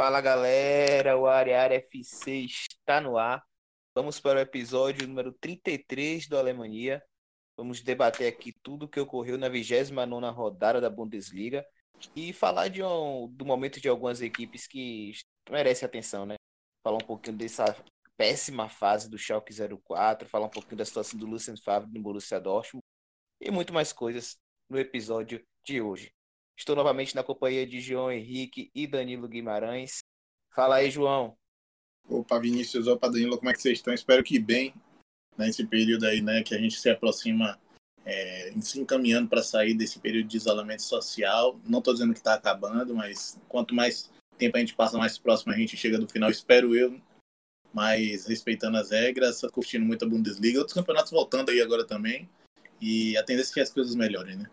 Fala 0.00 0.22
galera, 0.22 1.18
o 1.18 1.26
Área 1.26 1.74
FC 1.74 2.46
está 2.46 3.02
no 3.02 3.18
ar. 3.18 3.44
Vamos 3.94 4.18
para 4.18 4.38
o 4.38 4.40
episódio 4.40 5.06
número 5.06 5.30
33 5.30 6.26
do 6.26 6.38
Alemanha. 6.38 7.02
Vamos 7.54 7.82
debater 7.82 8.26
aqui 8.26 8.50
tudo 8.62 8.86
o 8.86 8.88
que 8.88 8.98
ocorreu 8.98 9.36
na 9.36 9.50
29 9.50 10.34
rodada 10.34 10.80
da 10.80 10.88
Bundesliga 10.88 11.62
e 12.16 12.32
falar 12.32 12.68
de 12.68 12.82
um, 12.82 13.28
do 13.30 13.44
momento 13.44 13.78
de 13.78 13.90
algumas 13.90 14.22
equipes 14.22 14.66
que 14.66 15.12
merecem 15.50 15.84
atenção, 15.84 16.24
né? 16.24 16.36
Falar 16.82 16.96
um 16.96 17.06
pouquinho 17.06 17.36
dessa 17.36 17.66
péssima 18.16 18.70
fase 18.70 19.06
do 19.06 19.18
Schalke 19.18 19.52
04, 19.52 20.26
falar 20.30 20.46
um 20.46 20.50
pouquinho 20.50 20.78
da 20.78 20.84
situação 20.86 21.18
do 21.18 21.26
Lucien 21.26 21.58
Favre 21.58 21.92
no 21.92 22.00
Borussia 22.00 22.40
Dortmund 22.40 22.82
e 23.38 23.50
muito 23.50 23.70
mais 23.70 23.92
coisas 23.92 24.38
no 24.66 24.78
episódio 24.78 25.46
de 25.62 25.82
hoje. 25.82 26.10
Estou 26.60 26.76
novamente 26.76 27.16
na 27.16 27.22
companhia 27.22 27.66
de 27.66 27.80
João 27.80 28.12
Henrique 28.12 28.70
e 28.74 28.86
Danilo 28.86 29.26
Guimarães. 29.26 30.00
Fala 30.54 30.74
aí, 30.74 30.90
João. 30.90 31.34
Opa, 32.06 32.38
Vinícius, 32.38 32.86
opa, 32.86 33.08
Danilo, 33.08 33.38
como 33.38 33.48
é 33.48 33.54
que 33.54 33.62
vocês 33.62 33.78
estão? 33.78 33.94
Espero 33.94 34.22
que 34.22 34.38
bem 34.38 34.74
nesse 35.38 35.66
período 35.66 36.04
aí, 36.04 36.20
né, 36.20 36.42
que 36.42 36.54
a 36.54 36.58
gente 36.58 36.78
se 36.78 36.90
aproxima, 36.90 37.58
é, 38.04 38.52
se 38.60 38.78
encaminhando 38.78 39.26
para 39.26 39.42
sair 39.42 39.72
desse 39.72 39.98
período 40.00 40.28
de 40.28 40.36
isolamento 40.36 40.82
social. 40.82 41.58
Não 41.64 41.78
estou 41.78 41.94
dizendo 41.94 42.12
que 42.12 42.18
está 42.18 42.34
acabando, 42.34 42.94
mas 42.94 43.40
quanto 43.48 43.74
mais 43.74 44.12
tempo 44.36 44.58
a 44.58 44.60
gente 44.60 44.74
passa, 44.74 44.98
mais 44.98 45.16
próximo 45.16 45.54
a 45.54 45.56
gente 45.56 45.78
chega 45.78 45.98
do 45.98 46.06
final, 46.06 46.28
espero 46.28 46.76
eu, 46.76 47.00
mas 47.72 48.26
respeitando 48.26 48.76
as 48.76 48.90
regras, 48.90 49.40
curtindo 49.50 49.86
muito 49.86 50.04
a 50.04 50.08
Bundesliga, 50.08 50.58
outros 50.58 50.74
campeonatos 50.74 51.10
voltando 51.10 51.48
aí 51.48 51.62
agora 51.62 51.86
também, 51.86 52.28
e 52.78 53.16
a 53.16 53.22
tendência 53.22 53.52
é 53.52 53.54
que 53.54 53.60
as 53.60 53.72
coisas 53.72 53.94
melhorem, 53.94 54.36
né? 54.36 54.50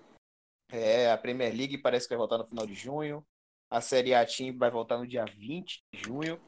É, 0.70 1.12
a 1.12 1.18
Premier 1.18 1.56
League 1.56 1.78
parece 1.78 2.08
que 2.08 2.14
vai 2.14 2.18
voltar 2.18 2.38
no 2.38 2.46
final 2.46 2.66
de 2.66 2.74
junho. 2.76 3.26
A 3.70 3.82
Série 3.82 4.14
A 4.14 4.26
Team 4.26 4.58
vai 4.58 4.70
voltar 4.70 4.98
no 4.98 5.08
dia 5.08 5.26
20 5.26 5.84
de 5.94 6.04
junho. 6.04 6.40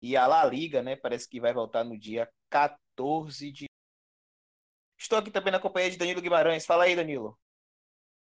E 0.00 0.16
a 0.16 0.26
La 0.26 0.44
Liga, 0.44 0.82
né, 0.82 0.96
parece 0.96 1.28
que 1.28 1.40
vai 1.40 1.52
voltar 1.52 1.84
no 1.84 1.98
dia 1.98 2.28
14 2.50 3.50
de. 3.50 3.66
Estou 4.96 5.18
aqui 5.18 5.30
também 5.30 5.52
na 5.52 5.60
companhia 5.60 5.90
de 5.90 5.96
Danilo 5.96 6.20
Guimarães. 6.20 6.66
Fala 6.66 6.84
aí, 6.84 6.94
Danilo. 6.94 7.38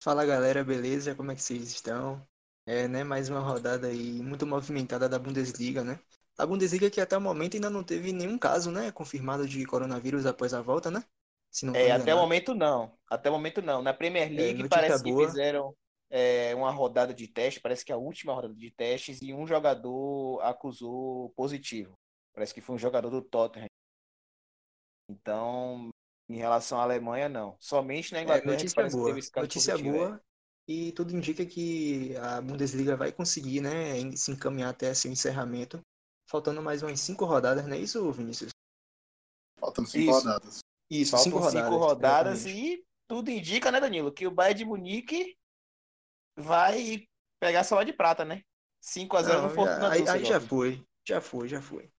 Fala 0.01 0.25
galera, 0.25 0.63
beleza? 0.63 1.15
Como 1.15 1.31
é 1.31 1.35
que 1.35 1.41
vocês 1.41 1.63
estão? 1.63 2.25
É, 2.65 2.87
né, 2.87 3.03
mais 3.03 3.29
uma 3.29 3.39
rodada 3.39 3.87
aí 3.87 4.21
muito 4.21 4.45
movimentada 4.45 5.07
da 5.07 5.17
Bundesliga, 5.17 5.83
né? 5.83 5.99
A 6.37 6.45
Bundesliga 6.45 6.89
que 6.89 7.01
até 7.01 7.17
o 7.17 7.21
momento 7.21 7.55
ainda 7.55 7.69
não 7.69 7.83
teve 7.83 8.11
nenhum 8.11 8.37
caso, 8.37 8.69
né, 8.71 8.91
confirmado 8.91 9.47
de 9.47 9.65
coronavírus 9.65 10.25
após 10.25 10.53
a 10.53 10.61
volta, 10.61 10.91
né? 10.91 11.03
É, 11.73 11.91
até 11.91 12.13
o 12.13 12.17
momento 12.17 12.53
não. 12.53 12.97
Até 13.09 13.29
o 13.29 13.33
momento 13.33 13.61
não. 13.61 13.81
Na 13.81 13.93
Premier 13.93 14.27
é, 14.27 14.35
League 14.35 14.63
é, 14.63 14.67
parece 14.67 15.03
que 15.03 15.13
fizeram 15.13 15.75
é, 16.09 16.53
uma 16.55 16.71
rodada 16.71 17.13
de 17.13 17.27
teste, 17.27 17.59
parece 17.59 17.83
que 17.83 17.91
a 17.91 17.97
última 17.97 18.33
rodada 18.33 18.53
de 18.53 18.71
testes, 18.71 19.21
e 19.21 19.33
um 19.33 19.45
jogador 19.47 20.41
acusou 20.41 21.31
positivo. 21.31 21.93
Parece 22.33 22.53
que 22.53 22.61
foi 22.61 22.75
um 22.75 22.79
jogador 22.79 23.09
do 23.09 23.21
Tottenham. 23.21 23.67
Então, 25.09 25.89
em 26.29 26.35
relação 26.35 26.79
à 26.79 26.83
Alemanha, 26.83 27.29
não. 27.29 27.55
Somente 27.59 28.11
na 28.11 28.19
é, 28.19 28.23
Inglaterra 28.23 28.49
é, 28.49 28.55
notícia 28.55 28.89
boa. 28.89 29.09
notícia 29.09 29.73
positivo, 29.73 29.97
boa. 29.97 30.21
E 30.67 30.91
tudo 30.91 31.15
indica 31.15 31.45
que 31.45 32.15
a 32.17 32.41
Bundesliga 32.41 32.97
vai 32.97 33.11
conseguir 33.11 33.61
né, 33.61 34.11
se 34.17 34.31
encaminhar 34.31 34.69
até 34.69 34.93
seu 34.93 35.09
encerramento. 35.09 35.81
Faltando 36.29 36.61
mais 36.61 36.83
umas 36.83 36.99
cinco 36.99 37.23
rodadas, 37.23 37.65
não 37.65 37.73
é 37.73 37.79
isso, 37.79 38.11
Vinícius? 38.11 38.51
Faltando 39.57 39.87
cinco 39.87 40.11
isso. 40.11 40.19
rodadas. 40.19 40.59
Isso, 40.89 41.11
Faltam 41.11 41.31
cinco 41.31 41.39
rodadas, 41.39 41.63
cinco 41.63 41.77
rodadas 41.77 42.45
e 42.45 42.85
tudo 43.07 43.29
indica, 43.29 43.71
né, 43.71 43.79
Danilo, 43.79 44.11
que 44.11 44.27
o 44.27 44.31
Bayern 44.31 44.59
de 44.59 44.65
Munique 44.65 45.37
vai 46.35 47.07
pegar 47.39 47.63
só 47.63 47.83
de 47.83 47.93
prata, 47.93 48.23
né? 48.23 48.43
5 48.79 49.17
a 49.17 49.23
0 49.23 49.41
no 49.41 49.49
Fortuna 49.49 49.91
Aí, 49.91 50.07
aí 50.07 50.23
já 50.23 50.39
foi, 50.39 50.85
já 51.05 51.19
foi, 51.19 51.47
já 51.47 51.61
foi. 51.61 51.91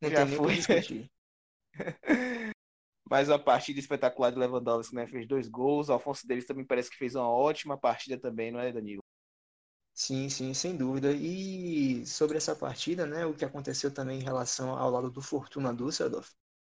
Não 0.00 0.10
já 0.10 0.26
tem 0.26 0.36
foi. 0.36 0.54
discutir. 0.54 1.10
Mais 3.08 3.28
uma 3.28 3.38
partida 3.38 3.78
espetacular 3.78 4.30
de 4.30 4.38
Lewandowski, 4.38 4.94
né? 4.94 5.06
Fez 5.06 5.26
dois 5.26 5.48
gols. 5.48 5.88
O 5.88 5.92
Alfonso 5.92 6.26
Davis 6.26 6.46
também 6.46 6.64
parece 6.64 6.90
que 6.90 6.96
fez 6.96 7.14
uma 7.14 7.28
ótima 7.28 7.76
partida 7.76 8.18
também, 8.18 8.50
não 8.50 8.60
é, 8.60 8.72
Danilo? 8.72 9.02
Sim, 9.94 10.28
sim, 10.28 10.54
sem 10.54 10.76
dúvida. 10.76 11.12
E 11.12 12.06
sobre 12.06 12.38
essa 12.38 12.56
partida, 12.56 13.04
né, 13.06 13.26
o 13.26 13.34
que 13.34 13.44
aconteceu 13.44 13.92
também 13.92 14.20
em 14.20 14.22
relação 14.22 14.76
ao 14.76 14.90
lado 14.90 15.10
do 15.10 15.20
Fortuna 15.20 15.74
Düsseldorf, 15.74 16.30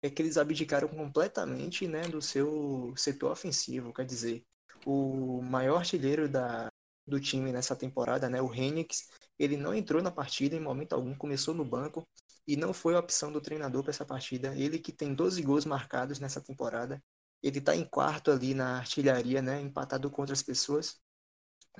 é 0.06 0.10
que 0.10 0.22
eles 0.22 0.38
abdicaram 0.38 0.88
completamente 0.88 1.88
né, 1.88 2.04
do 2.04 2.22
seu 2.22 2.94
setor 2.96 3.32
ofensivo. 3.32 3.94
Quer 3.94 4.06
dizer, 4.06 4.44
o 4.86 5.42
maior 5.42 5.78
artilheiro 5.78 6.30
da, 6.30 6.70
do 7.08 7.20
time 7.20 7.52
nessa 7.52 7.76
temporada, 7.76 8.30
né, 8.30 8.42
o 8.42 8.54
Henriks, 8.54 9.10
ele 9.38 9.58
não 9.58 9.74
entrou 9.74 10.02
na 10.02 10.12
partida 10.12 10.56
em 10.56 10.60
momento 10.60 10.94
algum, 10.94 11.16
começou 11.16 11.54
no 11.54 11.66
banco 11.66 12.08
e 12.48 12.56
não 12.56 12.74
foi 12.74 12.96
a 12.96 13.00
opção 13.00 13.32
do 13.32 13.42
treinador 13.42 13.84
para 13.84 13.92
essa 13.92 14.06
partida. 14.06 14.56
Ele 14.56 14.80
que 14.80 14.92
tem 14.92 15.14
12 15.14 15.42
gols 15.42 15.66
marcados 15.66 16.20
nessa 16.20 16.42
temporada, 16.42 17.02
ele 17.42 17.60
está 17.60 17.76
em 17.76 17.86
quarto 17.86 18.32
ali 18.32 18.54
na 18.54 18.78
artilharia, 18.78 19.42
né, 19.42 19.62
empatado 19.62 20.10
com 20.10 20.22
outras 20.22 20.42
pessoas 20.42 21.00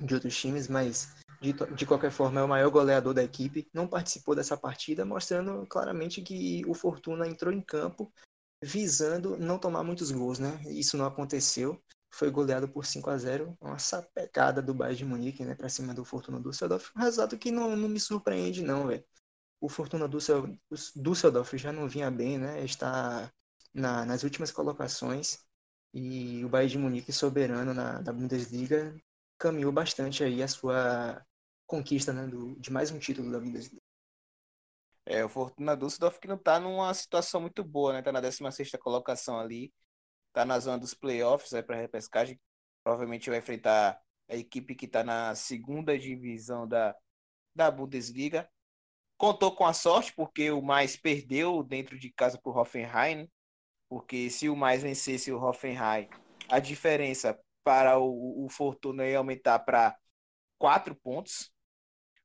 de 0.00 0.14
outros 0.14 0.36
times, 0.36 0.68
mas 0.68 1.14
de, 1.40 1.52
de 1.52 1.86
qualquer 1.86 2.10
forma 2.10 2.40
é 2.40 2.44
o 2.44 2.48
maior 2.48 2.70
goleador 2.70 3.14
da 3.14 3.22
equipe, 3.22 3.68
não 3.72 3.86
participou 3.86 4.34
dessa 4.34 4.56
partida, 4.56 5.04
mostrando 5.04 5.66
claramente 5.66 6.22
que 6.22 6.62
o 6.66 6.74
Fortuna 6.74 7.26
entrou 7.26 7.52
em 7.52 7.60
campo 7.60 8.12
visando 8.62 9.36
não 9.36 9.58
tomar 9.58 9.82
muitos 9.82 10.10
gols, 10.10 10.38
né? 10.38 10.60
Isso 10.66 10.96
não 10.96 11.04
aconteceu, 11.04 11.82
foi 12.10 12.30
goleado 12.30 12.68
por 12.68 12.86
5 12.86 13.10
a 13.10 13.18
0 13.18 13.56
uma 13.60 13.78
sapecada 13.78 14.62
do 14.62 14.74
Bayern 14.74 14.96
de 14.98 15.04
Munique, 15.04 15.44
né, 15.44 15.54
para 15.54 15.68
cima 15.68 15.92
do 15.92 16.04
Fortuna 16.04 16.40
Düsseldorf, 16.40 16.90
um 16.96 17.00
resultado 17.00 17.38
que 17.38 17.50
não, 17.50 17.76
não 17.76 17.88
me 17.88 18.00
surpreende 18.00 18.62
não, 18.62 18.86
velho. 18.86 19.04
O 19.60 19.68
Fortuna 19.68 20.08
Düsseldorf 20.08 21.58
já 21.58 21.72
não 21.72 21.88
vinha 21.88 22.10
bem, 22.10 22.38
né? 22.38 22.64
Está 22.64 23.32
na, 23.74 24.04
nas 24.04 24.22
últimas 24.22 24.50
colocações 24.50 25.38
e 25.92 26.44
o 26.44 26.48
Bayern 26.48 26.72
de 26.72 26.78
Munique 26.78 27.12
soberano 27.12 27.72
na, 27.74 28.02
na 28.02 28.12
Bundesliga 28.12 28.94
caminhou 29.38 29.72
bastante 29.72 30.24
aí 30.24 30.42
a 30.42 30.48
sua 30.48 31.24
conquista 31.66 32.12
né, 32.12 32.26
do, 32.26 32.54
de 32.56 32.72
mais 32.72 32.90
um 32.90 32.98
título 32.98 33.30
da 33.30 33.40
Bundesliga. 33.40 33.82
É, 35.04 35.24
o 35.24 35.28
Fortuna 35.28 35.76
Düsseldorf 35.76 36.18
que 36.18 36.26
não 36.26 36.38
tá 36.38 36.58
numa 36.58 36.92
situação 36.92 37.40
muito 37.40 37.62
boa, 37.62 37.92
né? 37.92 38.02
Tá 38.02 38.10
na 38.10 38.20
16 38.20 38.72
colocação 38.80 39.38
ali, 39.38 39.72
tá 40.32 40.44
na 40.44 40.58
zona 40.58 40.78
dos 40.78 40.94
playoffs 40.94 41.52
aí 41.54 41.62
para 41.62 41.76
repescagem. 41.76 42.40
Provavelmente 42.82 43.30
vai 43.30 43.38
enfrentar 43.38 44.00
a 44.28 44.36
equipe 44.36 44.74
que 44.74 44.88
tá 44.88 45.04
na 45.04 45.34
segunda 45.34 45.96
divisão 45.98 46.66
da, 46.66 46.96
da 47.54 47.70
Bundesliga. 47.70 48.48
Contou 49.16 49.54
com 49.54 49.64
a 49.64 49.72
sorte, 49.72 50.12
porque 50.12 50.50
o 50.50 50.60
mais 50.60 50.96
perdeu 50.96 51.62
dentro 51.62 51.98
de 51.98 52.10
casa 52.10 52.38
pro 52.38 52.52
Hoffenheim, 52.52 53.30
porque 53.88 54.28
se 54.28 54.48
o 54.48 54.56
mais 54.56 54.82
vencesse 54.82 55.32
o 55.32 55.40
Hoffenheim, 55.40 56.08
a 56.48 56.58
diferença 56.58 57.38
para 57.64 57.98
o, 57.98 58.44
o 58.44 58.48
Fortuna 58.48 59.06
ia 59.06 59.18
aumentar 59.18 59.60
para 59.60 59.96
4 60.58 60.94
pontos. 60.94 61.52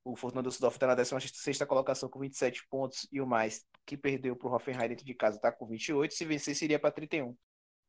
O 0.03 0.15
Fortuna 0.15 0.41
Düsseldorf 0.41 0.75
está 0.75 0.87
na 0.87 0.95
16 0.95 1.59
colocação 1.63 2.09
com 2.09 2.19
27 2.19 2.67
pontos 2.67 3.07
e 3.11 3.21
o 3.21 3.27
mais 3.27 3.63
que 3.85 3.95
perdeu 3.95 4.35
para 4.35 4.47
o 4.47 4.53
Hoffenheim 4.53 4.89
dentro 4.89 5.05
de 5.05 5.13
casa 5.13 5.35
está 5.35 5.51
com 5.51 5.67
28. 5.67 6.13
Se 6.13 6.25
vencer, 6.25 6.55
seria 6.55 6.79
para 6.79 6.91
31. 6.91 7.37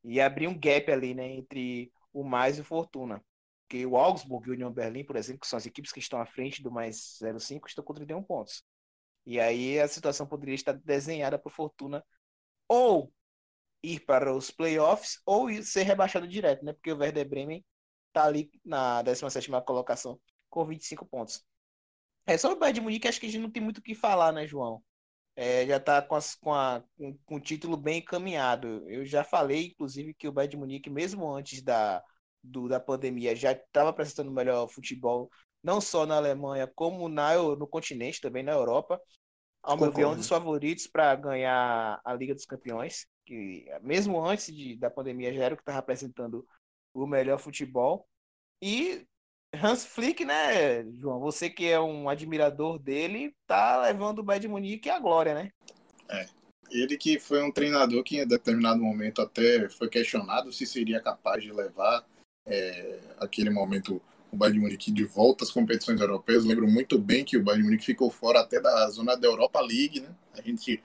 E 0.03 0.21
abrir 0.21 0.47
um 0.47 0.57
gap 0.57 0.91
ali 0.91 1.13
né, 1.15 1.27
entre 1.27 1.91
o 2.11 2.23
mais 2.23 2.57
e 2.57 2.61
o 2.61 2.63
Fortuna. 2.63 3.23
Porque 3.63 3.85
o 3.85 3.97
Augsburg 3.97 4.47
e 4.47 4.51
o 4.51 4.53
Union 4.53 4.71
Berlin, 4.71 5.03
por 5.03 5.15
exemplo, 5.15 5.41
que 5.41 5.47
são 5.47 5.57
as 5.57 5.65
equipes 5.65 5.91
que 5.91 5.99
estão 5.99 6.21
à 6.21 6.25
frente 6.25 6.61
do 6.61 6.71
mais 6.71 7.17
0,5, 7.19 7.67
estão 7.67 7.83
com 7.83 7.93
31 7.93 8.21
pontos. 8.21 8.63
E 9.25 9.39
aí 9.39 9.79
a 9.79 9.87
situação 9.87 10.27
poderia 10.27 10.53
estar 10.53 10.73
desenhada 10.73 11.39
para 11.39 11.49
o 11.49 11.51
Fortuna 11.51 12.05
ou 12.67 13.11
ir 13.81 14.01
para 14.01 14.33
os 14.33 14.51
playoffs 14.51 15.19
ou 15.25 15.51
ser 15.63 15.83
rebaixado 15.83 16.27
direto, 16.27 16.63
né? 16.63 16.73
Porque 16.73 16.91
o 16.91 16.97
Werder 16.97 17.27
Bremen 17.27 17.65
está 18.09 18.25
ali 18.25 18.51
na 18.63 19.03
17ª 19.03 19.63
colocação 19.63 20.19
com 20.49 20.65
25 20.65 21.05
pontos. 21.05 21.43
É, 22.25 22.37
sobre 22.37 22.57
o 22.57 22.59
Bayern 22.59 22.79
de 22.79 22.81
Munique, 22.81 23.07
acho 23.07 23.19
que 23.19 23.25
a 23.25 23.29
gente 23.29 23.41
não 23.41 23.51
tem 23.51 23.61
muito 23.61 23.79
o 23.79 23.81
que 23.81 23.93
falar, 23.93 24.31
né, 24.31 24.47
João? 24.47 24.81
É, 25.35 25.65
já 25.65 25.77
está 25.77 26.01
com, 26.01 26.17
com, 26.41 26.83
com, 26.97 27.17
com, 27.25 27.35
o 27.35 27.39
título 27.39 27.75
bem 27.75 27.99
encaminhado. 27.99 28.87
Eu 28.87 29.05
já 29.05 29.23
falei, 29.23 29.67
inclusive, 29.67 30.13
que 30.13 30.27
o 30.27 30.31
Bayern 30.31 30.51
de 30.51 30.57
Munique, 30.57 30.89
mesmo 30.89 31.29
antes 31.31 31.61
da, 31.61 32.03
do, 32.41 32.67
da 32.67 32.79
pandemia, 32.79 33.35
já 33.35 33.51
estava 33.51 33.89
apresentando 33.89 34.31
melhor 34.31 34.67
futebol, 34.67 35.29
não 35.63 35.81
só 35.81 36.05
na 36.05 36.17
Alemanha, 36.17 36.71
como 36.75 37.09
na, 37.09 37.35
no 37.35 37.67
continente, 37.67 38.21
também 38.21 38.43
na 38.43 38.51
Europa. 38.51 39.01
Ao 39.61 39.77
meu 39.77 39.91
ver, 39.91 40.03
é 40.03 40.07
um 40.07 40.15
dos 40.15 40.27
favoritos 40.27 40.87
para 40.87 41.15
ganhar 41.15 41.99
a 42.03 42.13
Liga 42.13 42.35
dos 42.35 42.45
Campeões 42.45 43.07
que 43.25 43.65
mesmo 43.81 44.23
antes 44.23 44.53
de, 44.53 44.75
da 44.75 44.89
pandemia 44.89 45.33
já 45.33 45.43
era 45.43 45.53
o 45.53 45.57
que 45.57 45.61
estava 45.61 45.79
apresentando 45.79 46.45
o 46.93 47.07
melhor 47.07 47.39
futebol. 47.39 48.07
E 48.61 49.05
Hans 49.61 49.85
Flick, 49.85 50.25
né, 50.25 50.83
João? 50.99 51.19
Você 51.19 51.49
que 51.49 51.67
é 51.67 51.79
um 51.79 52.09
admirador 52.09 52.79
dele, 52.79 53.35
tá 53.45 53.81
levando 53.81 54.19
o 54.19 54.23
Bayern 54.23 54.47
Munique 54.47 54.89
à 54.89 54.99
glória, 54.99 55.33
né? 55.33 55.51
É. 56.09 56.25
Ele 56.71 56.97
que 56.97 57.19
foi 57.19 57.43
um 57.43 57.51
treinador 57.51 58.03
que 58.03 58.19
em 58.19 58.27
determinado 58.27 58.81
momento 58.81 59.21
até 59.21 59.69
foi 59.69 59.87
questionado 59.89 60.51
se 60.51 60.65
seria 60.65 60.99
capaz 60.99 61.43
de 61.43 61.51
levar 61.51 62.03
é, 62.47 62.99
aquele 63.19 63.51
momento 63.51 64.01
o 64.31 64.35
Bayern 64.35 64.57
de 64.57 64.65
Munique 64.65 64.91
de 64.91 65.03
volta 65.03 65.43
às 65.43 65.51
competições 65.51 66.01
europeias. 66.01 66.43
Lembro 66.43 66.67
muito 66.67 66.97
bem 66.97 67.23
que 67.23 67.37
o 67.37 67.43
Bayern 67.43 67.61
de 67.61 67.69
Munique 67.69 67.85
ficou 67.85 68.09
fora 68.09 68.39
até 68.39 68.59
da 68.59 68.89
zona 68.89 69.15
da 69.15 69.27
Europa 69.27 69.61
League, 69.61 69.99
né? 69.99 70.09
A 70.33 70.41
gente 70.41 70.81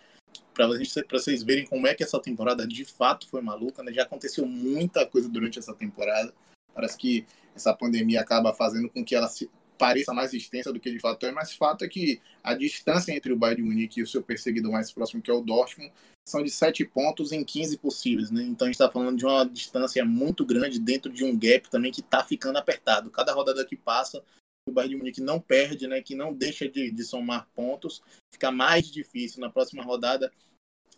para 0.53 0.67
vocês 0.67 1.43
verem 1.43 1.65
como 1.65 1.87
é 1.87 1.95
que 1.95 2.03
essa 2.03 2.21
temporada 2.21 2.67
de 2.67 2.85
fato 2.85 3.29
foi 3.29 3.41
maluca, 3.41 3.83
né? 3.83 3.93
Já 3.93 4.03
aconteceu 4.03 4.45
muita 4.45 5.07
coisa 5.07 5.29
durante 5.29 5.59
essa 5.59 5.73
temporada. 5.73 6.35
Parece 6.75 6.99
que 6.99 7.25
essa 7.59 7.75
pandemia 7.75 8.21
acaba 8.21 8.55
fazendo 8.55 8.89
com 8.89 9.05
que 9.05 9.15
ela 9.15 9.29
se 9.29 9.51
pareça 9.79 10.13
mais 10.13 10.35
extensa 10.35 10.73
do 10.73 10.81
que 10.81 10.91
de 10.91 10.99
fato 10.99 11.25
é, 11.25 11.31
mas 11.31 11.55
fato 11.55 11.85
é 11.85 11.89
que 11.89 12.21
a 12.43 12.53
distância 12.53 13.13
entre 13.13 13.33
o 13.33 13.37
Bayern 13.37 13.63
de 13.63 13.69
Munique 13.69 14.01
e 14.01 14.03
o 14.03 14.07
seu 14.07 14.23
perseguidor 14.23 14.73
mais 14.73 14.91
próximo, 14.91 15.23
que 15.23 15.31
é 15.31 15.35
o 15.35 15.41
Dortmund, 15.41 15.93
são 16.29 16.43
de 16.43 16.51
7 16.51 16.85
pontos 16.85 17.33
em 17.33 17.43
15 17.43 17.79
possíveis, 17.79 18.31
né? 18.31 18.43
Então 18.43 18.67
a 18.67 18.69
gente 18.69 18.75
está 18.75 18.91
falando 18.91 19.17
de 19.17 19.25
uma 19.25 19.45
distância 19.45 20.05
muito 20.05 20.45
grande 20.45 20.79
dentro 20.79 21.11
de 21.11 21.25
um 21.25 21.39
gap 21.39 21.71
também 21.71 21.93
que 21.93 22.01
está 22.01 22.23
ficando 22.23 22.59
apertado. 22.59 23.11
Cada 23.11 23.33
rodada 23.33 23.65
que 23.65 23.77
passa, 23.77 24.23
o 24.69 24.73
Bayern 24.73 24.95
de 24.95 24.99
Munique 24.99 25.21
não 25.23 25.41
perde, 25.41 25.87
né? 25.87 26.03
Que 26.03 26.15
não 26.15 26.35
deixa 26.35 26.69
de, 26.69 26.91
de 26.91 27.05
somar 27.05 27.49
pontos, 27.55 28.03
fica 28.35 28.51
mais 28.51 28.91
difícil. 28.91 29.41
Na 29.41 29.49
próxima 29.49 29.83
rodada 29.83 30.31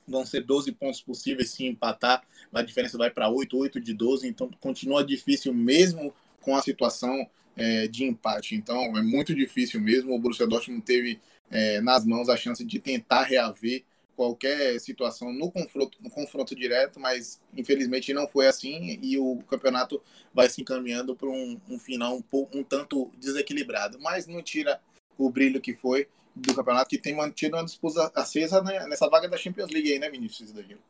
vão 0.08 0.26
ser 0.26 0.40
12 0.40 0.72
pontos 0.72 1.00
possíveis 1.00 1.50
se 1.50 1.64
empatar, 1.64 2.26
a 2.52 2.62
diferença 2.62 2.98
vai 2.98 3.10
para 3.10 3.28
8, 3.28 3.56
8 3.56 3.80
de 3.80 3.94
12, 3.94 4.26
então 4.26 4.50
continua 4.58 5.04
difícil 5.04 5.54
mesmo 5.54 6.12
com 6.40 6.56
a 6.56 6.62
situação 6.62 7.28
é, 7.56 7.86
de 7.86 8.04
empate. 8.04 8.54
Então 8.54 8.96
é 8.96 9.02
muito 9.02 9.34
difícil 9.34 9.80
mesmo. 9.80 10.14
O 10.14 10.18
Borussia 10.18 10.46
Dortmund 10.46 10.82
teve 10.82 11.20
é, 11.50 11.80
nas 11.80 12.04
mãos 12.04 12.28
a 12.28 12.36
chance 12.36 12.64
de 12.64 12.78
tentar 12.78 13.22
reaver 13.22 13.84
qualquer 14.16 14.78
situação 14.78 15.32
no 15.32 15.50
confronto, 15.50 15.96
no 16.00 16.10
confronto 16.10 16.54
direto, 16.54 17.00
mas 17.00 17.40
infelizmente 17.56 18.12
não 18.12 18.28
foi 18.28 18.46
assim 18.46 18.98
e 19.02 19.16
o 19.16 19.38
campeonato 19.48 20.02
vai 20.34 20.48
se 20.48 20.60
encaminhando 20.60 21.16
para 21.16 21.28
um, 21.28 21.58
um, 21.68 21.78
final 21.78 22.16
um, 22.16 22.22
pouco, 22.22 22.56
um 22.56 22.62
tanto 22.62 23.10
desequilibrado. 23.16 23.98
Mas 23.98 24.26
não 24.26 24.42
tira 24.42 24.80
o 25.16 25.30
brilho 25.30 25.60
que 25.60 25.74
foi 25.74 26.06
do 26.34 26.54
campeonato, 26.54 26.90
que 26.90 26.98
tem 26.98 27.14
mantido 27.14 27.56
uma 27.56 27.64
disputa 27.64 28.12
acesa 28.14 28.62
nessa 28.62 29.08
vaga 29.08 29.28
da 29.28 29.36
Champions 29.36 29.70
League 29.70 29.90
aí, 29.92 29.98
né, 29.98 30.08
Vinícius 30.08 30.52
Danilo? 30.52 30.80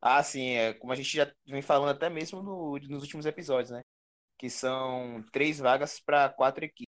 Ah, 0.00 0.22
sim, 0.22 0.50
é, 0.50 0.74
como 0.74 0.92
a 0.92 0.96
gente 0.96 1.16
já 1.16 1.32
vem 1.46 1.62
falando 1.62 1.90
até 1.90 2.10
mesmo 2.10 2.42
no, 2.42 2.78
nos 2.78 3.02
últimos 3.02 3.24
episódios, 3.24 3.70
né? 3.70 3.80
Que 4.38 4.50
são 4.50 5.24
três 5.32 5.58
vagas 5.58 6.00
para 6.00 6.28
quatro 6.28 6.64
equipes. 6.64 6.92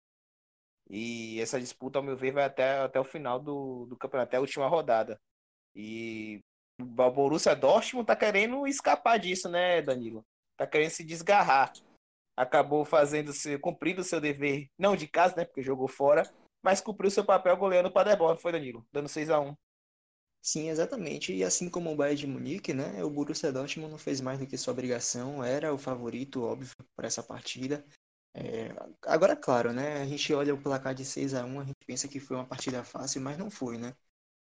E 0.89 1.39
essa 1.39 1.59
disputa, 1.59 1.99
ao 1.99 2.03
meu 2.03 2.17
ver, 2.17 2.33
vai 2.33 2.43
até, 2.43 2.79
até 2.79 2.99
o 2.99 3.05
final 3.05 3.39
do, 3.39 3.85
do 3.85 3.97
campeonato, 3.97 4.29
até 4.29 4.37
a 4.37 4.41
última 4.41 4.67
rodada. 4.67 5.19
E 5.75 6.41
o 6.79 6.85
Borussia 6.85 7.55
Dortmund 7.55 8.05
tá 8.05 8.15
querendo 8.15 8.67
escapar 8.67 9.17
disso, 9.17 9.47
né, 9.47 9.81
Danilo? 9.81 10.25
Tá 10.57 10.67
querendo 10.67 10.89
se 10.89 11.03
desgarrar. 11.03 11.71
Acabou 12.35 12.83
fazendo 12.83 13.31
seu, 13.33 13.59
cumprindo 13.59 14.01
o 14.01 14.03
seu 14.03 14.19
dever, 14.19 14.67
não 14.77 14.95
de 14.95 15.07
casa, 15.07 15.35
né, 15.35 15.45
porque 15.45 15.61
jogou 15.61 15.87
fora, 15.87 16.23
mas 16.61 16.81
cumpriu 16.81 17.09
seu 17.11 17.23
papel 17.23 17.55
goleando 17.57 17.89
o 17.89 17.91
Paderborn, 17.91 18.39
foi 18.39 18.51
Danilo, 18.51 18.85
dando 18.91 19.07
6 19.07 19.29
a 19.29 19.39
1. 19.39 19.55
Sim, 20.41 20.69
exatamente. 20.69 21.33
E 21.33 21.43
assim 21.43 21.69
como 21.69 21.91
o 21.91 21.95
Bayern 21.95 22.19
de 22.19 22.27
Munique, 22.27 22.73
né, 22.73 23.03
o 23.03 23.09
Borussia 23.09 23.51
Dortmund 23.51 23.91
não 23.91 23.97
fez 23.97 24.19
mais 24.19 24.39
do 24.39 24.47
que 24.47 24.57
sua 24.57 24.73
obrigação, 24.73 25.43
era 25.43 25.73
o 25.73 25.77
favorito, 25.77 26.41
óbvio, 26.41 26.75
para 26.95 27.07
essa 27.07 27.21
partida. 27.21 27.85
É, 28.33 28.69
agora, 29.05 29.35
claro, 29.35 29.71
né, 29.71 30.01
a 30.01 30.05
gente 30.05 30.33
olha 30.33 30.53
o 30.53 30.61
placar 30.61 30.95
de 30.95 31.05
6 31.05 31.33
a 31.33 31.45
1 31.45 31.59
a 31.59 31.65
gente 31.65 31.85
pensa 31.85 32.07
que 32.07 32.19
foi 32.19 32.37
uma 32.37 32.45
partida 32.45 32.83
fácil, 32.83 33.21
mas 33.21 33.37
não 33.37 33.51
foi, 33.51 33.77
né? 33.77 33.93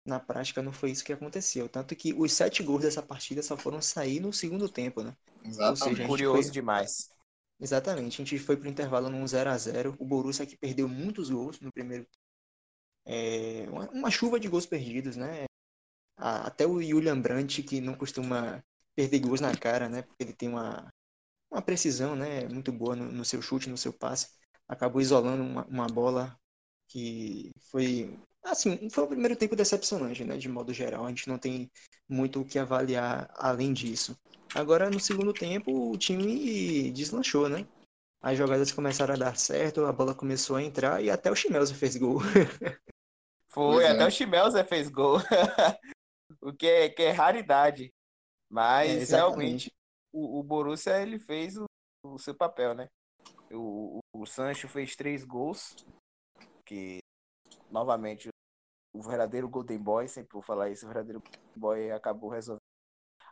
Na 0.07 0.19
prática 0.19 0.63
não 0.63 0.73
foi 0.73 0.91
isso 0.91 1.05
que 1.05 1.13
aconteceu. 1.13 1.69
Tanto 1.69 1.95
que 1.95 2.15
os 2.15 2.33
sete 2.33 2.63
gols 2.63 2.83
dessa 2.83 3.03
partida 3.03 3.43
só 3.43 3.57
foram 3.57 3.83
sair 3.83 4.21
no 4.21 4.33
segundo 4.33 4.69
tempo, 4.69 5.03
né? 5.03 5.15
Exatamente. 5.45 5.97
Seja, 5.97 6.09
Curioso 6.09 6.43
foi... 6.45 6.53
demais. 6.53 7.11
Exatamente. 7.61 8.23
A 8.23 8.25
gente 8.25 8.39
foi 8.39 8.57
pro 8.57 8.69
intervalo 8.69 9.11
num 9.11 9.27
0 9.27 9.51
a 9.51 9.59
0 9.59 9.95
O 9.99 10.07
Borussia 10.07 10.47
que 10.47 10.57
perdeu 10.57 10.89
muitos 10.89 11.29
gols 11.29 11.61
no 11.61 11.71
primeiro 11.71 12.07
é, 13.05 13.67
uma, 13.69 13.91
uma, 13.91 14.11
chuva 14.11 14.39
de 14.39 14.49
gols 14.49 14.67
perdidos, 14.67 15.17
né? 15.17 15.45
Até 16.21 16.67
o 16.67 16.83
Julian 16.83 17.21
Brandt, 17.21 17.63
que 17.63 17.81
não 17.81 17.95
costuma 17.95 18.63
perder 18.95 19.21
gols 19.21 19.41
na 19.41 19.57
cara, 19.57 19.89
né? 19.89 20.03
Porque 20.03 20.23
ele 20.23 20.33
tem 20.33 20.49
uma, 20.49 20.93
uma 21.51 21.63
precisão 21.63 22.15
né? 22.17 22.49
muito 22.49 22.73
boa 22.73 22.95
no, 22.97 23.11
no 23.11 23.25
seu 23.25 23.41
chute, 23.43 23.71
no 23.71 23.79
seu 23.79 23.93
passe. 23.93 24.29
Acabou 24.69 25.01
isolando 25.01 25.43
uma, 25.43 25.65
uma 25.67 25.87
bola 25.87 26.37
que 26.89 27.53
foi 27.71 28.19
Assim, 28.43 28.89
foi 28.89 29.05
o 29.05 29.09
primeiro 29.09 29.37
tempo 29.37 29.55
decepcionante, 29.55 30.25
né? 30.25 30.37
De 30.37 30.49
modo 30.49 30.73
geral, 30.73 31.05
a 31.05 31.09
gente 31.09 31.29
não 31.29 31.39
tem 31.39 31.71
muito 32.09 32.41
o 32.41 32.45
que 32.45 32.59
avaliar 32.59 33.31
além 33.37 33.73
disso. 33.73 34.19
Agora, 34.55 34.91
no 34.91 34.99
segundo 34.99 35.33
tempo, 35.33 35.91
o 35.93 35.99
time 35.99 36.91
deslanchou, 36.91 37.49
né? 37.49 37.67
As 38.23 38.37
jogadas 38.37 38.73
começaram 38.73 39.15
a 39.15 39.19
dar 39.19 39.37
certo, 39.37 39.85
a 39.85 39.93
bola 39.93 40.15
começou 40.15 40.57
a 40.57 40.63
entrar 40.63 41.03
e 41.03 41.11
até 41.11 41.31
o 41.31 41.35
Chimelza 41.35 41.75
fez 41.75 41.97
gol. 41.97 42.19
Foi, 43.49 43.87
até 43.87 44.07
o 44.07 44.11
Chimelza 44.11 44.65
fez 44.65 44.89
gol. 44.89 45.19
o 46.41 46.53
que 46.53 46.67
é, 46.67 46.89
que 46.89 47.03
é 47.03 47.11
raridade. 47.11 47.93
Mas, 48.49 49.13
é, 49.13 49.17
realmente, 49.17 49.73
o, 50.13 50.41
o 50.41 50.43
Borussia, 50.43 51.01
ele 51.01 51.19
fez 51.19 51.57
o, 51.57 51.65
o 52.05 52.19
seu 52.19 52.35
papel, 52.35 52.75
né? 52.75 52.89
O, 53.53 54.01
o, 54.15 54.23
o 54.23 54.27
Sancho 54.27 54.69
fez 54.69 54.97
três 54.97 55.25
gols, 55.25 55.77
que 56.65 56.99
novamente 57.71 58.29
o 58.93 59.03
verdadeiro 59.03 59.49
Golden 59.49 59.79
Boy, 59.79 60.09
sempre 60.09 60.33
vou 60.33 60.43
falar 60.43 60.69
isso, 60.71 60.85
o 60.85 60.89
verdadeiro 60.89 61.21
Golden 61.21 61.41
Boy 61.57 61.91
acabou 61.93 62.31
resolvendo 62.31 62.61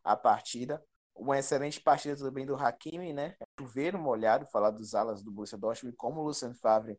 a 0.05 0.17
partida. 0.17 0.83
Uma 1.17 1.39
excelente 1.39 1.81
partida 1.81 2.17
também 2.17 2.47
do 2.47 2.55
Hakimi, 2.55 3.13
né? 3.13 3.37
Chuveiro 3.59 3.99
molhado, 3.99 4.47
falar 4.47 4.71
dos 4.71 4.95
alas 4.95 5.23
do 5.23 5.33
Borussia 5.33 5.59
Dortmund, 5.59 5.97
como 5.97 6.21
o 6.21 6.25
Lucien 6.25 6.55
Favre 6.55 6.97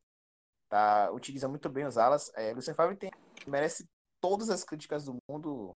tá, 0.67 1.09
utiliza 1.11 1.47
muito 1.47 1.69
bem 1.69 1.85
os 1.85 1.97
alas. 1.97 2.29
É, 2.35 2.53
Lucien 2.53 2.75
Favre 2.75 2.97
tem, 2.97 3.09
merece 3.47 3.87
todas 4.21 4.49
as 4.49 4.65
críticas 4.65 5.05
do 5.05 5.18
mundo 5.29 5.71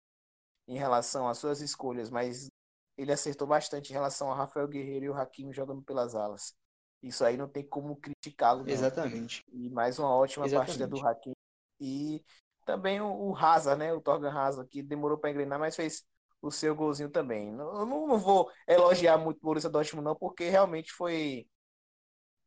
em 0.69 0.77
relação 0.77 1.27
às 1.27 1.39
suas 1.39 1.61
escolhas, 1.61 2.11
mas 2.11 2.47
ele 2.95 3.11
acertou 3.11 3.47
bastante 3.47 3.89
em 3.89 3.93
relação 3.93 4.31
a 4.31 4.35
Rafael 4.35 4.67
Guerreiro 4.67 5.05
e 5.05 5.09
o 5.09 5.15
Hakimi 5.15 5.51
jogando 5.51 5.81
pelas 5.81 6.13
alas. 6.13 6.53
Isso 7.01 7.25
aí 7.25 7.35
não 7.35 7.47
tem 7.47 7.67
como 7.67 7.95
criticá-lo. 7.95 8.69
Exatamente. 8.69 9.43
E 9.51 9.69
mais 9.69 9.97
uma 9.97 10.13
ótima 10.13 10.45
Exatamente. 10.45 10.77
partida 10.77 10.88
do 10.88 11.07
Hakimi. 11.07 11.35
E 11.79 12.23
também 12.65 13.01
o, 13.01 13.29
o 13.29 13.35
Hazard, 13.35 13.79
né? 13.79 13.91
O 13.93 14.01
Torgan 14.01 14.31
Hazard, 14.31 14.69
que 14.69 14.83
demorou 14.83 15.17
para 15.17 15.31
engrenar, 15.31 15.57
mas 15.57 15.75
fez 15.75 16.03
o 16.39 16.51
seu 16.51 16.75
golzinho 16.75 17.09
também. 17.09 17.49
Eu 17.49 17.85
não, 17.85 18.05
não 18.05 18.19
vou 18.19 18.51
elogiar 18.67 19.17
muito 19.17 19.38
o 19.38 19.41
Borussia 19.41 19.71
Dortmund, 19.71 20.05
não, 20.05 20.15
porque 20.15 20.49
realmente 20.49 20.91
foi. 20.91 21.47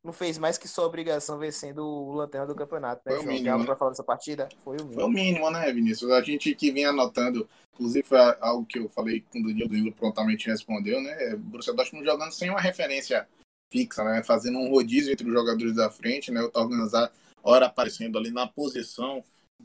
Não 0.05 0.13
fez 0.13 0.37
mais 0.37 0.59
que 0.59 0.67
sua 0.67 0.85
obrigação 0.85 1.39
vencendo 1.39 1.85
o 1.87 2.13
lanterna 2.13 2.47
do 2.47 2.57
campeonato. 2.57 3.03
Né, 3.07 3.15
foi 3.15 3.25
o 3.25 3.29
mínimo. 3.29 3.59
Né? 3.59 3.65
para 3.65 3.77
falar 3.77 3.91
dessa 3.93 4.03
partida? 4.03 4.49
Foi 4.65 4.77
o 4.77 4.81
mínimo. 4.81 4.95
Foi 4.95 5.05
o 5.05 5.09
mínimo, 5.09 5.51
né, 5.51 5.73
Vinícius? 5.73 6.11
A 6.11 6.21
gente 6.21 6.55
que 6.57 6.73
vinha 6.73 6.91
anotando, 6.91 7.49
inclusive 7.73 8.05
foi 8.07 8.19
algo 8.41 8.67
que 8.67 8.81
eu 8.81 8.89
falei 8.89 9.21
com 9.21 9.39
o 9.39 9.43
Danilo, 9.43 9.67
o 9.67 9.69
Danilo 9.69 9.93
prontamente 9.93 10.49
respondeu, 10.49 11.01
né? 11.01 11.35
O 11.35 11.39
Borussia 11.39 11.73
Dortmund 11.73 12.05
jogando 12.05 12.33
sem 12.33 12.51
uma 12.51 12.61
referência 12.61 13.29
fixa, 13.71 14.03
né? 14.03 14.25
Fazendo 14.25 14.59
um 14.59 14.71
rodízio 14.71 15.13
entre 15.13 15.27
os 15.27 15.33
jogadores 15.33 15.77
da 15.77 15.89
frente, 15.89 16.33
né? 16.33 16.43
O 16.43 16.51
Torgan 16.51 16.83
Hazard, 16.83 17.13
hora 17.41 17.67
aparecendo 17.67 18.19
ali 18.19 18.33
na 18.33 18.47
posição 18.47 19.23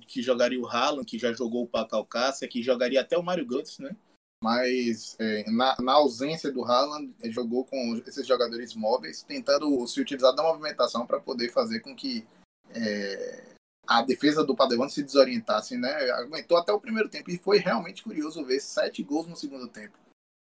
que 0.07 0.21
jogaria 0.21 0.59
o 0.61 0.67
Haaland, 0.67 1.05
que 1.05 1.17
já 1.17 1.33
jogou 1.33 1.63
o 1.63 1.67
Paco 1.67 1.95
Alcácer, 1.95 2.47
que 2.47 2.61
jogaria 2.61 3.01
até 3.01 3.17
o 3.17 3.23
Mário 3.23 3.45
Götze, 3.45 3.81
né? 3.81 3.95
Mas 4.43 5.15
é, 5.19 5.49
na, 5.49 5.75
na, 5.79 5.93
ausência 5.93 6.51
do 6.51 6.63
Haaland, 6.63 7.13
jogou 7.25 7.65
com 7.65 8.01
esses 8.05 8.25
jogadores 8.25 8.75
móveis, 8.75 9.23
tentando 9.23 9.85
se 9.87 9.99
utilizar 9.99 10.35
da 10.35 10.43
movimentação 10.43 11.07
para 11.07 11.19
poder 11.19 11.51
fazer 11.51 11.79
com 11.79 11.95
que 11.95 12.25
é, 12.69 13.55
a 13.87 14.01
defesa 14.03 14.43
do 14.43 14.55
Paderborn 14.55 14.91
se 14.91 15.01
desorientasse, 15.01 15.75
né? 15.77 15.91
Aguentou 16.11 16.57
até 16.57 16.71
o 16.71 16.79
primeiro 16.79 17.09
tempo 17.09 17.31
e 17.31 17.37
foi 17.37 17.57
realmente 17.57 18.03
curioso 18.03 18.45
ver 18.45 18.59
sete 18.59 19.01
gols 19.01 19.27
no 19.27 19.35
segundo 19.35 19.67
tempo. 19.67 19.97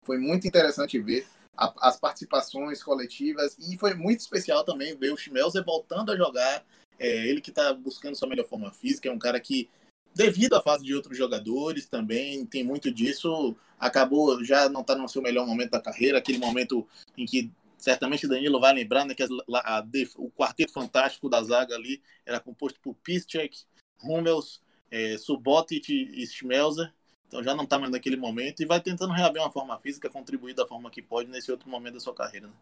Foi 0.03 0.17
muito 0.17 0.47
interessante 0.47 0.99
ver 0.99 1.27
a, 1.55 1.87
as 1.87 1.99
participações 1.99 2.81
coletivas 2.81 3.55
e 3.59 3.77
foi 3.77 3.93
muito 3.93 4.21
especial 4.21 4.63
também 4.63 4.97
ver 4.97 5.11
o 5.11 5.17
Schmelzer 5.17 5.63
voltando 5.63 6.11
a 6.11 6.17
jogar 6.17 6.65
é 6.99 7.27
ele 7.27 7.41
que 7.41 7.49
está 7.49 7.73
buscando 7.73 8.15
sua 8.15 8.27
melhor 8.27 8.47
forma 8.47 8.71
física, 8.71 9.09
é 9.09 9.11
um 9.11 9.19
cara 9.19 9.39
que, 9.39 9.69
devido 10.15 10.55
à 10.55 10.61
fase 10.61 10.83
de 10.83 10.95
outros 10.95 11.17
jogadores 11.17 11.85
também, 11.85 12.45
tem 12.45 12.63
muito 12.63 12.89
disso, 12.89 13.55
acabou 13.77 14.43
já 14.43 14.69
não 14.69 14.81
está 14.81 14.95
no 14.95 15.09
seu 15.09 15.21
melhor 15.21 15.45
momento 15.45 15.71
da 15.71 15.81
carreira, 15.81 16.17
aquele 16.17 16.37
momento 16.37 16.87
em 17.17 17.25
que 17.25 17.51
certamente 17.77 18.27
Danilo 18.27 18.59
vai 18.59 18.73
lembrar, 18.73 19.05
né, 19.05 19.13
que 19.13 19.23
a, 19.23 19.27
a, 19.53 19.85
o 20.17 20.31
quarteto 20.31 20.71
fantástico 20.71 21.29
da 21.29 21.43
zaga 21.43 21.75
ali 21.75 22.01
era 22.25 22.39
composto 22.39 22.79
por 22.79 22.95
Piszczek, 22.95 23.57
Hummels, 24.01 24.61
é, 24.89 25.17
Subotic 25.17 25.89
e 25.89 26.25
Schmelzer, 26.25 26.91
então 27.27 27.43
já 27.43 27.53
não 27.53 27.65
está 27.65 27.77
mais 27.77 27.91
naquele 27.91 28.15
momento 28.15 28.61
e 28.61 28.65
vai 28.65 28.79
tentando 28.79 29.13
reaver 29.13 29.41
uma 29.41 29.51
forma 29.51 29.77
física, 29.79 30.09
contribuir 30.09 30.53
da 30.53 30.65
forma 30.65 30.89
que 30.89 31.01
pode 31.01 31.29
nesse 31.29 31.51
outro 31.51 31.69
momento 31.69 31.95
da 31.95 31.99
sua 31.99 32.15
carreira. 32.15 32.47
Né? 32.47 32.53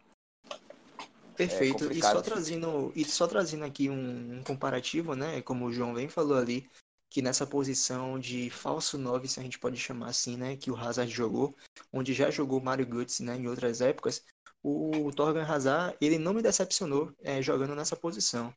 Perfeito. 1.36 1.84
É 1.90 1.94
e 1.94 2.00
só 2.00 2.22
trazendo, 2.22 2.92
e 2.94 3.04
só 3.04 3.26
trazendo 3.26 3.64
aqui 3.64 3.90
um, 3.90 4.38
um, 4.38 4.42
comparativo, 4.42 5.14
né? 5.14 5.40
Como 5.42 5.66
o 5.66 5.72
João 5.72 5.94
bem 5.94 6.08
falou 6.08 6.38
ali, 6.38 6.68
que 7.14 7.22
nessa 7.22 7.46
posição 7.46 8.18
de 8.18 8.50
falso 8.50 8.98
9, 8.98 9.28
se 9.28 9.38
a 9.38 9.42
gente 9.44 9.56
pode 9.56 9.76
chamar 9.76 10.08
assim, 10.08 10.36
né, 10.36 10.56
que 10.56 10.68
o 10.68 10.76
Hazard 10.76 11.08
jogou, 11.12 11.56
onde 11.92 12.12
já 12.12 12.28
jogou 12.28 12.60
Mario 12.60 12.84
Götze, 12.84 13.22
né, 13.22 13.36
em 13.36 13.46
outras 13.46 13.80
épocas, 13.80 14.20
o 14.60 15.12
Torgan 15.12 15.44
Hazard, 15.44 15.96
ele 16.00 16.18
não 16.18 16.34
me 16.34 16.42
decepcionou 16.42 17.14
é, 17.22 17.40
jogando 17.40 17.72
nessa 17.76 17.94
posição. 17.94 18.52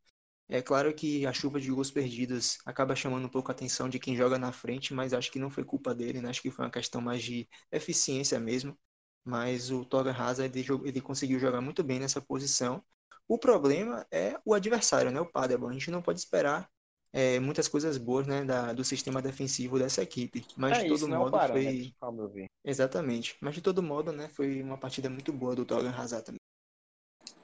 É 0.50 0.60
claro 0.60 0.92
que 0.92 1.24
a 1.28 1.32
chuva 1.34 1.62
de 1.62 1.70
gols 1.70 1.92
perdidos 1.92 2.58
acaba 2.66 2.96
chamando 2.96 3.26
um 3.26 3.30
pouco 3.30 3.52
a 3.52 3.54
atenção 3.54 3.88
de 3.88 4.00
quem 4.00 4.16
joga 4.16 4.40
na 4.40 4.52
frente, 4.52 4.92
mas 4.92 5.14
acho 5.14 5.32
que 5.32 5.38
não 5.38 5.52
foi 5.52 5.64
culpa 5.64 5.94
dele, 5.94 6.20
né? 6.20 6.30
acho 6.30 6.42
que 6.42 6.50
foi 6.50 6.66
uma 6.66 6.72
questão 6.72 7.00
mais 7.00 7.22
de 7.22 7.48
eficiência 7.72 8.40
mesmo. 8.40 8.76
Mas 9.24 9.70
o 9.70 9.86
Torgan 9.86 10.14
Hazard, 10.14 10.58
ele, 10.58 10.68
ele 10.84 11.02
conseguiu 11.02 11.40
jogar 11.40 11.62
muito 11.62 11.84
bem 11.84 12.00
nessa 12.00 12.20
posição. 12.20 12.84
O 13.28 13.38
problema 13.38 14.04
é 14.10 14.40
o 14.44 14.56
adversário, 14.56 15.12
né? 15.12 15.22
o 15.22 15.32
Paderborn. 15.32 15.76
A 15.76 15.80
gente 15.80 15.92
não 15.92 16.02
pode 16.02 16.18
esperar 16.20 16.68
é, 17.14 17.40
muitas 17.40 17.68
coisas 17.68 17.98
boas 17.98 18.28
né, 18.28 18.44
da, 18.44 18.74
do 18.74 18.84
sistema 18.84 19.22
defensivo 19.22 19.80
dessa 19.80 20.02
equipe. 20.02 20.46
Mas 20.56 20.80
é 20.80 20.82
de 20.84 20.88
todo 20.88 20.98
isso, 20.98 21.08
modo 21.08 21.32
não 21.32 21.32
para, 21.32 21.54
foi. 21.54 21.64
né, 21.64 21.92
ao 22.02 22.12
meu 22.12 22.28
ver. 22.30 22.48
Exatamente. 22.64 23.38
Mas 23.42 23.56
de 23.56 23.62
todo 23.62 23.82
modo, 23.82 24.12
né, 24.12 24.30
foi 24.30 24.62
uma 24.62 24.78
partida 24.78 25.10
muito 25.10 25.32
boa 25.32 25.56
do 25.56 25.66
Torgan 25.66 25.92
Hazard 25.92 26.26
também. 26.26 26.40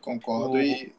Concordo 0.01 0.55
O- 0.55 0.61
e. 0.61 0.93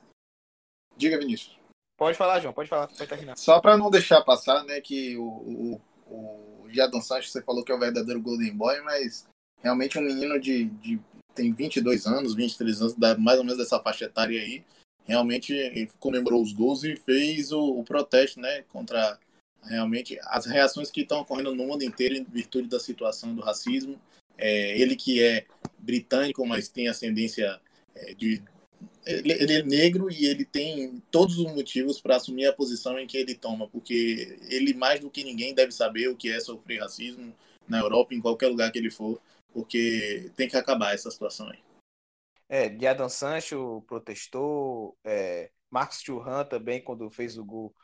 Diga, 0.97 1.19
Vinícius. 1.19 1.59
Pode 1.97 2.17
falar, 2.17 2.41
João, 2.41 2.53
pode 2.53 2.69
falar, 2.69 2.89
pode 2.89 3.07
terminar. 3.07 3.37
Só 3.37 3.61
para 3.61 3.77
não 3.77 3.91
deixar 3.91 4.23
passar, 4.23 4.65
né, 4.65 4.81
que 4.81 5.17
o, 5.17 5.25
o, 5.25 5.81
o 6.09 6.69
Jadon 6.71 7.01
Sancho, 7.01 7.29
você 7.29 7.43
falou 7.43 7.65
que 7.65 7.71
é 7.71 7.75
o 7.75 7.79
verdadeiro 7.79 8.21
Golden 8.21 8.57
Boy, 8.57 8.81
mas 8.81 9.27
realmente 9.63 9.99
um 9.99 10.03
menino 10.03 10.41
de, 10.41 10.65
de 10.65 11.01
tem 11.35 11.53
22 11.53 12.07
anos, 12.07 12.35
23 12.35 12.81
anos, 12.81 12.95
da, 12.95 13.17
mais 13.17 13.39
ou 13.39 13.45
menos 13.45 13.59
dessa 13.59 13.81
faixa 13.81 14.05
etária 14.07 14.41
aí, 14.41 14.65
realmente 15.05 15.89
comemorou 16.01 16.43
os 16.43 16.53
gols 16.53 16.83
e 16.85 16.97
fez 16.97 17.53
o, 17.53 17.79
o 17.79 17.85
protesto, 17.85 18.41
né, 18.41 18.63
contra 18.73 19.19
realmente 19.63 20.19
as 20.25 20.47
reações 20.47 20.91
que 20.91 21.03
estão 21.03 21.21
ocorrendo 21.21 21.55
no 21.55 21.67
mundo 21.67 21.83
inteiro 21.83 22.17
em 22.17 22.25
virtude 22.25 22.69
da 22.69 22.81
situação 22.81 23.35
do 23.35 23.43
racismo. 23.43 24.01
É, 24.37 24.79
ele 24.79 24.97
que 24.97 25.23
é 25.23 25.47
britânico, 25.79 26.45
mas 26.47 26.69
tem 26.69 26.89
ascendência 26.89 27.61
é, 27.95 28.15
de 28.15 28.43
ele, 29.07 29.33
ele 29.33 29.53
é 29.53 29.63
negro 29.63 30.11
e 30.11 30.27
ele 30.27 30.45
tem 30.45 31.03
todos 31.11 31.39
os 31.39 31.53
motivos 31.53 32.01
para 32.01 32.17
assumir 32.17 32.47
a 32.47 32.53
posição 32.53 32.99
em 32.99 33.07
que 33.07 33.17
ele 33.17 33.35
toma, 33.35 33.69
porque 33.69 34.39
ele 34.49 34.75
mais 34.75 35.01
do 35.01 35.11
que 35.11 35.23
ninguém 35.23 35.55
deve 35.55 35.73
saber 35.73 36.09
o 36.09 36.17
que 36.17 36.31
é 36.31 36.41
sofrer 36.41 36.81
racismo 36.81 37.35
na 37.69 37.81
Europa, 37.81 38.15
em 38.15 38.21
qualquer 38.21 38.49
lugar 38.49 38.73
que 38.73 38.79
ele 38.79 38.91
for, 38.91 39.21
porque 39.53 40.31
tem 40.37 40.49
que 40.49 40.57
acabar 40.57 40.95
essa 40.95 41.11
situação 41.11 41.49
aí. 41.49 41.59
É, 42.49 42.69
Jadon 42.79 43.09
Sancho 43.09 43.83
protestou, 43.87 44.97
é, 45.05 45.51
Marcos 45.71 46.03
Thuram 46.03 46.45
também, 46.45 46.83
quando 46.83 47.09
fez 47.11 47.39
o 47.39 47.45
gol 47.45 47.75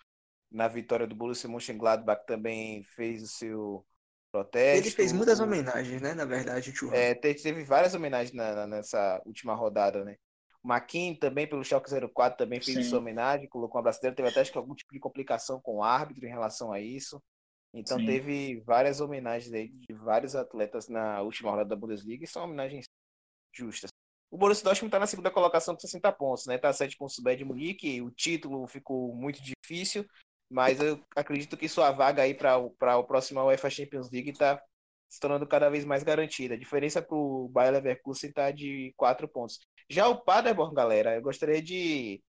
na 0.51 0.69
vitória 0.69 1.07
do 1.07 1.15
Borussia 1.15 1.49
Mönchengladbach, 1.49 2.25
também 2.27 2.83
fez 2.85 3.23
o 3.23 3.27
seu 3.29 3.87
protesto. 4.31 4.87
Ele 4.87 4.91
fez 4.95 5.13
muitas 5.13 5.41
homenagens, 5.41 6.01
né? 6.03 6.15
Na 6.15 6.25
verdade, 6.25 6.71
o 6.71 6.75
Thuram. 6.75 6.95
É, 6.95 7.15
te- 7.15 7.35
teve 7.35 7.65
várias 7.65 7.95
homenagens 7.95 8.33
na- 8.35 8.55
na- 8.55 8.67
nessa 8.67 9.21
última 9.25 9.55
rodada, 9.55 10.05
né? 10.05 10.17
O 10.63 10.69
Maquin 10.69 11.15
também, 11.15 11.47
pelo 11.49 11.65
Schalke 11.65 11.89
04, 11.89 12.39
também 12.39 12.61
fez 12.61 12.77
Sim. 12.77 12.91
sua 12.91 12.99
homenagem, 12.99 13.49
colocou 13.49 13.79
uma 13.79 13.83
braçadeira, 13.85 14.15
teve 14.15 14.29
até 14.29 14.41
acho 14.41 14.53
que 14.53 14.59
algum 14.59 14.75
tipo 14.75 14.93
de 14.93 15.01
complicação 15.01 15.61
com 15.61 15.77
o 15.79 15.83
árbitro 15.83 16.27
em 16.27 16.29
relação 16.29 16.71
a 16.73 16.81
isso. 16.81 17.23
Então 17.73 17.99
Sim. 17.99 18.05
teve 18.07 18.61
várias 18.61 19.01
homenagens 19.01 19.53
aí 19.55 19.69
de 19.69 19.95
vários 19.95 20.35
atletas 20.37 20.89
na 20.89 21.23
última 21.23 21.51
rodada 21.51 21.71
da 21.71 21.77
Bundesliga 21.77 22.25
e 22.25 22.27
são 22.27 22.45
homenagens 22.45 22.87
justas. 23.53 23.91
O 24.31 24.39
Borussia 24.39 24.65
Dortmund 24.65 24.89
está 24.89 24.99
na 24.99 25.07
segunda 25.07 25.31
colocação 25.31 25.75
com 25.75 25.81
60 25.81 26.13
pontos, 26.13 26.47
né? 26.47 26.57
Tá 26.57 26.69
a 26.69 26.73
7 26.73 26.97
pontos 26.97 27.17
do 27.17 27.23
Bayern 27.23 27.43
de 27.43 27.49
Munique, 27.49 28.01
o 28.01 28.11
título 28.11 28.67
ficou 28.69 29.13
muito 29.15 29.41
difícil, 29.43 30.07
mas 30.49 30.81
eu 30.81 31.05
acredito 31.17 31.57
que 31.57 31.69
sua 31.69 31.91
vaga 31.91 32.23
aí 32.23 32.33
para 32.35 32.55
a 32.55 33.03
próxima 33.03 33.45
UEFA 33.45 33.69
Champions 33.69 34.11
League 34.11 34.31
está 34.31 34.63
se 35.09 35.19
tornando 35.19 35.47
cada 35.47 35.69
vez 35.69 35.85
mais 35.85 36.05
garantida. 36.05 36.55
A 36.55 36.59
diferença 36.59 37.03
para 37.03 37.17
o 37.17 37.49
Bayer 37.49 37.73
Leverkusen 37.73 38.31
está 38.31 38.53
de 38.53 38.95
4 38.97 39.27
pontos. 39.29 39.59
Já 39.89 40.07
o 40.09 40.23
Paderborn, 40.23 40.73
galera, 40.75 41.17
eu 41.17 41.23
gostaria 41.23 41.61
de 41.61 42.23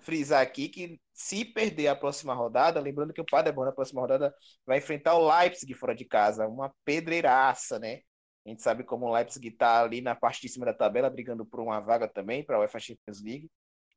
frisar 0.00 0.40
aqui 0.40 0.68
que 0.68 1.00
se 1.12 1.44
perder 1.44 1.88
a 1.88 1.96
próxima 1.96 2.32
rodada, 2.34 2.80
lembrando 2.80 3.12
que 3.12 3.20
o 3.20 3.26
Paderborn 3.26 3.68
na 3.70 3.74
próxima 3.74 4.00
rodada 4.00 4.34
vai 4.64 4.78
enfrentar 4.78 5.14
o 5.14 5.28
Leipzig 5.28 5.74
fora 5.74 5.94
de 5.94 6.06
casa, 6.06 6.48
uma 6.48 6.72
pedreiraça, 6.84 7.78
né? 7.78 8.00
A 8.46 8.50
gente 8.50 8.62
sabe 8.62 8.84
como 8.84 9.06
o 9.06 9.12
Leipzig 9.12 9.48
está 9.48 9.82
ali 9.82 10.00
na 10.00 10.14
parte 10.14 10.42
de 10.42 10.48
cima 10.48 10.66
da 10.66 10.74
tabela, 10.74 11.08
brigando 11.08 11.46
por 11.46 11.60
uma 11.60 11.80
vaga 11.80 12.06
também 12.06 12.44
para 12.44 12.56
a 12.56 12.60
UEFA 12.60 12.78
Champions 12.78 13.22
League. 13.22 13.50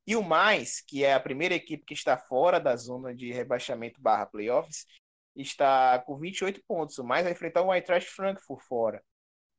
E 0.06 0.16
o 0.16 0.22
mais, 0.22 0.80
que 0.80 1.04
é 1.04 1.12
a 1.12 1.20
primeira 1.20 1.54
equipe 1.54 1.84
que 1.84 1.92
está 1.92 2.16
fora 2.16 2.58
da 2.58 2.74
zona 2.76 3.14
de 3.14 3.30
rebaixamento 3.30 4.00
barra 4.00 4.24
playoffs, 4.24 4.86
está 5.36 5.98
com 5.98 6.16
28 6.16 6.62
pontos. 6.66 6.96
O 6.98 7.04
mais 7.04 7.24
vai 7.24 7.32
enfrentar 7.32 7.62
o 7.62 7.74
Eintracht 7.74 8.08
Frankfurt 8.08 8.62
fora. 8.66 9.02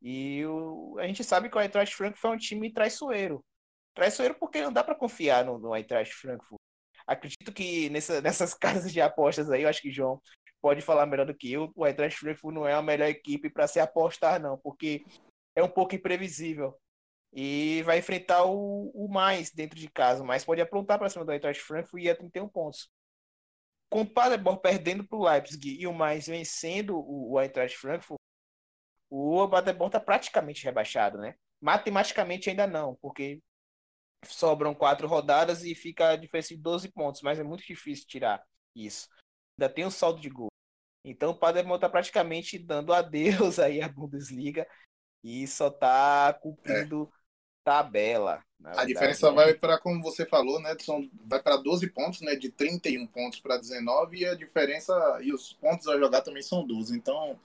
E 0.01 0.43
o, 0.45 0.97
a 0.97 1.05
gente 1.05 1.23
sabe 1.23 1.49
que 1.49 1.57
o 1.57 1.61
Eintracht 1.61 1.95
Frankfurt 1.95 2.33
é 2.33 2.35
um 2.35 2.39
time 2.39 2.73
traiçoeiro. 2.73 3.45
Traiçoeiro 3.93 4.35
porque 4.35 4.61
não 4.61 4.73
dá 4.73 4.83
para 4.83 4.95
confiar 4.95 5.45
no, 5.45 5.59
no 5.59 5.75
Eintracht 5.75 6.15
Frankfurt. 6.15 6.59
Acredito 7.05 7.51
que 7.53 7.89
nessa, 7.89 8.21
nessas 8.21 8.53
casas 8.57 8.91
de 8.91 9.01
apostas 9.01 9.49
aí, 9.51 9.63
eu 9.63 9.69
acho 9.69 9.81
que 9.81 9.91
João 9.91 10.21
pode 10.61 10.81
falar 10.81 11.05
melhor 11.05 11.25
do 11.25 11.35
que 11.35 11.51
eu. 11.51 11.71
O 11.75 11.85
Eintracht 11.85 12.17
Frankfurt 12.17 12.53
não 12.53 12.67
é 12.67 12.73
a 12.73 12.81
melhor 12.81 13.07
equipe 13.07 13.49
para 13.49 13.67
se 13.67 13.79
apostar, 13.79 14.39
não, 14.39 14.57
porque 14.57 15.05
é 15.55 15.63
um 15.63 15.69
pouco 15.69 15.95
imprevisível. 15.95 16.77
E 17.31 17.83
vai 17.83 17.99
enfrentar 17.99 18.45
o, 18.45 18.89
o 18.93 19.07
mais 19.07 19.51
dentro 19.51 19.77
de 19.77 19.89
casa. 19.89 20.23
O 20.23 20.25
mais 20.25 20.43
pode 20.43 20.61
aprontar 20.61 20.97
para 20.97 21.09
cima 21.09 21.25
do 21.25 21.31
Eintracht 21.31 21.61
Frankfurt 21.61 22.01
e 22.01 22.05
ir 22.07 22.09
a 22.09 22.15
31 22.15 22.49
pontos. 22.49 22.89
Com 23.89 24.01
o 24.01 24.09
Paderborn 24.09 24.59
perdendo 24.61 25.07
para 25.07 25.17
o 25.17 25.23
Leipzig 25.23 25.79
e 25.79 25.87
o 25.87 25.93
mais 25.93 26.27
vencendo 26.27 26.97
o, 26.97 27.33
o 27.33 27.41
Eintracht 27.41 27.77
Frankfurt, 27.77 28.19
o 29.09 29.47
Paderborn 29.47 29.89
está 29.89 29.99
praticamente 29.99 30.63
rebaixado, 30.63 31.17
né? 31.17 31.35
Matematicamente 31.61 32.49
ainda 32.49 32.67
não, 32.67 32.95
porque 32.95 33.41
sobram 34.25 34.75
quatro 34.75 35.07
rodadas 35.07 35.63
e 35.63 35.73
fica 35.73 36.09
a 36.09 36.15
diferença 36.15 36.49
de 36.49 36.61
12 36.61 36.91
pontos, 36.91 37.21
mas 37.21 37.39
é 37.39 37.43
muito 37.43 37.65
difícil 37.65 38.07
tirar 38.07 38.43
isso. 38.75 39.07
Ainda 39.59 39.67
tem 39.67 39.85
um 39.85 39.91
saldo 39.91 40.21
de 40.21 40.29
gol. 40.29 40.47
Então 41.03 41.31
o 41.31 41.35
Paderborn 41.35 41.75
está 41.75 41.89
praticamente 41.89 42.57
dando 42.57 42.93
adeus 42.95 43.59
aí 43.59 43.81
à 43.81 43.89
Bundesliga 43.89 44.65
e 45.21 45.45
só 45.47 45.67
está 45.67 46.33
cumprindo 46.33 47.11
tabela. 47.61 48.41
na 48.57 48.69
A 48.69 48.71
verdade, 48.71 48.93
diferença 48.93 49.29
né? 49.29 49.35
vai 49.35 49.53
para, 49.53 49.77
como 49.77 50.01
você 50.01 50.25
falou, 50.25 50.61
né, 50.61 50.77
são, 50.79 51.09
vai 51.25 51.43
para 51.43 51.57
12 51.57 51.89
pontos, 51.89 52.21
né, 52.21 52.37
de 52.37 52.49
31 52.49 53.05
pontos 53.05 53.41
para 53.41 53.57
19, 53.57 54.19
e 54.19 54.25
a 54.25 54.33
diferença, 54.33 54.93
e 55.21 55.33
os 55.33 55.51
pontos 55.51 55.85
a 55.89 55.99
jogar 55.99 56.21
também 56.21 56.41
são 56.41 56.65
12. 56.65 56.95
Então, 56.95 57.37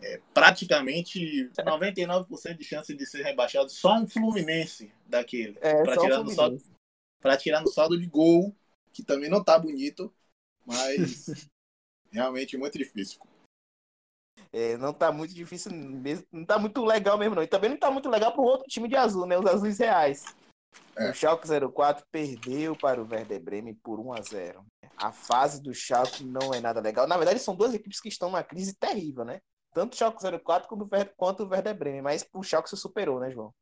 é, 0.00 0.22
praticamente 0.32 1.50
99% 1.50 2.56
de 2.56 2.64
chance 2.64 2.94
de 2.94 3.04
ser 3.04 3.22
rebaixado. 3.22 3.68
Só 3.68 3.94
um 3.94 4.08
Fluminense 4.08 4.90
daquele. 5.06 5.58
É, 5.60 5.82
o 5.82 5.98
tirar 5.98 6.22
no 6.22 6.30
saldo, 6.30 6.62
para 7.20 7.36
tirar 7.36 7.60
no 7.60 7.68
saldo 7.68 8.00
de 8.00 8.06
gol, 8.06 8.56
que 8.90 9.02
também 9.02 9.28
não 9.28 9.44
tá 9.44 9.58
bonito, 9.58 10.10
mas 10.64 11.26
realmente 12.10 12.56
muito 12.56 12.78
difícil. 12.78 13.20
É, 14.52 14.76
não 14.76 14.92
tá 14.92 15.12
muito 15.12 15.34
difícil 15.34 15.72
mesmo, 15.72 16.26
não 16.32 16.44
tá 16.44 16.58
muito 16.58 16.84
legal 16.84 17.18
mesmo 17.18 17.34
não. 17.34 17.42
E 17.42 17.46
também 17.46 17.70
não 17.70 17.76
tá 17.76 17.90
muito 17.90 18.08
legal 18.08 18.32
pro 18.32 18.42
outro 18.42 18.66
time 18.66 18.88
de 18.88 18.96
azul, 18.96 19.26
né? 19.26 19.38
Os 19.38 19.46
azuis 19.46 19.78
reais. 19.78 20.24
É. 20.96 21.10
O 21.10 21.14
Schalke 21.14 21.46
04 21.46 22.04
perdeu 22.10 22.76
para 22.76 23.02
o 23.02 23.08
Werder 23.08 23.40
Bremen 23.40 23.74
por 23.74 24.00
1 24.00 24.12
a 24.12 24.22
0. 24.22 24.64
A 24.96 25.12
fase 25.12 25.62
do 25.62 25.72
Schalke 25.72 26.24
não 26.24 26.52
é 26.52 26.60
nada 26.60 26.80
legal. 26.80 27.06
Na 27.06 27.16
verdade, 27.16 27.40
são 27.40 27.54
duas 27.54 27.74
equipes 27.74 28.00
que 28.00 28.08
estão 28.08 28.30
numa 28.30 28.42
crise 28.42 28.74
terrível, 28.74 29.24
né? 29.24 29.40
Tanto 29.72 29.92
o 29.92 29.96
Schalke 29.96 30.22
04 30.40 30.68
quanto 30.68 30.82
o 30.82 30.88
Werder, 30.90 31.14
quanto 31.16 31.44
o 31.44 31.48
Werder 31.48 31.76
Bremen, 31.76 32.02
mas 32.02 32.26
o 32.32 32.42
Schalke 32.42 32.68
se 32.68 32.76
superou, 32.76 33.20
né, 33.20 33.30
João? 33.30 33.52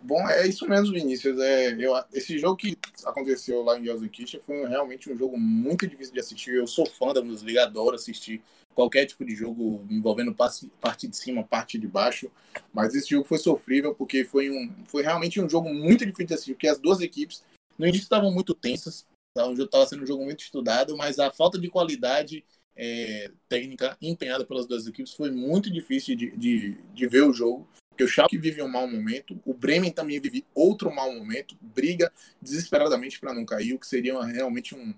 Bom, 0.00 0.28
é 0.28 0.46
isso 0.46 0.66
mesmo, 0.68 0.92
Vinícius. 0.92 1.38
É, 1.40 1.72
eu, 1.72 1.92
esse 2.12 2.38
jogo 2.38 2.56
que 2.56 2.76
aconteceu 3.04 3.62
lá 3.62 3.78
em 3.78 3.84
Gelsenkirchen 3.84 4.40
foi 4.40 4.66
realmente 4.66 5.10
um 5.10 5.16
jogo 5.16 5.38
muito 5.38 5.86
difícil 5.86 6.14
de 6.14 6.20
assistir. 6.20 6.54
Eu 6.54 6.66
sou 6.66 6.86
fã 6.86 7.12
da 7.12 7.20
Bundesliga, 7.20 7.64
adoro 7.64 7.96
assistir 7.96 8.40
qualquer 8.74 9.06
tipo 9.06 9.24
de 9.24 9.34
jogo 9.34 9.84
envolvendo 9.90 10.32
parte 10.32 11.08
de 11.08 11.16
cima, 11.16 11.42
parte 11.42 11.76
de 11.76 11.88
baixo. 11.88 12.30
Mas 12.72 12.94
esse 12.94 13.10
jogo 13.10 13.26
foi 13.26 13.38
sofrível 13.38 13.92
porque 13.92 14.24
foi, 14.24 14.50
um, 14.50 14.72
foi 14.86 15.02
realmente 15.02 15.40
um 15.40 15.48
jogo 15.48 15.68
muito 15.68 16.06
difícil 16.06 16.26
de 16.26 16.34
assistir, 16.34 16.54
porque 16.54 16.68
as 16.68 16.78
duas 16.78 17.00
equipes 17.00 17.42
no 17.76 17.86
início 17.86 18.04
estavam 18.04 18.30
muito 18.30 18.54
tensas, 18.54 19.04
tá? 19.34 19.50
estava 19.52 19.86
sendo 19.86 20.04
um 20.04 20.06
jogo 20.06 20.24
muito 20.24 20.40
estudado, 20.40 20.96
mas 20.96 21.18
a 21.18 21.30
falta 21.30 21.58
de 21.58 21.68
qualidade 21.68 22.44
é, 22.76 23.32
técnica 23.48 23.96
empenhada 24.00 24.44
pelas 24.44 24.66
duas 24.66 24.86
equipes 24.86 25.12
foi 25.12 25.32
muito 25.32 25.72
difícil 25.72 26.14
de, 26.14 26.30
de, 26.36 26.74
de 26.94 27.06
ver 27.08 27.22
o 27.22 27.32
jogo. 27.32 27.68
Porque 27.98 28.04
o 28.04 28.08
Schalke 28.08 28.38
vive 28.38 28.62
um 28.62 28.68
mau 28.68 28.86
momento, 28.86 29.42
o 29.44 29.52
Bremen 29.52 29.90
também 29.90 30.20
vive 30.20 30.46
outro 30.54 30.88
mau 30.94 31.12
momento, 31.12 31.58
briga 31.60 32.12
desesperadamente 32.40 33.18
para 33.18 33.34
não 33.34 33.44
cair, 33.44 33.74
o 33.74 33.78
que 33.80 33.88
seria 33.88 34.14
uma- 34.14 34.24
realmente 34.24 34.72
um, 34.72 34.94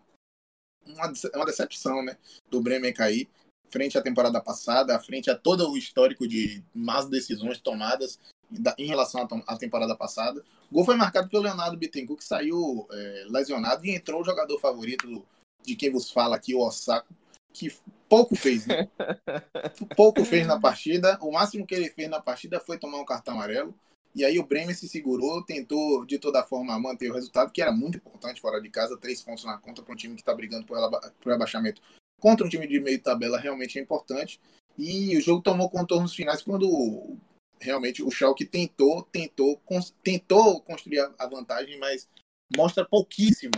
uma, 0.85 1.11
uma 1.35 1.47
decepção 1.47 2.05
né, 2.05 2.19
do 2.51 2.61
Bremen 2.61 2.93
cair, 2.93 3.27
frente 3.71 3.97
à 3.97 4.03
temporada 4.03 4.39
passada, 4.39 5.01
frente 5.01 5.31
a 5.31 5.35
todo 5.35 5.67
o 5.71 5.79
histórico 5.79 6.29
de 6.29 6.63
más 6.75 7.09
decisões 7.09 7.59
tomadas 7.59 8.21
da- 8.51 8.75
em 8.77 8.85
relação 8.85 9.27
à, 9.47 9.57
temporada 9.57 9.97
passada. 9.97 10.45
O 10.71 10.75
gol 10.75 10.85
foi 10.85 10.95
marcado 10.95 11.27
pelo 11.31 11.45
Leonardo 11.45 11.79
Bittencourt, 11.79 12.19
que 12.19 12.27
saiu 12.27 12.87
é, 12.93 13.25
lesionado, 13.31 13.87
e 13.87 13.93
entrou 13.93 14.21
o 14.21 14.25
jogador 14.27 14.61
favorito 14.61 15.27
de 15.65 15.75
quem 15.75 15.91
vos 15.91 16.11
fala 16.11 16.37
aqui, 16.37 16.55
o 16.55 16.61
Osako, 16.61 17.15
que 17.51 17.75
pouco 18.11 18.35
fez, 18.35 18.67
né? 18.67 18.89
pouco 19.97 20.25
fez 20.25 20.45
na 20.45 20.61
partida. 20.61 21.17
O 21.23 21.31
máximo 21.31 21.65
que 21.65 21.75
ele 21.75 21.89
fez 21.89 22.11
na 22.11 22.21
partida 22.21 22.59
foi 22.59 22.77
tomar 22.77 22.99
um 22.99 23.05
cartão 23.05 23.35
amarelo. 23.35 23.73
E 24.13 24.25
aí 24.25 24.41
o 24.41 24.45
Bremen 24.45 24.75
se 24.75 24.89
segurou, 24.89 25.45
tentou 25.45 26.05
de 26.05 26.19
toda 26.19 26.43
forma 26.43 26.77
manter 26.81 27.09
o 27.09 27.15
resultado, 27.15 27.53
que 27.53 27.63
era 27.63 27.71
muito 27.71 27.99
importante 27.99 28.41
fora 28.41 28.61
de 28.61 28.69
casa, 28.69 28.97
três 28.97 29.23
pontos 29.23 29.45
na 29.45 29.57
conta 29.57 29.83
para 29.83 29.95
um 29.95 29.97
time 29.97 30.17
que 30.17 30.23
está 30.23 30.35
brigando 30.35 30.67
por, 30.67 30.77
por 31.21 31.33
abaixamento. 31.33 31.81
Contra 32.21 32.45
um 32.45 32.51
time 32.51 32.67
de 32.67 32.81
meio 32.81 33.01
tabela 33.01 33.39
realmente 33.39 33.79
é 33.79 33.83
importante. 33.83 34.41
E 34.77 35.17
o 35.17 35.21
jogo 35.21 35.43
tomou 35.43 35.71
contornos 35.71 36.13
finais 36.13 36.43
quando 36.43 37.17
realmente 37.61 38.03
o 38.03 38.11
Schalke 38.11 38.45
tentou, 38.45 39.03
tentou, 39.05 39.61
tentou 40.03 40.61
construir 40.63 41.09
a 41.17 41.27
vantagem, 41.27 41.79
mas 41.79 42.09
mostra 42.57 42.85
pouquíssimo 42.85 43.53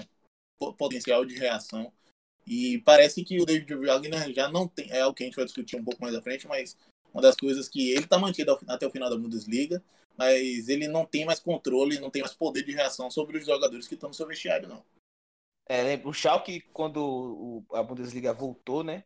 potencial 0.77 1.25
de 1.25 1.39
reação. 1.39 1.91
E 2.47 2.79
parece 2.79 3.25
que 3.25 3.41
o 3.41 3.47
David 3.47 3.75
Wagner 3.75 4.33
já 4.33 4.49
não 4.49 4.67
tem, 4.67 4.91
é 4.91 5.07
o 5.07 5.15
que 5.15 5.23
a 5.23 5.27
gente 5.27 5.37
vai 5.37 5.45
discutir 5.45 5.77
um 5.77 5.85
pouco 5.85 6.03
mais 6.03 6.15
à 6.15 6.21
frente, 6.21 6.47
mas 6.49 6.77
uma 7.13 7.23
das 7.23 7.37
coisas 7.37 7.69
que 7.69 7.91
ele 7.91 8.05
está 8.05 8.19
mantido 8.19 8.59
até 8.67 8.87
o 8.87 8.91
final 8.91 9.09
da 9.09 9.17
Bundesliga, 9.17 9.83
mas 10.17 10.69
ele 10.69 10.89
não 10.89 11.05
tem 11.05 11.25
mais 11.25 11.39
controle, 11.39 12.01
não 12.01 12.11
tem 12.11 12.23
mais 12.23 12.35
poder 12.35 12.65
de 12.65 12.73
reação 12.73 13.11
sobre 13.11 13.39
os 13.39 13.47
jogadores 13.47 13.87
que 13.87 13.95
estão 13.95 14.09
no 14.09 14.15
seu 14.15 14.27
vestiário, 14.27 14.69
não. 14.69 14.85
É, 15.69 16.01
o 16.05 16.13
Schalke, 16.13 16.61
quando 16.73 17.63
a 17.73 17.83
Bundesliga 17.83 18.33
voltou, 18.33 18.83
né? 18.83 19.05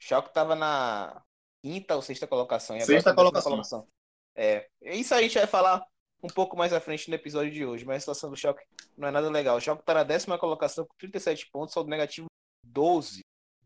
O 0.00 0.04
Schalke 0.04 0.28
estava 0.28 0.56
na 0.56 1.22
quinta 1.62 1.94
ou 1.94 2.02
sexta 2.02 2.26
colocação. 2.26 2.80
sexta 2.80 3.14
colocação. 3.14 3.52
colocação. 3.52 3.86
É, 4.34 4.68
isso 4.80 5.14
a 5.14 5.20
gente 5.20 5.34
vai 5.34 5.46
falar 5.46 5.86
um 6.22 6.28
pouco 6.28 6.56
mais 6.56 6.72
à 6.72 6.80
frente 6.80 7.08
no 7.08 7.14
episódio 7.14 7.52
de 7.52 7.64
hoje, 7.64 7.84
mas 7.84 7.96
a 7.96 8.00
situação 8.00 8.30
do 8.30 8.36
Schalke 8.36 8.64
não 8.96 9.08
é 9.08 9.10
nada 9.10 9.28
legal. 9.28 9.56
O 9.56 9.60
Schalke 9.60 9.82
está 9.82 9.94
na 9.94 10.04
décima 10.04 10.38
colocação 10.38 10.86
com 10.86 10.94
37 10.96 11.50
pontos, 11.50 11.74
saldo 11.74 11.90
negativo 11.90 12.26
12. 12.72 13.22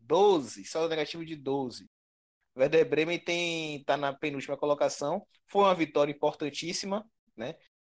12, 0.07 0.63
saldo 0.65 0.89
negativo 0.89 1.25
de 1.25 1.35
12. 1.35 1.85
O 2.55 2.59
Werder 2.59 2.89
Bremen 2.89 3.19
tem, 3.19 3.83
tá 3.83 3.97
na 3.97 4.13
penúltima 4.13 4.57
colocação. 4.57 5.25
Foi 5.47 5.63
uma 5.63 5.75
vitória 5.75 6.11
importantíssima, 6.11 7.05
né? 7.35 7.55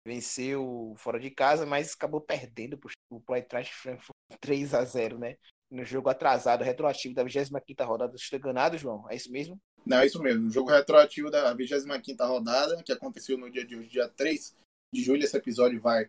Venceu 0.07 0.95
fora 0.97 1.21
de 1.21 1.31
casa, 1.31 1.67
mas 1.67 1.93
acabou 1.93 2.21
perdendo 2.21 2.79
para 2.79 2.91
o 3.11 3.35
Eintracht 3.35 3.73
Frankfurt 3.75 4.17
3 4.41 4.75
a 4.75 4.85
0 4.85 5.19
né? 5.19 5.37
No 5.71 5.85
jogo 5.85 6.09
atrasado, 6.09 6.65
retroativo 6.65 7.15
da 7.15 7.23
25 7.23 7.85
rodada. 7.85 8.17
Estou 8.17 8.39
enganado, 8.39 8.79
João? 8.79 9.09
É 9.11 9.15
isso 9.15 9.31
mesmo? 9.31 9.61
Não, 9.85 9.99
é 9.99 10.07
isso 10.07 10.21
mesmo. 10.23 10.49
O 10.49 10.51
jogo 10.51 10.71
retroativo 10.71 11.31
da 11.31 11.53
25 11.53 12.25
rodada, 12.25 12.83
que 12.83 12.93
aconteceu 12.93 13.37
no 13.37 13.51
dia 13.51 13.67
de 13.67 13.77
hoje, 13.77 13.89
dia 13.91 14.09
3 14.09 14.57
de 14.93 15.03
julho. 15.03 15.23
Esse 15.23 15.37
episódio 15.37 15.79
vai 15.81 16.09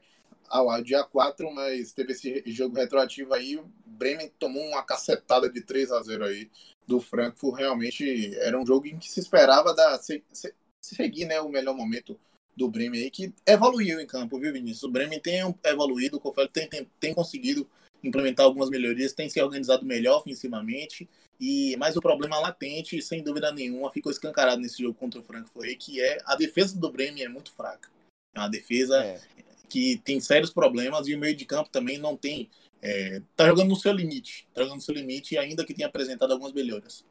ao 0.49 0.81
dia 0.81 1.03
4, 1.03 1.53
mas 1.53 1.91
teve 1.91 2.13
esse 2.13 2.43
jogo 2.47 2.75
retroativo 2.75 3.33
aí. 3.33 3.57
O 3.57 3.69
Bremen 3.85 4.31
tomou 4.39 4.63
uma 4.63 4.83
cacetada 4.83 5.49
de 5.49 5.61
3 5.61 5.91
a 5.91 6.01
0 6.01 6.25
aí 6.25 6.49
do 6.89 6.99
Frankfurt 6.99 7.59
realmente 7.59 8.35
era 8.37 8.59
um 8.59 8.65
jogo 8.65 8.87
em 8.87 8.97
que 8.97 9.11
se 9.11 9.19
esperava 9.19 9.75
dar, 9.75 9.99
se, 9.99 10.23
se, 10.33 10.53
seguir 10.81 11.25
né, 11.25 11.39
o 11.39 11.47
melhor 11.47 11.75
momento 11.75 12.19
do 12.57 12.67
Bremen 12.67 13.03
aí, 13.03 13.11
que 13.11 13.31
evoluiu 13.45 14.01
em 14.01 14.07
campo, 14.07 14.39
viu, 14.39 14.51
Vinícius? 14.51 14.83
O 14.83 14.91
Bremen 14.91 15.19
tem 15.19 15.39
evoluído, 15.63 16.19
o 16.21 16.47
tem, 16.47 16.67
tem, 16.67 16.89
tem 16.99 17.13
conseguido 17.13 17.69
implementar 18.03 18.45
algumas 18.45 18.69
melhorias, 18.69 19.13
tem 19.13 19.29
se 19.29 19.41
organizado 19.41 19.85
melhor 19.85 20.17
ofensivamente, 20.17 21.07
e 21.39 21.75
mas 21.77 21.95
o 21.95 22.01
problema 22.01 22.39
latente, 22.39 23.01
sem 23.01 23.23
dúvida 23.23 23.51
nenhuma, 23.51 23.91
ficou 23.91 24.11
escancarado 24.11 24.61
nesse 24.61 24.81
jogo 24.81 24.95
contra 24.95 25.19
o 25.19 25.23
Frankfurt 25.23 25.77
que 25.77 26.01
é 26.01 26.17
a 26.25 26.35
defesa 26.35 26.77
do 26.77 26.91
Bremen 26.91 27.23
é 27.23 27.29
muito 27.29 27.51
fraca. 27.53 27.89
É 28.35 28.39
uma 28.39 28.49
defesa 28.49 29.01
é. 29.03 29.21
Que 29.69 29.97
tem 30.03 30.19
sérios 30.19 30.51
problemas 30.51 31.07
e 31.07 31.15
o 31.15 31.19
meio 31.19 31.35
de 31.35 31.45
campo 31.45 31.69
também 31.69 31.97
não 31.97 32.17
tem 32.17 32.49
é, 32.81 33.21
tá 33.35 33.47
jogando 33.47 33.69
no 33.69 33.75
seu 33.75 33.91
limite. 33.91 34.47
Tá 34.53 34.61
jogando 34.61 34.77
no 34.77 34.81
seu 34.81 34.95
limite, 34.95 35.37
ainda 35.37 35.65
que 35.65 35.73
tenha 35.73 35.87
apresentado 35.87 36.31
algumas 36.31 36.53
melhoras. 36.53 37.05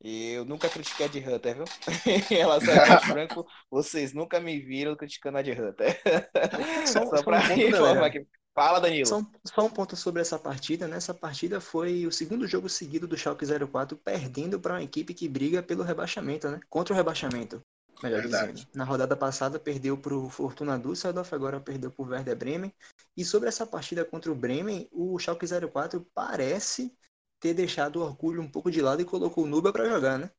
Eu 0.00 0.44
nunca 0.44 0.68
critiquei 0.68 1.06
a 1.06 1.08
de 1.08 1.18
Hunter, 1.18 1.56
viu? 1.56 1.64
em 2.06 2.34
relação 2.34 2.74
a 2.74 3.00
Franco, 3.00 3.46
vocês 3.68 4.12
nunca 4.12 4.38
me 4.38 4.60
viram 4.60 4.94
criticando 4.94 5.38
a 5.38 5.42
de 5.42 5.50
Hunter. 5.50 6.00
Só, 6.86 7.04
só, 7.04 7.16
só 7.16 7.22
pra 7.22 7.40
um 7.40 7.52
informar 7.52 8.06
aqui. 8.06 8.26
Fala, 8.54 8.80
Danilo. 8.80 9.06
Só, 9.06 9.22
só, 9.44 9.66
um 9.66 9.70
ponto 9.70 9.94
sobre 9.94 10.20
essa 10.20 10.38
partida. 10.38 10.88
Nessa 10.88 11.12
né? 11.12 11.18
partida 11.20 11.60
foi 11.60 12.06
o 12.06 12.12
segundo 12.12 12.46
jogo 12.46 12.68
seguido 12.68 13.06
do 13.06 13.16
Schalke 13.16 13.44
04 13.46 13.96
perdendo 13.96 14.58
para 14.58 14.74
uma 14.74 14.82
equipe 14.82 15.14
que 15.14 15.28
briga 15.28 15.62
pelo 15.62 15.84
rebaixamento, 15.84 16.48
né? 16.48 16.58
Contra 16.68 16.92
o 16.92 16.96
rebaixamento 16.96 17.62
melhor 18.02 18.22
Verdade. 18.22 18.68
Na 18.74 18.84
rodada 18.84 19.16
passada 19.16 19.58
perdeu 19.58 19.96
para 19.96 20.14
o 20.14 20.28
Fortuna 20.28 20.78
Düsseldorf, 20.78 21.32
agora 21.34 21.60
perdeu 21.60 21.90
para 21.90 22.04
o 22.04 22.08
Werder 22.08 22.36
Bremen. 22.36 22.74
E 23.16 23.24
sobre 23.24 23.48
essa 23.48 23.66
partida 23.66 24.04
contra 24.04 24.30
o 24.30 24.34
Bremen, 24.34 24.88
o 24.92 25.18
Schalke 25.18 25.46
04 25.46 26.06
parece 26.14 26.96
ter 27.40 27.54
deixado 27.54 27.96
o 27.96 28.02
orgulho 28.02 28.42
um 28.42 28.50
pouco 28.50 28.70
de 28.70 28.80
lado 28.80 29.02
e 29.02 29.04
colocou 29.04 29.44
o 29.44 29.46
Nuba 29.46 29.72
para 29.72 29.88
jogar, 29.88 30.18
né? 30.18 30.30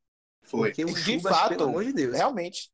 Foi. 0.44 0.70
Porque 0.70 0.86
o 0.86 0.94
de 0.94 1.00
Chubas, 1.00 1.36
fato, 1.36 1.50
pelo 1.50 1.70
amor 1.70 1.86
de 1.86 1.94
Deus. 1.94 2.16
Realmente. 2.16 2.72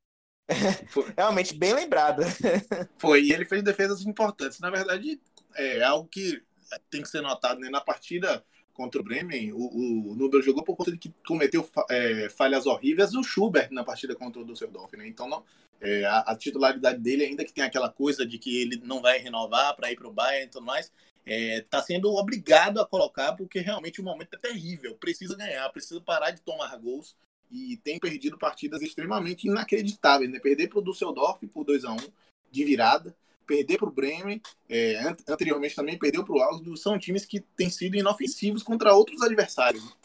realmente 1.17 1.55
bem 1.57 1.73
lembrado. 1.73 2.21
Foi, 2.97 3.23
e 3.23 3.31
ele 3.31 3.45
fez 3.45 3.63
defesas 3.63 4.01
importantes. 4.05 4.59
Na 4.59 4.69
verdade, 4.69 5.19
é 5.55 5.83
algo 5.83 6.07
que 6.07 6.41
tem 6.89 7.01
que 7.01 7.09
ser 7.09 7.21
notado 7.21 7.59
né? 7.59 7.69
na 7.69 7.81
partida 7.81 8.43
contra 8.75 9.01
o 9.01 9.03
Bremen, 9.03 9.53
o, 9.53 10.11
o 10.11 10.15
Nubel 10.15 10.41
jogou 10.41 10.63
por 10.63 10.75
conta 10.75 10.91
de 10.91 10.97
que 10.97 11.11
cometeu 11.25 11.67
é, 11.89 12.29
falhas 12.29 12.65
horríveis 12.65 13.15
o 13.15 13.23
Schubert 13.23 13.71
na 13.71 13.83
partida 13.83 14.13
contra 14.13 14.41
o 14.41 14.45
Düsseldorf, 14.45 14.95
né? 14.97 15.07
Então 15.07 15.27
não, 15.27 15.43
é, 15.79 16.03
a, 16.05 16.19
a, 16.19 16.35
titularidade 16.35 16.99
dele, 16.99 17.23
ainda 17.23 17.45
que 17.45 17.53
tem 17.53 17.63
aquela 17.63 17.89
coisa 17.89 18.25
de 18.25 18.37
que 18.37 18.61
ele 18.61 18.81
não 18.83 19.01
vai 19.01 19.17
renovar 19.17 19.75
para 19.75 19.91
ir 19.91 19.95
para 19.95 20.07
o 20.07 20.13
Bayern 20.13 20.47
e 20.47 20.49
tudo 20.49 20.65
mais, 20.65 20.85
está 20.85 20.93
é, 21.25 21.61
tá 21.61 21.81
sendo 21.81 22.13
obrigado 22.13 22.79
a 22.79 22.85
colocar 22.85 23.33
porque 23.33 23.59
realmente 23.59 24.01
o 24.01 24.03
momento 24.03 24.33
é 24.33 24.37
terrível. 24.37 24.95
Precisa 24.95 25.35
ganhar, 25.35 25.67
precisa 25.69 26.01
parar 26.01 26.31
de 26.31 26.41
tomar 26.41 26.75
gols 26.77 27.15
e 27.49 27.77
tem 27.77 27.97
perdido 27.97 28.37
partidas 28.37 28.81
extremamente 28.81 29.47
inacreditáveis, 29.47 30.29
né? 30.29 30.39
Perder 30.39 30.67
para 30.67 30.79
o 30.79 30.83
Düsseldorf 30.83 31.47
por 31.47 31.63
2 31.63 31.85
a 31.85 31.93
1 31.93 31.97
de 32.51 32.63
virada, 32.65 33.15
perder 33.45 33.77
para 33.77 33.87
o 33.87 33.91
Bremen, 33.91 34.41
é, 34.69 35.15
anteriormente 35.27 35.75
também 35.75 35.97
perdeu 35.97 36.23
para 36.23 36.35
o 36.35 36.41
Augsburg, 36.41 36.79
são 36.79 36.97
times 36.99 37.25
que 37.25 37.39
têm 37.39 37.69
sido 37.69 37.95
inofensivos 37.95 38.63
contra 38.63 38.93
outros 38.93 39.21
adversários. 39.21 39.95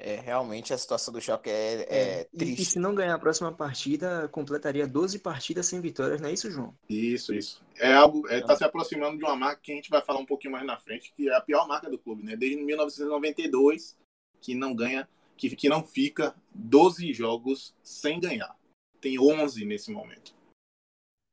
É, 0.00 0.14
realmente 0.20 0.72
a 0.72 0.78
situação 0.78 1.12
do 1.12 1.20
choque 1.20 1.50
é, 1.50 1.82
é, 1.88 2.20
é 2.20 2.24
triste. 2.24 2.60
E, 2.60 2.62
e, 2.62 2.64
se 2.64 2.78
não 2.78 2.94
ganhar 2.94 3.14
a 3.14 3.18
próxima 3.18 3.52
partida, 3.52 4.28
completaria 4.28 4.86
12 4.86 5.18
partidas 5.18 5.66
sem 5.66 5.80
vitórias, 5.80 6.20
não 6.20 6.28
é 6.28 6.32
isso, 6.32 6.48
João? 6.48 6.72
Isso, 6.88 7.34
isso. 7.34 7.60
É 7.76 7.92
algo, 7.92 8.24
está 8.26 8.36
é, 8.36 8.40
tá 8.40 8.56
se 8.56 8.62
aproximando 8.62 9.18
de 9.18 9.24
uma 9.24 9.34
marca 9.34 9.60
que 9.60 9.72
a 9.72 9.74
gente 9.74 9.90
vai 9.90 10.00
falar 10.00 10.20
um 10.20 10.26
pouquinho 10.26 10.52
mais 10.52 10.64
na 10.64 10.78
frente, 10.78 11.12
que 11.16 11.28
é 11.28 11.34
a 11.34 11.40
pior 11.40 11.66
marca 11.66 11.90
do 11.90 11.98
clube, 11.98 12.22
né? 12.22 12.36
Desde 12.36 12.56
1992, 12.62 13.96
que 14.40 14.54
não 14.54 14.72
ganha, 14.72 15.08
que, 15.36 15.54
que 15.56 15.68
não 15.68 15.82
fica 15.84 16.32
12 16.54 17.12
jogos 17.12 17.74
sem 17.82 18.20
ganhar. 18.20 18.56
Tem 19.00 19.18
11 19.18 19.64
nesse 19.64 19.90
momento. 19.90 20.37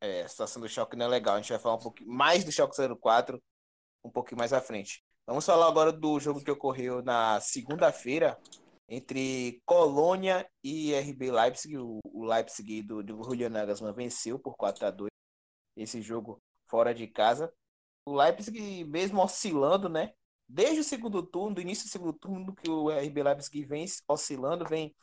É, 0.01 0.23
a 0.23 0.27
situação 0.27 0.61
do 0.61 0.69
choque 0.69 0.95
não 0.95 1.05
é 1.05 1.09
legal. 1.09 1.35
A 1.35 1.41
gente 1.41 1.49
vai 1.49 1.59
falar 1.59 1.75
um 1.75 1.79
pouquinho 1.79 2.09
mais 2.11 2.43
do 2.43 2.51
choque 2.51 2.75
04 3.01 3.41
um 4.03 4.09
pouquinho 4.09 4.37
mais 4.37 4.53
à 4.53 4.61
frente. 4.61 5.03
Vamos 5.25 5.45
falar 5.45 5.67
agora 5.67 5.91
do 5.91 6.19
jogo 6.19 6.43
que 6.43 6.51
ocorreu 6.51 7.01
na 7.01 7.41
segunda-feira 7.41 8.37
entre 8.87 9.59
Colônia 9.65 10.47
e 10.63 10.93
RB 10.93 11.31
Leipzig. 11.31 11.77
O, 11.77 11.99
o 12.05 12.23
Leipzig 12.23 12.83
do, 12.83 13.01
do 13.01 13.23
Julian 13.23 13.49
Nagelsmann 13.49 13.93
venceu 13.93 14.37
por 14.37 14.55
4 14.55 14.85
a 14.85 14.91
2 14.91 15.09
esse 15.75 16.01
jogo 16.01 16.39
fora 16.67 16.93
de 16.93 17.07
casa. 17.07 17.51
O 18.05 18.15
Leipzig, 18.15 18.85
mesmo 18.85 19.21
oscilando, 19.21 19.89
né? 19.89 20.13
Desde 20.47 20.81
o 20.81 20.83
segundo 20.83 21.23
turno, 21.23 21.55
do 21.55 21.61
início 21.61 21.85
do 21.85 21.89
segundo 21.89 22.13
turno, 22.13 22.55
que 22.55 22.69
o 22.69 22.91
RB 22.91 23.23
Leipzig 23.23 23.63
vem 23.63 23.85
oscilando, 24.07 24.63
vem 24.65 24.95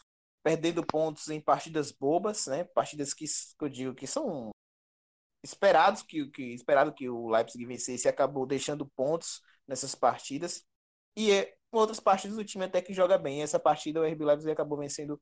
perdendo 0.45 0.87
pontos 0.87 1.29
em 1.29 1.41
partidas 1.41 1.91
bobas, 1.91 2.47
né? 2.47 2.63
Partidas 2.63 3.13
que, 3.13 3.25
que 3.27 3.65
eu 3.65 3.69
digo 3.69 3.95
que 3.95 4.07
são 4.07 4.52
esperados 5.45 6.03
que, 6.03 6.27
que 6.29 6.55
esperado 6.55 6.93
que 6.93 7.09
o 7.09 7.29
Leipzig 7.29 7.65
vencesse 7.67 8.09
acabou 8.09 8.47
deixando 8.47 8.87
pontos 8.87 9.43
nessas 9.67 9.95
partidas. 9.95 10.65
E 11.17 11.31
é, 11.33 11.55
outras 11.71 12.01
partidas 12.01 12.39
o 12.39 12.45
time 12.45 12.65
até 12.65 12.81
que 12.81 12.95
joga 12.95 13.19
bem. 13.19 13.43
Essa 13.43 13.59
partida 13.59 14.01
o 14.01 14.05
RB 14.05 14.25
Leipzig 14.25 14.51
acabou 14.51 14.79
vencendo 14.79 15.21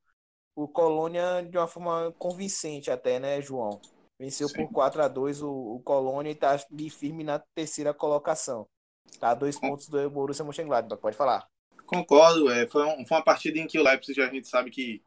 o 0.55 0.67
Colônia 0.67 1.41
de 1.49 1.57
uma 1.57 1.67
forma 1.67 2.13
convincente 2.17 2.91
até 2.91 3.19
né 3.19 3.41
João? 3.41 3.81
Venceu 4.19 4.47
Sim. 4.47 4.67
por 4.67 4.73
4 4.73 5.01
a 5.01 5.07
2 5.07 5.41
o, 5.41 5.49
o 5.49 5.79
Colônia 5.81 6.29
e 6.29 6.33
está 6.33 6.57
firme 6.91 7.23
na 7.23 7.39
terceira 7.55 7.93
colocação. 7.93 8.67
Tá 9.19 9.31
a 9.31 9.35
dois 9.35 9.59
pontos 9.59 9.89
do 9.89 10.09
Borussia 10.09 10.45
Mönchengladbach 10.45 11.01
pode 11.01 11.17
falar. 11.17 11.47
Concordo 11.85 12.49
é, 12.49 12.67
foi, 12.67 12.85
um, 12.85 13.05
foi 13.05 13.17
uma 13.17 13.23
partida 13.23 13.57
em 13.57 13.67
que 13.67 13.79
o 13.79 13.83
Leipzig 13.83 14.21
a 14.21 14.29
gente 14.29 14.47
sabe 14.47 14.69
que 14.69 15.03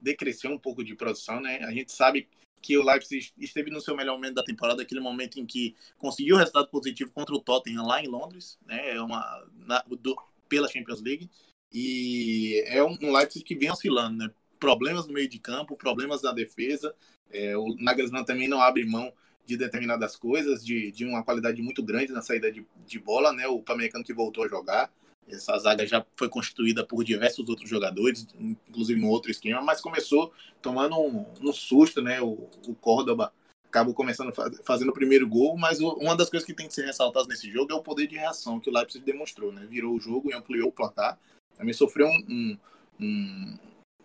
decresceu 0.00 0.50
um 0.50 0.58
pouco 0.58 0.82
de 0.82 0.96
produção 0.96 1.40
né? 1.40 1.58
A 1.58 1.70
gente 1.70 1.92
sabe 1.92 2.28
que 2.60 2.76
o 2.76 2.84
Leipzig 2.84 3.32
esteve 3.38 3.70
no 3.70 3.80
seu 3.80 3.96
melhor 3.96 4.14
momento 4.14 4.34
da 4.34 4.42
temporada, 4.42 4.82
aquele 4.82 5.00
momento 5.00 5.38
em 5.38 5.46
que 5.46 5.74
conseguiu 5.96 6.36
o 6.36 6.38
resultado 6.38 6.68
positivo 6.68 7.10
contra 7.10 7.34
o 7.34 7.40
Tottenham 7.40 7.86
lá 7.86 8.02
em 8.02 8.08
Londres, 8.08 8.58
né? 8.66 8.90
É 8.96 9.00
uma 9.00 9.46
na, 9.54 9.82
do, 9.88 10.16
pela 10.48 10.68
Champions 10.68 11.00
League 11.00 11.30
e 11.72 12.62
é 12.66 12.82
um, 12.82 12.98
um, 13.00 13.12
Leipzig 13.12 13.44
que 13.44 13.54
vem 13.54 13.70
oscilando, 13.70 14.18
né? 14.18 14.30
Problemas 14.58 15.06
no 15.06 15.14
meio 15.14 15.28
de 15.28 15.38
campo, 15.38 15.76
problemas 15.76 16.22
na 16.22 16.32
defesa. 16.32 16.94
É, 17.30 17.56
o 17.56 17.74
Nagelsmann 17.78 18.24
também 18.24 18.48
não 18.48 18.60
abre 18.60 18.84
mão 18.84 19.12
de 19.46 19.56
determinadas 19.56 20.16
coisas, 20.16 20.64
de, 20.64 20.92
de 20.92 21.04
uma 21.04 21.24
qualidade 21.24 21.62
muito 21.62 21.82
grande 21.82 22.12
na 22.12 22.20
saída 22.20 22.52
de, 22.52 22.66
de 22.86 22.98
bola, 22.98 23.32
né? 23.32 23.46
O 23.46 23.62
Pamecano 23.62 24.04
que 24.04 24.12
voltou 24.12 24.44
a 24.44 24.48
jogar. 24.48 24.92
Essa 25.30 25.58
zaga 25.58 25.86
já 25.86 26.04
foi 26.16 26.28
constituída 26.28 26.84
por 26.84 27.04
diversos 27.04 27.48
outros 27.48 27.68
jogadores, 27.68 28.26
inclusive 28.38 29.00
no 29.00 29.08
outro 29.08 29.30
esquema, 29.30 29.60
mas 29.62 29.80
começou 29.80 30.32
tomando 30.60 30.98
um, 30.98 31.26
um 31.40 31.52
susto, 31.52 32.02
né? 32.02 32.20
O, 32.20 32.48
o 32.66 32.74
Córdoba 32.74 33.32
acabou 33.66 33.94
começando 33.94 34.32
fazendo 34.64 34.90
o 34.90 34.94
primeiro 34.94 35.28
gol, 35.28 35.56
mas 35.56 35.80
uma 35.80 36.16
das 36.16 36.28
coisas 36.28 36.46
que 36.46 36.52
tem 36.52 36.66
que 36.66 36.74
ser 36.74 36.84
ressaltadas 36.84 37.28
nesse 37.28 37.50
jogo 37.50 37.72
é 37.72 37.74
o 37.74 37.82
poder 37.82 38.08
de 38.08 38.16
reação 38.16 38.58
que 38.58 38.68
o 38.68 38.72
Leipzig 38.72 39.04
demonstrou, 39.04 39.52
né? 39.52 39.66
Virou 39.70 39.94
o 39.94 40.00
jogo 40.00 40.30
e 40.30 40.34
ampliou 40.34 40.68
o 40.68 40.72
placar. 40.72 41.18
Também 41.56 41.72
sofreu 41.72 42.08
um, 42.08 42.58
um, 43.00 43.58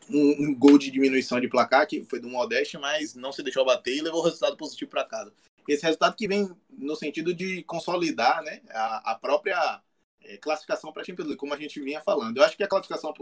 um, 0.09 0.35
um 0.43 0.55
gol 0.55 0.77
de 0.77 0.91
diminuição 0.91 1.39
de 1.39 1.47
placar, 1.47 1.87
que 1.87 2.03
foi 2.03 2.19
do 2.19 2.29
Modeste, 2.29 2.77
mas 2.77 3.15
não 3.15 3.31
se 3.31 3.41
deixou 3.41 3.65
bater 3.65 3.95
e 3.95 4.01
levou 4.01 4.21
o 4.21 4.23
resultado 4.23 4.55
positivo 4.55 4.91
para 4.91 5.03
casa. 5.03 5.33
Esse 5.67 5.83
resultado 5.83 6.15
que 6.15 6.27
vem 6.27 6.51
no 6.69 6.95
sentido 6.95 7.33
de 7.33 7.63
consolidar 7.63 8.43
né, 8.43 8.61
a, 8.69 9.13
a 9.13 9.15
própria 9.15 9.81
é, 10.25 10.37
classificação 10.37 10.91
para 10.91 11.01
a 11.01 11.05
Champions 11.05 11.27
League, 11.27 11.39
como 11.39 11.53
a 11.53 11.57
gente 11.57 11.79
vinha 11.79 12.01
falando. 12.01 12.37
Eu 12.37 12.43
acho 12.43 12.57
que 12.57 12.63
a 12.63 12.67
classificação 12.67 13.13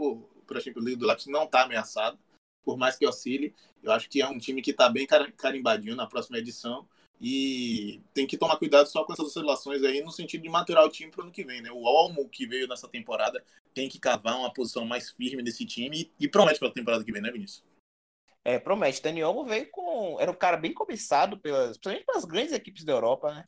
para 0.46 0.58
a 0.58 0.60
Champions 0.60 0.84
League 0.84 0.98
do 0.98 1.06
Leipzig 1.06 1.30
não 1.30 1.44
está 1.44 1.62
ameaçada, 1.62 2.18
por 2.64 2.76
mais 2.76 2.96
que 2.96 3.06
oscile. 3.06 3.54
Eu 3.82 3.92
acho 3.92 4.08
que 4.08 4.22
é 4.22 4.28
um 4.28 4.38
time 4.38 4.62
que 4.62 4.70
está 4.70 4.88
bem 4.88 5.06
carimbadinho 5.36 5.94
na 5.94 6.06
próxima 6.06 6.38
edição 6.38 6.86
e 7.20 8.02
tem 8.12 8.26
que 8.26 8.36
tomar 8.36 8.56
cuidado 8.56 8.86
só 8.86 9.04
com 9.04 9.12
essas 9.12 9.26
oscilações 9.26 9.82
aí 9.82 10.02
no 10.02 10.10
sentido 10.10 10.42
de 10.42 10.48
maturar 10.48 10.84
o 10.84 10.88
time 10.88 11.10
para 11.10 11.20
o 11.20 11.22
ano 11.24 11.32
que 11.32 11.44
vem, 11.44 11.60
né? 11.60 11.70
O 11.70 11.82
Olmo 11.82 12.28
que 12.28 12.46
veio 12.46 12.66
nessa 12.66 12.88
temporada 12.88 13.44
tem 13.72 13.88
que 13.88 13.98
cavar 13.98 14.36
uma 14.36 14.52
posição 14.52 14.84
mais 14.84 15.10
firme 15.10 15.42
desse 15.42 15.64
time 15.64 16.10
e, 16.18 16.24
e 16.24 16.28
promete 16.28 16.58
para 16.58 16.68
a 16.68 16.72
temporada 16.72 17.04
que 17.04 17.12
vem, 17.12 17.22
né, 17.22 17.30
Vinícius? 17.30 17.64
É, 18.44 18.58
promete. 18.58 19.00
Dani 19.00 19.22
Olmo 19.22 19.44
veio 19.44 19.70
com. 19.70 20.18
Era 20.20 20.30
um 20.30 20.34
cara 20.34 20.56
bem 20.56 20.74
cobiçado, 20.74 21.38
pelas, 21.38 21.78
principalmente 21.78 22.04
pelas 22.04 22.24
grandes 22.24 22.52
equipes 22.52 22.84
da 22.84 22.92
Europa, 22.92 23.32
né? 23.32 23.44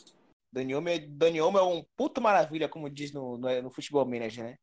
Dani 0.56 0.74
Olmo, 0.74 1.58
é, 1.58 1.60
é 1.60 1.64
um 1.64 1.84
puto 1.94 2.18
maravilha, 2.18 2.66
como 2.66 2.88
diz 2.88 3.12
no, 3.12 3.36
no, 3.36 3.62
no 3.62 3.70
futebol 3.70 4.06
manager, 4.06 4.44
né? 4.44 4.56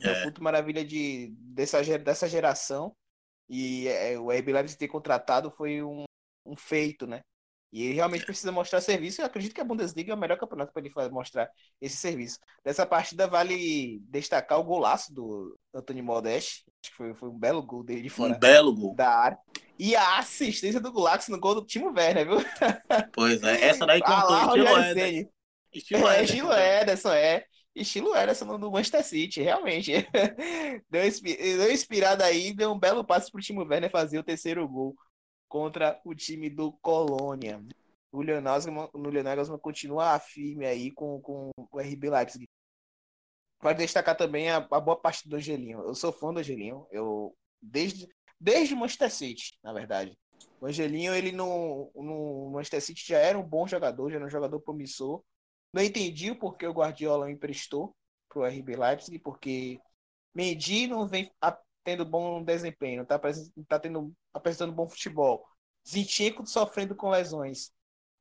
É, 0.00 0.08
é 0.08 0.20
um 0.20 0.22
puto 0.22 0.42
maravilha 0.42 0.84
de, 0.84 1.34
dessa, 1.38 1.82
dessa 1.98 2.28
geração. 2.28 2.94
E 3.48 3.88
é, 3.88 4.16
o 4.16 4.30
RB 4.30 4.52
Leipzig 4.52 4.78
ter 4.78 4.86
contratado 4.86 5.50
foi 5.50 5.82
um, 5.82 6.04
um 6.46 6.54
feito, 6.54 7.04
né? 7.04 7.22
E 7.72 7.84
ele 7.84 7.94
realmente 7.94 8.24
precisa 8.24 8.52
mostrar 8.52 8.80
serviço. 8.80 9.20
Eu 9.20 9.26
acredito 9.26 9.54
que 9.54 9.60
a 9.60 9.64
Bundesliga 9.64 10.12
é 10.12 10.14
o 10.14 10.18
melhor 10.18 10.38
campeonato 10.38 10.72
para 10.72 10.82
ele 10.82 11.10
mostrar 11.10 11.48
esse 11.80 11.96
serviço. 11.96 12.38
Dessa 12.64 12.86
partida 12.86 13.26
vale 13.26 14.00
destacar 14.08 14.58
o 14.58 14.64
golaço 14.64 15.12
do 15.12 15.56
Antônio 15.74 16.04
Modeste. 16.04 16.64
Acho 16.82 16.90
que 16.90 16.96
foi, 16.96 17.14
foi 17.14 17.28
um 17.28 17.38
belo 17.38 17.62
gol 17.62 17.84
dele 17.84 18.02
de 18.02 18.08
fora. 18.08 18.34
Um 18.34 18.38
belo 18.38 18.74
gol. 18.74 18.94
Da 18.94 19.08
área. 19.08 19.38
E 19.78 19.96
a 19.96 20.18
assistência 20.18 20.80
do 20.80 20.92
Gulax 20.92 21.28
no 21.28 21.40
gol 21.40 21.54
do 21.54 21.64
Timo 21.64 21.92
Werner, 21.96 22.26
viu? 22.26 22.38
Pois 23.12 23.42
é, 23.42 23.64
essa 23.64 23.86
daí 23.86 24.00
contou 24.02 24.34
ah, 24.34 24.46
estilo 24.46 24.78
Ederson. 24.78 25.39
Estilo 25.72 26.08
é, 26.08 26.24
estilo 26.24 26.52
Ederson, 26.52 27.12
é. 27.12 27.44
Estilo 27.74 28.16
Ederson 28.16 28.58
do 28.58 28.70
Manchester 28.70 29.04
City, 29.04 29.42
realmente. 29.42 29.92
deu, 30.90 31.02
deu 31.22 31.72
inspirado 31.72 32.22
aí, 32.22 32.52
deu 32.52 32.72
um 32.72 32.78
belo 32.78 33.04
passo 33.04 33.30
pro 33.30 33.40
Timo 33.40 33.64
Werner 33.64 33.90
fazer 33.90 34.18
o 34.18 34.24
terceiro 34.24 34.66
gol 34.68 34.96
contra 35.48 36.00
o 36.04 36.14
time 36.14 36.50
do 36.50 36.72
Colônia. 36.80 37.62
O 38.12 38.22
Julian 38.22 38.40
Nagelsmann, 38.40 39.58
continua 39.60 40.18
firme 40.18 40.66
aí 40.66 40.90
com, 40.90 41.20
com 41.20 41.50
o 41.56 41.80
RB 41.80 42.10
Leipzig. 42.10 42.48
Vai 43.62 43.74
destacar 43.74 44.16
também 44.16 44.50
a, 44.50 44.56
a, 44.56 44.80
boa 44.80 44.96
parte 44.96 45.28
do 45.28 45.36
Angelinho. 45.36 45.80
Eu 45.80 45.94
sou 45.94 46.12
fã 46.12 46.32
do 46.32 46.40
Angelinho. 46.40 46.86
Eu, 46.90 47.36
desde, 47.60 48.08
desde 48.40 48.74
o 48.74 48.76
Manchester 48.76 49.10
City, 49.10 49.58
na 49.62 49.72
verdade. 49.72 50.16
O 50.60 50.66
Angelinho, 50.66 51.14
ele 51.14 51.30
no, 51.30 51.90
no 51.94 52.50
Manchester 52.52 52.80
City 52.80 53.06
já 53.06 53.18
era 53.18 53.38
um 53.38 53.42
bom 53.42 53.66
jogador, 53.66 54.10
já 54.10 54.16
era 54.16 54.24
um 54.24 54.30
jogador 54.30 54.60
promissor. 54.60 55.22
Não 55.72 55.82
entendi 55.82 56.30
o 56.30 56.38
porquê 56.38 56.66
o 56.66 56.72
Guardiola 56.72 57.30
emprestou 57.30 57.94
para 58.28 58.40
o 58.40 58.44
RB 58.44 58.76
Leipzig, 58.76 59.18
porque 59.18 59.80
Mendy 60.34 60.86
não 60.86 61.06
vem 61.06 61.30
tendo 61.84 62.04
bom 62.04 62.42
desempenho, 62.42 63.06
tá, 63.06 63.18
tá 63.68 63.78
tendo, 63.78 64.12
apresentando 64.32 64.72
bom 64.72 64.88
futebol. 64.88 65.46
Zinchenko 65.88 66.46
sofrendo 66.46 66.94
com 66.94 67.10
lesões. 67.10 67.72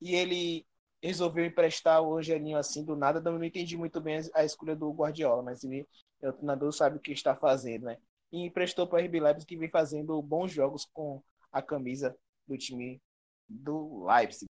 E 0.01 0.15
ele 0.15 0.65
resolveu 1.01 1.45
emprestar 1.45 2.01
o 2.01 2.17
Angelinho 2.17 2.57
assim 2.57 2.83
do 2.83 2.95
nada. 2.95 3.19
Não 3.19 3.43
entendi 3.43 3.77
muito 3.77 3.99
bem 4.01 4.19
a 4.33 4.43
escolha 4.43 4.75
do 4.75 4.91
Guardiola, 4.91 5.43
mas 5.43 5.63
ele, 5.63 5.87
o 6.21 6.31
treinador 6.33 6.71
sabe 6.71 6.97
o 6.97 6.99
que 6.99 7.11
está 7.11 7.35
fazendo, 7.35 7.85
né? 7.85 7.97
E 8.31 8.45
emprestou 8.45 8.87
para 8.87 9.01
o 9.01 9.05
RB 9.05 9.19
Leipzig, 9.19 9.47
que 9.47 9.57
vem 9.57 9.69
fazendo 9.69 10.21
bons 10.21 10.51
jogos 10.51 10.85
com 10.93 11.21
a 11.51 11.61
camisa 11.61 12.15
do 12.47 12.57
time 12.57 13.01
do 13.47 14.05
Leipzig. 14.05 14.48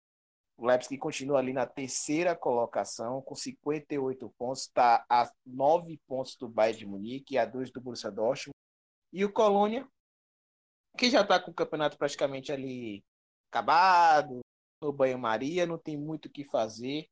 O 0.58 0.66
Leipzig 0.66 0.98
continua 0.98 1.38
ali 1.38 1.52
na 1.52 1.64
terceira 1.66 2.34
colocação, 2.34 3.22
com 3.22 3.36
58 3.36 4.28
pontos, 4.36 4.62
está 4.62 5.06
a 5.08 5.30
9 5.46 5.96
pontos 6.04 6.34
do 6.34 6.48
Bayern 6.48 6.80
de 6.80 6.86
Munique 6.86 7.38
a 7.38 7.46
2 7.46 7.70
do 7.70 7.80
Borussia 7.80 8.10
Dortmund. 8.10 8.56
E 9.12 9.24
o 9.24 9.32
Colônia, 9.32 9.88
que 10.98 11.08
já 11.08 11.20
está 11.20 11.38
com 11.38 11.52
o 11.52 11.54
campeonato 11.54 11.96
praticamente 11.96 12.50
ali 12.50 13.04
acabado, 13.48 14.40
no 14.82 14.92
banho-maria, 14.92 15.64
não 15.64 15.78
tem 15.78 15.96
muito 15.96 16.26
o 16.26 16.30
que 16.30 16.44
fazer. 16.44 17.08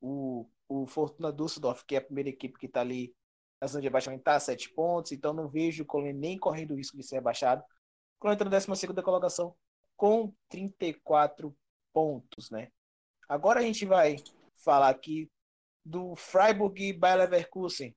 O, 0.00 0.48
o 0.66 0.86
Fortuna 0.86 1.30
Düsseldorf, 1.30 1.84
que 1.84 1.94
é 1.94 1.98
a 1.98 2.02
primeira 2.02 2.30
equipe 2.30 2.58
que 2.58 2.66
está 2.66 2.80
ali 2.80 3.14
na 3.60 3.66
zona 3.66 3.82
de 3.82 3.86
rebaixamento, 3.88 4.22
está 4.22 4.36
a 4.36 4.40
7 4.40 4.70
pontos, 4.70 5.12
então 5.12 5.34
não 5.34 5.46
vejo 5.46 5.82
o 5.82 5.86
Colônia 5.86 6.14
nem 6.14 6.38
correndo 6.38 6.70
o 6.70 6.76
risco 6.76 6.96
de 6.96 7.02
ser 7.02 7.16
rebaixado. 7.16 7.62
O 7.62 8.20
Colônia 8.20 8.36
está 8.36 8.44
na 8.46 8.50
12 8.50 9.02
colocação 9.02 9.54
com 9.94 10.32
34 10.48 11.54
pontos, 11.92 12.50
né? 12.50 12.70
Agora 13.28 13.60
a 13.60 13.62
gente 13.62 13.84
vai 13.84 14.16
falar 14.56 14.88
aqui 14.88 15.28
do 15.84 16.16
Freiburg 16.16 16.82
e 16.82 16.92
Bayer 16.92 17.18
Leverkusen. 17.18 17.94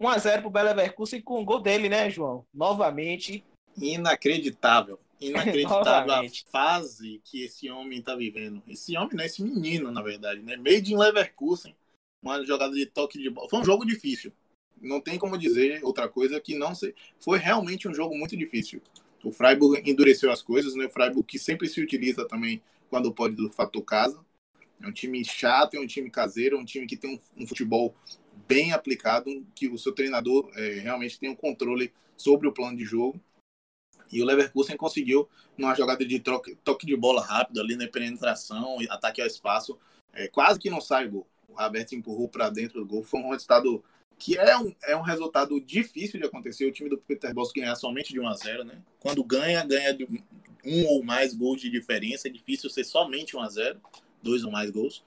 1x0 0.00 0.40
pro 0.40 0.50
Bayer 0.50 0.74
Leverkusen 0.74 1.20
com 1.20 1.42
o 1.42 1.44
gol 1.44 1.60
dele, 1.60 1.88
né, 1.88 2.08
João? 2.08 2.46
Novamente. 2.52 3.44
Inacreditável. 3.76 4.98
Inacreditável 5.20 6.12
a 6.14 6.22
fase 6.50 7.20
que 7.22 7.44
esse 7.44 7.70
homem 7.70 7.98
está 7.98 8.16
vivendo. 8.16 8.62
Esse 8.66 8.96
homem, 8.96 9.14
né? 9.14 9.26
Esse 9.26 9.42
menino, 9.42 9.92
na 9.92 10.00
verdade, 10.00 10.40
né? 10.40 10.56
Made 10.56 10.92
in 10.92 10.96
Leverkusen. 10.96 11.76
Uma 12.22 12.42
jogada 12.44 12.74
de 12.74 12.86
toque 12.86 13.18
de 13.18 13.28
bola. 13.28 13.48
Foi 13.50 13.60
um 13.60 13.64
jogo 13.64 13.84
difícil. 13.84 14.32
Não 14.80 15.00
tem 15.00 15.18
como 15.18 15.36
dizer 15.36 15.84
outra 15.84 16.08
coisa 16.08 16.40
que 16.40 16.56
não 16.56 16.74
ser. 16.74 16.94
Foi 17.20 17.38
realmente 17.38 17.86
um 17.86 17.94
jogo 17.94 18.16
muito 18.16 18.36
difícil. 18.36 18.80
O 19.22 19.30
Freiburg 19.30 19.88
endureceu 19.88 20.32
as 20.32 20.40
coisas, 20.42 20.74
né? 20.74 20.86
O 20.86 20.90
Freiburg 20.90 21.24
que 21.24 21.38
sempre 21.38 21.68
se 21.68 21.80
utiliza 21.80 22.26
também 22.26 22.60
quando 22.88 23.12
pode 23.12 23.36
do 23.36 23.50
fator 23.50 23.82
casa. 23.82 24.18
É 24.82 24.86
um 24.86 24.92
time 24.92 25.24
chato, 25.24 25.74
é 25.74 25.80
um 25.80 25.86
time 25.86 26.10
caseiro, 26.10 26.56
é 26.56 26.60
um 26.60 26.64
time 26.64 26.86
que 26.86 26.96
tem 26.96 27.14
um, 27.14 27.42
um 27.42 27.46
futebol 27.46 27.94
bem 28.48 28.72
aplicado, 28.72 29.46
que 29.54 29.68
o 29.68 29.78
seu 29.78 29.92
treinador 29.92 30.50
é, 30.54 30.80
realmente 30.80 31.18
tem 31.18 31.30
um 31.30 31.36
controle 31.36 31.92
sobre 32.16 32.48
o 32.48 32.52
plano 32.52 32.76
de 32.76 32.84
jogo. 32.84 33.20
E 34.10 34.20
o 34.20 34.24
Leverkusen 34.26 34.76
conseguiu, 34.76 35.28
numa 35.56 35.74
jogada 35.74 36.04
de 36.04 36.20
troque, 36.20 36.54
toque 36.56 36.84
de 36.84 36.96
bola 36.96 37.24
rápido 37.24 37.60
ali 37.60 37.76
na 37.76 37.88
penetração, 37.88 38.76
ataque 38.90 39.22
ao 39.22 39.26
espaço, 39.26 39.78
é, 40.12 40.28
quase 40.28 40.58
que 40.58 40.68
não 40.68 40.80
sai 40.80 41.08
gol. 41.08 41.26
O 41.48 41.54
Roberto 41.54 41.94
empurrou 41.94 42.28
para 42.28 42.50
dentro 42.50 42.80
do 42.80 42.86
gol. 42.86 43.02
Foi 43.02 43.20
um 43.20 43.30
resultado 43.30 43.82
que 44.18 44.38
é 44.38 44.56
um, 44.56 44.74
é 44.84 44.96
um 44.96 45.02
resultado 45.02 45.60
difícil 45.60 46.20
de 46.20 46.26
acontecer. 46.26 46.66
O 46.66 46.72
time 46.72 46.90
do 46.90 46.98
Peter 46.98 47.32
Bosz 47.34 47.52
ganhar 47.52 47.74
somente 47.74 48.12
de 48.12 48.20
1 48.20 48.28
a 48.28 48.34
0 48.34 48.64
né? 48.64 48.82
Quando 49.00 49.24
ganha, 49.24 49.64
ganha 49.64 49.92
de 49.92 50.04
um 50.64 50.86
ou 50.86 51.02
mais 51.02 51.34
gols 51.34 51.60
de 51.60 51.70
diferença. 51.70 52.28
É 52.28 52.30
difícil 52.30 52.70
ser 52.70 52.84
somente 52.84 53.36
1 53.36 53.40
a 53.40 53.48
0 53.48 53.80
dois 54.22 54.44
ou 54.44 54.50
mais 54.50 54.70
gols. 54.70 55.02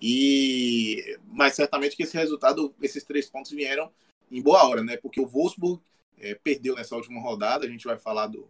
E 0.00 1.18
mas 1.26 1.54
certamente 1.54 1.96
que 1.96 2.02
esse 2.02 2.16
resultado, 2.16 2.74
esses 2.80 3.04
três 3.04 3.28
pontos 3.28 3.50
vieram 3.50 3.90
em 4.30 4.40
boa 4.40 4.64
hora, 4.66 4.82
né? 4.82 4.96
Porque 4.96 5.20
o 5.20 5.26
Wolfsburg 5.26 5.80
é, 6.18 6.34
perdeu 6.34 6.74
nessa 6.74 6.96
última 6.96 7.20
rodada. 7.20 7.66
A 7.66 7.68
gente 7.68 7.84
vai 7.84 7.98
falar 7.98 8.26
do, 8.28 8.48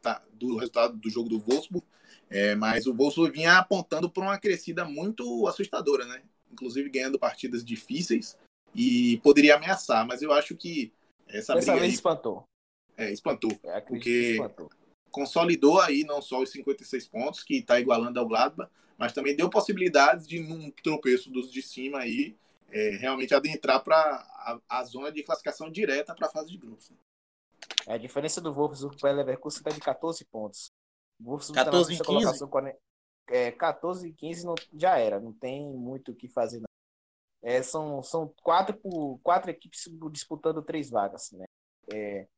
tá, 0.00 0.22
do 0.32 0.56
resultado 0.56 0.96
do 0.96 1.10
jogo 1.10 1.28
do 1.28 1.40
Wolfsburg, 1.40 1.84
é, 2.30 2.54
mas 2.54 2.86
o 2.86 2.94
Wolfsburg 2.94 3.32
vinha 3.32 3.58
apontando 3.58 4.08
para 4.10 4.22
uma 4.22 4.38
crescida 4.38 4.84
muito 4.84 5.46
assustadora, 5.46 6.04
né? 6.06 6.22
Inclusive 6.52 6.88
ganhando 6.90 7.18
partidas 7.18 7.64
difíceis 7.64 8.36
e 8.74 9.18
poderia 9.22 9.56
ameaçar. 9.56 10.06
Mas 10.06 10.22
eu 10.22 10.32
acho 10.32 10.54
que 10.54 10.92
essa 11.28 11.54
Dessa 11.54 11.72
briga 11.72 11.72
vez 11.72 11.82
aí, 11.82 11.94
espantou. 11.94 12.44
É, 12.96 13.10
espantou. 13.10 13.58
É, 13.64 13.80
porque 13.80 14.32
espantou. 14.32 14.70
consolidou 15.10 15.80
aí 15.80 16.04
não 16.04 16.20
só 16.20 16.40
os 16.40 16.50
56 16.50 17.08
pontos 17.08 17.42
que 17.42 17.58
está 17.58 17.80
igualando 17.80 18.20
ao 18.20 18.28
Gladbach, 18.28 18.70
mas 19.02 19.12
também 19.12 19.34
deu 19.34 19.50
possibilidades 19.50 20.28
de, 20.28 20.38
num 20.38 20.70
tropeço 20.70 21.28
dos 21.28 21.50
de 21.50 21.60
cima 21.60 21.98
aí, 21.98 22.38
é, 22.70 22.90
realmente 22.90 23.34
adentrar 23.34 23.82
para 23.82 23.98
a, 23.98 24.60
a, 24.68 24.84
zona 24.84 25.10
de 25.10 25.24
classificação 25.24 25.68
direta 25.68 26.14
para 26.14 26.28
a 26.28 26.30
fase 26.30 26.52
de 26.52 26.56
grupos. 26.56 26.92
É, 27.84 27.94
a 27.94 27.98
diferença 27.98 28.40
do 28.40 28.54
Wolfsburg 28.54 28.96
para 29.00 29.12
o 29.12 29.16
Leverkusen 29.16 29.58
está 29.58 29.70
de 29.72 29.80
14 29.80 30.24
pontos. 30.26 30.70
O 31.20 31.30
Wolfsburg 31.30 31.64
14 31.64 31.98
tá 31.98 32.12
na 32.12 32.20
15? 32.20 32.38
Colocação, 32.44 32.78
é, 33.28 33.50
14 33.50 34.06
e 34.06 34.12
15 34.12 34.46
não, 34.46 34.54
já 34.72 34.96
era, 34.96 35.18
não 35.18 35.32
tem 35.32 35.68
muito 35.72 36.12
o 36.12 36.14
que 36.14 36.28
fazer. 36.28 36.60
Não. 36.60 36.66
É, 37.42 37.60
são, 37.60 38.04
são 38.04 38.32
quatro, 38.40 38.76
por, 38.76 39.18
quatro 39.20 39.50
equipes 39.50 39.90
disputando 40.12 40.62
três 40.62 40.88
vagas. 40.88 41.32
Né? 41.32 41.44
É, 41.92 42.28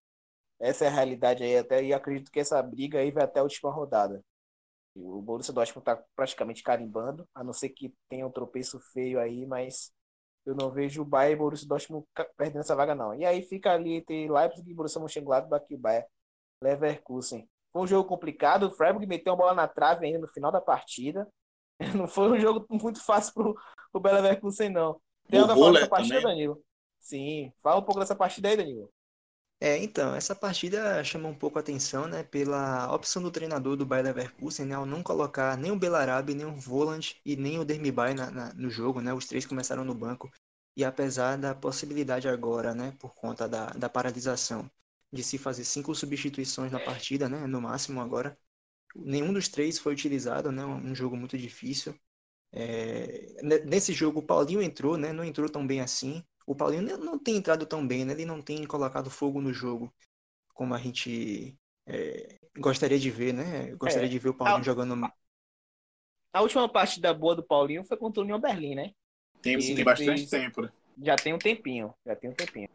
essa 0.58 0.86
é 0.86 0.88
a 0.88 0.92
realidade 0.92 1.44
aí, 1.44 1.58
até, 1.58 1.84
e 1.84 1.92
acredito 1.92 2.32
que 2.32 2.40
essa 2.40 2.62
briga 2.62 3.00
aí 3.00 3.10
vai 3.10 3.24
até 3.24 3.40
a 3.40 3.42
última 3.42 3.70
rodada. 3.70 4.24
O 4.94 5.20
Borussia 5.20 5.52
Dortmund 5.52 5.80
está 5.80 6.02
praticamente 6.14 6.62
carimbando, 6.62 7.28
a 7.34 7.42
não 7.42 7.52
ser 7.52 7.70
que 7.70 7.92
tenha 8.08 8.26
um 8.26 8.30
tropeço 8.30 8.78
feio 8.92 9.18
aí, 9.18 9.44
mas 9.44 9.92
eu 10.46 10.54
não 10.54 10.70
vejo 10.70 11.02
o 11.02 11.04
Bayern 11.04 11.32
e 11.32 11.36
o 11.36 11.38
Borussia 11.38 11.66
Dortmund 11.66 12.06
perdendo 12.36 12.60
essa 12.60 12.76
vaga, 12.76 12.94
não. 12.94 13.14
E 13.14 13.24
aí 13.24 13.42
fica 13.42 13.72
ali 13.72 13.94
entre 13.94 14.28
Leipzig 14.28 14.70
e 14.70 14.74
Borussia 14.74 15.00
Mönchengladbach 15.00 15.66
e 15.68 15.74
o 15.74 15.78
Bayern 15.78 16.06
Leverkusen. 16.62 17.48
Foi 17.72 17.82
um 17.82 17.86
jogo 17.86 18.08
complicado, 18.08 18.68
o 18.68 18.70
Freiburg 18.70 19.04
meteu 19.06 19.32
uma 19.32 19.38
bola 19.38 19.54
na 19.54 19.66
trave 19.66 20.06
ainda 20.06 20.20
no 20.20 20.28
final 20.28 20.52
da 20.52 20.60
partida. 20.60 21.28
Não 21.96 22.06
foi 22.06 22.30
um 22.30 22.38
jogo 22.38 22.64
muito 22.70 23.02
fácil 23.02 23.34
pro, 23.34 23.54
pro 23.90 24.00
Bayer 24.00 24.22
Leverkusen, 24.22 24.70
não. 24.70 25.00
Tem 25.28 25.40
algo 25.40 25.52
a 25.52 25.56
falar 25.56 25.72
dessa 25.72 25.88
partida, 25.88 26.20
também. 26.20 26.36
Danilo? 26.36 26.62
Sim, 27.00 27.52
fala 27.60 27.80
um 27.80 27.82
pouco 27.82 27.98
dessa 27.98 28.14
partida 28.14 28.48
aí, 28.48 28.56
Danilo. 28.56 28.93
É, 29.66 29.78
então, 29.78 30.14
essa 30.14 30.34
partida 30.34 31.02
chama 31.02 31.26
um 31.28 31.34
pouco 31.34 31.56
a 31.58 31.60
atenção, 31.62 32.06
né, 32.06 32.22
pela 32.22 32.92
opção 32.94 33.22
do 33.22 33.30
treinador 33.30 33.76
do 33.76 33.86
Bayer 33.86 34.04
Leverkusen, 34.04 34.66
né, 34.66 34.74
ao 34.74 34.84
não 34.84 35.02
colocar 35.02 35.56
nem 35.56 35.70
o 35.70 35.78
Belarabe, 35.78 36.34
nem 36.34 36.44
o 36.44 36.54
Voland 36.54 37.16
e 37.24 37.34
nem 37.34 37.58
o 37.58 37.64
Dermibay 37.64 38.12
na, 38.12 38.30
na, 38.30 38.52
no 38.52 38.68
jogo, 38.68 39.00
né, 39.00 39.14
os 39.14 39.24
três 39.26 39.46
começaram 39.46 39.82
no 39.82 39.94
banco, 39.94 40.30
e 40.76 40.84
apesar 40.84 41.38
da 41.38 41.54
possibilidade 41.54 42.28
agora, 42.28 42.74
né, 42.74 42.92
por 42.98 43.14
conta 43.14 43.48
da, 43.48 43.68
da 43.70 43.88
paralisação, 43.88 44.70
de 45.10 45.22
se 45.24 45.38
fazer 45.38 45.64
cinco 45.64 45.94
substituições 45.94 46.70
na 46.70 46.78
partida, 46.80 47.26
né, 47.26 47.46
no 47.46 47.58
máximo 47.62 48.02
agora, 48.02 48.36
nenhum 48.96 49.32
dos 49.32 49.48
três 49.48 49.78
foi 49.78 49.94
utilizado, 49.94 50.52
né, 50.52 50.64
um 50.66 50.94
jogo 50.94 51.16
muito 51.16 51.38
difícil. 51.38 51.94
É, 52.52 53.42
nesse 53.66 53.92
jogo 53.92 54.20
o 54.20 54.22
Paulinho 54.22 54.62
entrou, 54.62 54.96
né, 54.96 55.12
não 55.12 55.24
entrou 55.24 55.48
tão 55.48 55.66
bem 55.66 55.80
assim, 55.80 56.24
o 56.46 56.54
Paulinho 56.54 56.98
não 56.98 57.18
tem 57.18 57.36
entrado 57.36 57.66
tão 57.66 57.86
bem, 57.86 58.04
né? 58.04 58.12
Ele 58.12 58.24
não 58.24 58.42
tem 58.42 58.64
colocado 58.66 59.10
fogo 59.10 59.40
no 59.40 59.52
jogo 59.52 59.92
como 60.54 60.72
a 60.72 60.78
gente 60.78 61.58
é, 61.86 62.38
gostaria 62.56 62.98
de 62.98 63.10
ver, 63.10 63.34
né? 63.34 63.74
Gostaria 63.74 64.06
é, 64.06 64.10
de 64.10 64.18
ver 64.18 64.30
o 64.30 64.34
Paulinho 64.34 64.60
a, 64.60 64.62
jogando. 64.62 65.12
A 66.32 66.40
última 66.40 66.68
partida 66.68 67.12
boa 67.12 67.34
do 67.34 67.42
Paulinho 67.42 67.84
foi 67.84 67.96
contra 67.96 68.20
o 68.20 68.24
União 68.24 68.40
Berlim, 68.40 68.74
né? 68.74 68.92
Tem, 69.42 69.58
tem 69.58 69.84
bastante 69.84 70.26
fez... 70.26 70.30
tempo, 70.30 70.62
né? 70.62 70.72
Já 71.02 71.16
tem 71.16 71.34
um 71.34 71.38
tempinho, 71.38 71.92
já 72.06 72.14
tem 72.14 72.30
um 72.30 72.34
tempinho. 72.34 72.68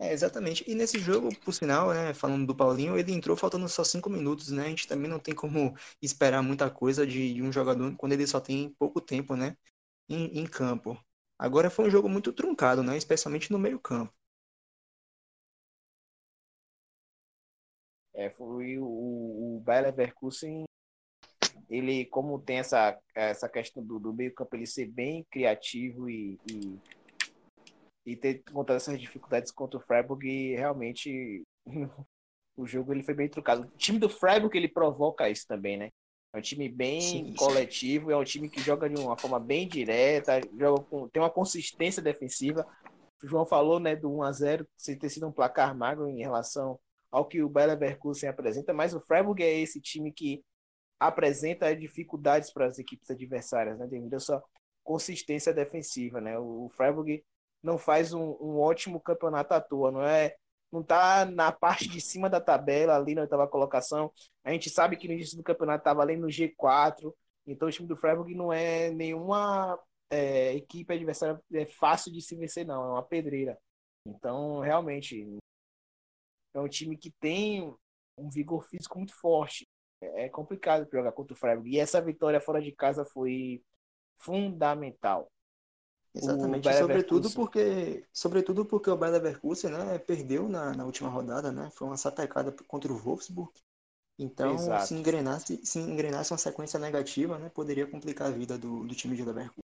É, 0.00 0.12
exatamente. 0.12 0.64
E 0.70 0.76
nesse 0.76 0.98
jogo, 1.00 1.34
por 1.40 1.52
sinal, 1.52 1.92
né, 1.92 2.14
falando 2.14 2.46
do 2.46 2.54
Paulinho, 2.54 2.96
ele 2.96 3.12
entrou 3.12 3.36
faltando 3.36 3.68
só 3.68 3.82
cinco 3.82 4.08
minutos, 4.08 4.52
né? 4.52 4.66
A 4.66 4.68
gente 4.68 4.86
também 4.86 5.10
não 5.10 5.18
tem 5.18 5.34
como 5.34 5.76
esperar 6.00 6.40
muita 6.40 6.70
coisa 6.70 7.04
de, 7.04 7.34
de 7.34 7.42
um 7.42 7.52
jogador 7.52 7.94
quando 7.96 8.12
ele 8.12 8.26
só 8.26 8.40
tem 8.40 8.70
pouco 8.78 9.00
tempo, 9.00 9.34
né? 9.34 9.56
Em, 10.08 10.38
em 10.38 10.46
campo. 10.46 10.96
Agora 11.38 11.70
foi 11.70 11.86
um 11.86 11.90
jogo 11.90 12.08
muito 12.08 12.32
truncado, 12.32 12.82
né? 12.82 12.96
Especialmente 12.96 13.52
no 13.52 13.58
meio 13.58 13.78
campo. 13.78 14.12
É, 18.14 18.30
foi 18.30 18.78
o, 18.78 18.84
o 18.84 19.62
Bayer 19.64 19.84
Leverkusen, 19.84 20.64
ele, 21.68 22.06
como 22.06 22.40
tem 22.40 22.58
essa, 22.58 22.98
essa 23.14 23.48
questão 23.48 23.84
do, 23.84 24.00
do 24.00 24.12
meio 24.12 24.34
campo, 24.34 24.56
ele 24.56 24.66
ser 24.66 24.86
bem 24.86 25.24
criativo 25.30 26.08
e, 26.08 26.38
e, 26.50 26.78
e 28.06 28.16
ter 28.16 28.42
encontrado 28.48 28.78
essas 28.78 28.98
dificuldades 28.98 29.52
contra 29.52 29.78
o 29.78 29.82
Freiburg, 29.82 30.26
realmente 30.56 31.44
o 32.56 32.66
jogo 32.66 32.92
ele 32.92 33.02
foi 33.02 33.14
bem 33.14 33.28
truncado. 33.28 33.62
O 33.62 33.76
time 33.76 33.98
do 33.98 34.08
Freiburg, 34.08 34.56
ele 34.56 34.68
provoca 34.68 35.28
isso 35.28 35.46
também, 35.46 35.76
né? 35.76 35.90
É 36.32 36.38
um 36.38 36.42
time 36.42 36.68
bem 36.68 37.00
sim, 37.00 37.34
coletivo, 37.34 38.06
sim. 38.06 38.12
é 38.12 38.16
um 38.16 38.24
time 38.24 38.48
que 38.50 38.60
joga 38.60 38.88
de 38.88 39.00
uma 39.00 39.16
forma 39.16 39.40
bem 39.40 39.66
direta, 39.66 40.40
joga 40.58 40.82
com, 40.84 41.08
tem 41.08 41.22
uma 41.22 41.30
consistência 41.30 42.02
defensiva. 42.02 42.66
O 43.22 43.26
João 43.26 43.46
falou 43.46 43.80
né, 43.80 43.96
do 43.96 44.10
1x0 44.10 44.66
ter 44.98 45.08
sido 45.08 45.26
um 45.26 45.32
placar 45.32 45.76
magro 45.76 46.08
em 46.08 46.20
relação 46.20 46.78
ao 47.10 47.24
que 47.24 47.42
o 47.42 47.48
Bayer 47.48 47.70
Leverkusen 47.70 48.28
apresenta, 48.28 48.72
mas 48.72 48.94
o 48.94 49.00
Freiburg 49.00 49.42
é 49.42 49.58
esse 49.58 49.80
time 49.80 50.12
que 50.12 50.44
apresenta 51.00 51.74
dificuldades 51.74 52.52
para 52.52 52.66
as 52.66 52.78
equipes 52.78 53.10
adversárias, 53.10 53.78
né, 53.78 53.86
devido 53.86 54.14
à 54.14 54.20
sua 54.20 54.42
consistência 54.84 55.52
defensiva. 55.54 56.20
Né? 56.20 56.38
O 56.38 56.70
Freiburg 56.76 57.24
não 57.62 57.78
faz 57.78 58.12
um, 58.12 58.36
um 58.40 58.58
ótimo 58.58 59.00
campeonato 59.00 59.54
à 59.54 59.60
toa, 59.60 59.90
não 59.90 60.02
é 60.02 60.34
não 60.72 60.80
está 60.80 61.24
na 61.24 61.50
parte 61.52 61.88
de 61.88 62.00
cima 62.00 62.28
da 62.28 62.40
tabela, 62.40 62.96
ali 62.96 63.14
na 63.14 63.22
oitava 63.22 63.48
colocação. 63.48 64.12
A 64.44 64.52
gente 64.52 64.70
sabe 64.70 64.96
que 64.96 65.08
no 65.08 65.14
início 65.14 65.36
do 65.36 65.42
campeonato 65.42 65.80
estava 65.80 66.02
ali 66.02 66.16
no 66.16 66.28
G4, 66.28 67.12
então 67.46 67.68
o 67.68 67.70
time 67.70 67.88
do 67.88 67.96
Freiburg 67.96 68.34
não 68.34 68.52
é 68.52 68.90
nenhuma 68.90 69.78
é, 70.10 70.54
equipe 70.54 70.92
adversária 70.92 71.40
é 71.52 71.66
fácil 71.66 72.12
de 72.12 72.20
se 72.22 72.36
vencer, 72.36 72.66
não, 72.66 72.82
é 72.82 72.88
uma 72.92 73.02
pedreira. 73.02 73.58
Então, 74.06 74.60
realmente, 74.60 75.38
é 76.54 76.60
um 76.60 76.68
time 76.68 76.96
que 76.96 77.10
tem 77.20 77.74
um 78.16 78.28
vigor 78.30 78.64
físico 78.64 78.98
muito 78.98 79.14
forte. 79.14 79.68
É 80.00 80.28
complicado 80.28 80.88
jogar 80.92 81.12
contra 81.12 81.34
o 81.34 81.36
Freiburg. 81.36 81.70
E 81.70 81.78
essa 81.78 82.00
vitória 82.00 82.40
fora 82.40 82.60
de 82.62 82.72
casa 82.72 83.04
foi 83.04 83.62
fundamental. 84.16 85.30
Exatamente, 86.18 86.72
sobretudo 86.72 87.30
porque, 87.30 88.04
sobretudo 88.12 88.64
porque 88.64 88.90
o 88.90 88.96
Bayer 88.96 89.14
Leverkusen 89.14 89.70
né, 89.70 89.98
perdeu 89.98 90.48
na, 90.48 90.72
na 90.74 90.84
última 90.84 91.08
rodada, 91.08 91.52
né? 91.52 91.70
Foi 91.72 91.86
uma 91.86 91.96
satecada 91.96 92.50
contra 92.66 92.92
o 92.92 92.96
Wolfsburg. 92.96 93.52
Então, 94.18 94.54
Exato. 94.54 94.86
se 94.88 94.94
engrenasse, 94.94 95.64
se 95.64 95.78
engrenasse 95.78 96.32
uma 96.32 96.38
sequência 96.38 96.78
negativa, 96.78 97.38
né, 97.38 97.48
poderia 97.48 97.86
complicar 97.86 98.28
a 98.28 98.32
vida 98.32 98.58
do, 98.58 98.84
do 98.84 98.94
time 98.94 99.14
de 99.14 99.24
Leverkusen. 99.24 99.62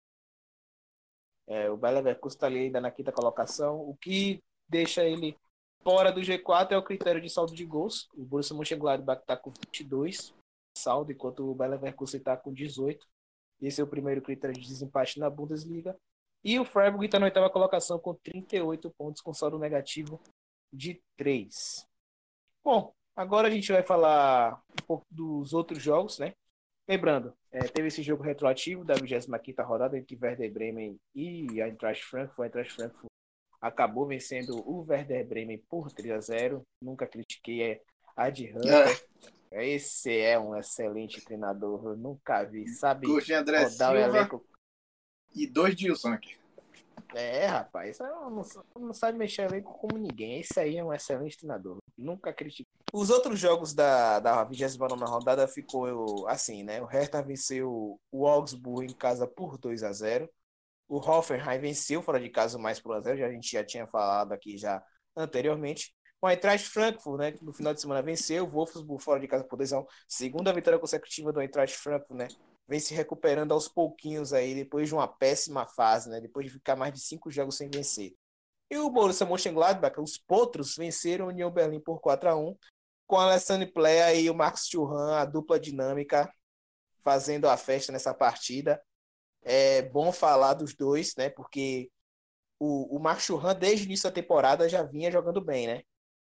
É, 1.46 1.68
o 1.68 1.76
Bayer 1.76 1.96
Leverkusen 1.96 2.36
está 2.36 2.46
ali 2.46 2.60
ainda 2.60 2.80
na 2.80 2.90
quinta 2.90 3.10
colocação. 3.10 3.80
O 3.80 3.96
que 3.96 4.40
deixa 4.68 5.04
ele 5.04 5.36
fora 5.82 6.12
do 6.12 6.20
G4 6.20 6.70
é 6.70 6.78
o 6.78 6.84
critério 6.84 7.20
de 7.20 7.28
saldo 7.28 7.54
de 7.54 7.64
gols. 7.64 8.08
O 8.14 8.24
Borussia 8.24 8.56
Mönchengladbach 8.56 9.20
está 9.20 9.36
com 9.36 9.50
22 9.50 10.32
saldo, 10.76 11.12
enquanto 11.12 11.48
o 11.48 11.54
Bayer 11.54 11.72
Leverkusen 11.72 12.18
está 12.18 12.36
com 12.36 12.52
18. 12.52 13.06
Esse 13.60 13.80
é 13.80 13.84
o 13.84 13.88
primeiro 13.88 14.20
critério 14.20 14.54
de 14.54 14.66
desempate 14.66 15.18
na 15.18 15.30
Bundesliga. 15.30 15.96
E 16.44 16.58
o 16.58 16.64
Freiburg 16.64 17.06
está 17.06 17.18
na 17.18 17.26
oitava 17.26 17.48
colocação 17.48 17.98
com 17.98 18.14
38 18.14 18.90
pontos, 18.90 19.22
com 19.22 19.32
saldo 19.32 19.58
negativo 19.58 20.20
de 20.70 21.00
3. 21.16 21.86
Bom, 22.62 22.92
agora 23.16 23.48
a 23.48 23.50
gente 23.50 23.72
vai 23.72 23.82
falar 23.82 24.62
um 24.70 24.86
pouco 24.86 25.06
dos 25.10 25.54
outros 25.54 25.82
jogos, 25.82 26.18
né? 26.18 26.34
Lembrando, 26.86 27.34
é, 27.50 27.60
teve 27.60 27.88
esse 27.88 28.02
jogo 28.02 28.22
retroativo 28.22 28.84
da 28.84 28.94
25 28.94 29.62
rodada 29.62 29.96
entre 29.96 30.18
Werder 30.20 30.52
Bremen 30.52 31.00
e 31.14 31.62
a 31.62 31.66
Eintracht 31.66 32.04
Frankfurt. 32.04 32.40
A 32.40 32.44
Eintracht 32.44 32.74
Frankfurt 32.74 33.10
acabou 33.58 34.06
vencendo 34.06 34.56
o 34.68 34.84
Werder 34.86 35.26
Bremen 35.26 35.64
por 35.66 35.90
3 35.90 36.10
a 36.12 36.20
0. 36.20 36.62
Nunca 36.82 37.06
critiquei 37.06 37.62
é, 37.62 37.80
a 38.14 38.28
de 38.28 38.52
Hunter. 38.54 38.88
É. 39.50 39.64
Esse 39.66 40.18
é 40.18 40.38
um 40.38 40.56
excelente 40.56 41.24
treinador, 41.24 41.86
eu 41.86 41.96
nunca 41.96 42.42
vi, 42.42 42.66
sabe? 42.66 43.06
Coxa 43.06 43.38
André 43.38 43.68
Silva. 43.68 43.92
O 43.92 43.96
elenco 43.96 44.44
e 45.34 45.46
dois 45.46 45.74
Dilson 45.74 46.12
aqui. 46.12 46.36
É, 47.14 47.46
rapaz, 47.46 47.90
isso 47.90 48.02
não, 48.02 48.42
não 48.80 48.92
sabe 48.92 49.16
mexer 49.16 49.42
elenco 49.42 49.72
como 49.78 49.96
ninguém. 49.96 50.40
Esse 50.40 50.58
aí 50.58 50.76
é 50.76 50.84
um 50.84 50.92
excelente 50.92 51.38
treinador. 51.38 51.78
Nunca 51.96 52.32
critico. 52.32 52.68
Os 52.92 53.08
outros 53.08 53.38
jogos 53.38 53.72
da, 53.72 54.18
da 54.18 54.42
29 54.44 54.94
rodada 55.04 55.46
ficou 55.46 56.26
assim, 56.28 56.64
né? 56.64 56.82
O 56.82 56.86
Hertha 56.86 57.22
venceu 57.22 58.00
o 58.10 58.26
Augsburg 58.26 58.92
em 58.92 58.96
casa 58.96 59.26
por 59.28 59.58
2 59.58 59.84
a 59.84 59.92
0 59.92 60.28
O 60.88 60.98
Hoffenheim 60.98 61.60
venceu 61.60 62.02
fora 62.02 62.20
de 62.20 62.30
casa 62.30 62.58
mais 62.58 62.80
por 62.80 62.92
1 62.92 62.94
a 62.94 63.00
0 63.00 63.18
já, 63.18 63.26
A 63.26 63.30
gente 63.30 63.50
já 63.50 63.64
tinha 63.64 63.86
falado 63.86 64.32
aqui 64.32 64.58
já 64.58 64.82
anteriormente. 65.16 65.94
O 66.20 66.28
Eintracht 66.28 66.68
Frankfurt, 66.68 67.18
né? 67.18 67.34
No 67.42 67.52
final 67.52 67.74
de 67.74 67.80
semana 67.80 68.02
venceu 68.02 68.44
o 68.44 68.48
Wolfsburg 68.48 69.02
fora 69.02 69.20
de 69.20 69.28
casa 69.28 69.44
por 69.44 69.56
2 69.56 69.72
a 69.72 69.80
1 69.80 69.86
Segunda 70.08 70.52
vitória 70.52 70.78
consecutiva 70.78 71.32
do 71.32 71.40
Eintracht 71.40 71.76
Frankfurt, 71.76 72.18
né? 72.18 72.28
Vem 72.66 72.80
se 72.80 72.94
recuperando 72.94 73.52
aos 73.52 73.68
pouquinhos 73.68 74.32
aí, 74.32 74.54
depois 74.54 74.88
de 74.88 74.94
uma 74.94 75.06
péssima 75.06 75.66
fase, 75.66 76.08
né? 76.08 76.20
Depois 76.20 76.46
de 76.46 76.52
ficar 76.52 76.76
mais 76.76 76.92
de 76.92 77.00
cinco 77.00 77.30
jogos 77.30 77.56
sem 77.56 77.70
vencer. 77.70 78.14
E 78.70 78.78
o 78.78 78.90
Borussia 78.90 79.26
Mönchengladbach, 79.26 80.00
os 80.00 80.16
Potros, 80.18 80.74
venceram 80.76 81.26
o 81.26 81.28
União 81.28 81.50
Berlim 81.50 81.80
por 81.80 82.00
4 82.00 82.30
a 82.30 82.36
1 82.36 82.56
com 83.06 83.16
a 83.16 83.24
Alessandro 83.24 83.70
Plea 83.72 84.14
e 84.14 84.30
o 84.30 84.34
Marcos 84.34 84.66
Churran, 84.66 85.16
a 85.16 85.24
dupla 85.24 85.60
dinâmica, 85.60 86.32
fazendo 87.02 87.48
a 87.48 87.56
festa 87.56 87.92
nessa 87.92 88.14
partida. 88.14 88.82
É 89.42 89.82
bom 89.82 90.10
falar 90.10 90.54
dos 90.54 90.74
dois, 90.74 91.14
né? 91.16 91.28
Porque 91.28 91.90
o, 92.58 92.96
o 92.96 92.98
Marcos 92.98 93.24
Churran, 93.24 93.54
desde 93.54 93.84
o 93.84 93.86
início 93.86 94.08
da 94.08 94.14
temporada, 94.14 94.68
já 94.68 94.82
vinha 94.82 95.10
jogando 95.10 95.40
bem, 95.40 95.66
né? 95.66 95.82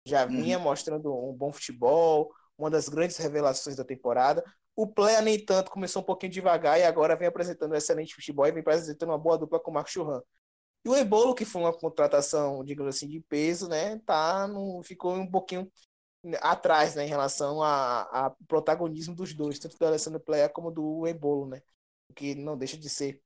Já 0.05 0.25
vinha 0.25 0.57
uhum. 0.57 0.65
mostrando 0.65 1.11
um 1.13 1.33
bom 1.33 1.51
futebol, 1.51 2.31
uma 2.57 2.69
das 2.69 2.89
grandes 2.89 3.17
revelações 3.17 3.75
da 3.77 3.85
temporada. 3.85 4.43
O 4.75 4.87
Plea, 4.87 5.21
nem 5.21 5.43
tanto, 5.43 5.71
começou 5.71 6.01
um 6.01 6.05
pouquinho 6.05 6.31
devagar 6.31 6.79
e 6.79 6.83
agora 6.83 7.15
vem 7.15 7.27
apresentando 7.27 7.71
um 7.71 7.75
excelente 7.75 8.13
futebol 8.13 8.45
e 8.45 8.51
vem 8.51 8.61
apresentando 8.61 9.09
uma 9.09 9.17
boa 9.17 9.37
dupla 9.37 9.59
com 9.59 9.71
o 9.71 9.73
Marco 9.73 9.89
Churran. 9.89 10.21
E 10.85 10.89
o 10.89 10.95
Ebolo, 10.95 11.35
que 11.35 11.45
foi 11.45 11.61
uma 11.61 11.73
contratação, 11.73 12.63
digamos 12.63 12.95
assim, 12.95 13.07
de 13.07 13.21
peso, 13.21 13.67
né, 13.69 13.99
tá 14.05 14.47
no, 14.47 14.83
ficou 14.83 15.15
um 15.15 15.29
pouquinho 15.29 15.71
atrás, 16.41 16.95
né, 16.95 17.05
em 17.05 17.09
relação 17.09 17.63
ao 17.63 18.35
protagonismo 18.47 19.15
dos 19.15 19.33
dois, 19.33 19.59
tanto 19.59 19.77
do 19.77 19.85
Alessandro 19.85 20.19
Plea 20.19 20.49
como 20.49 20.71
do 20.71 21.07
Ebolo, 21.07 21.47
né, 21.47 21.61
o 22.09 22.13
que 22.13 22.35
não 22.35 22.57
deixa 22.57 22.77
de 22.77 22.89
ser 22.89 23.21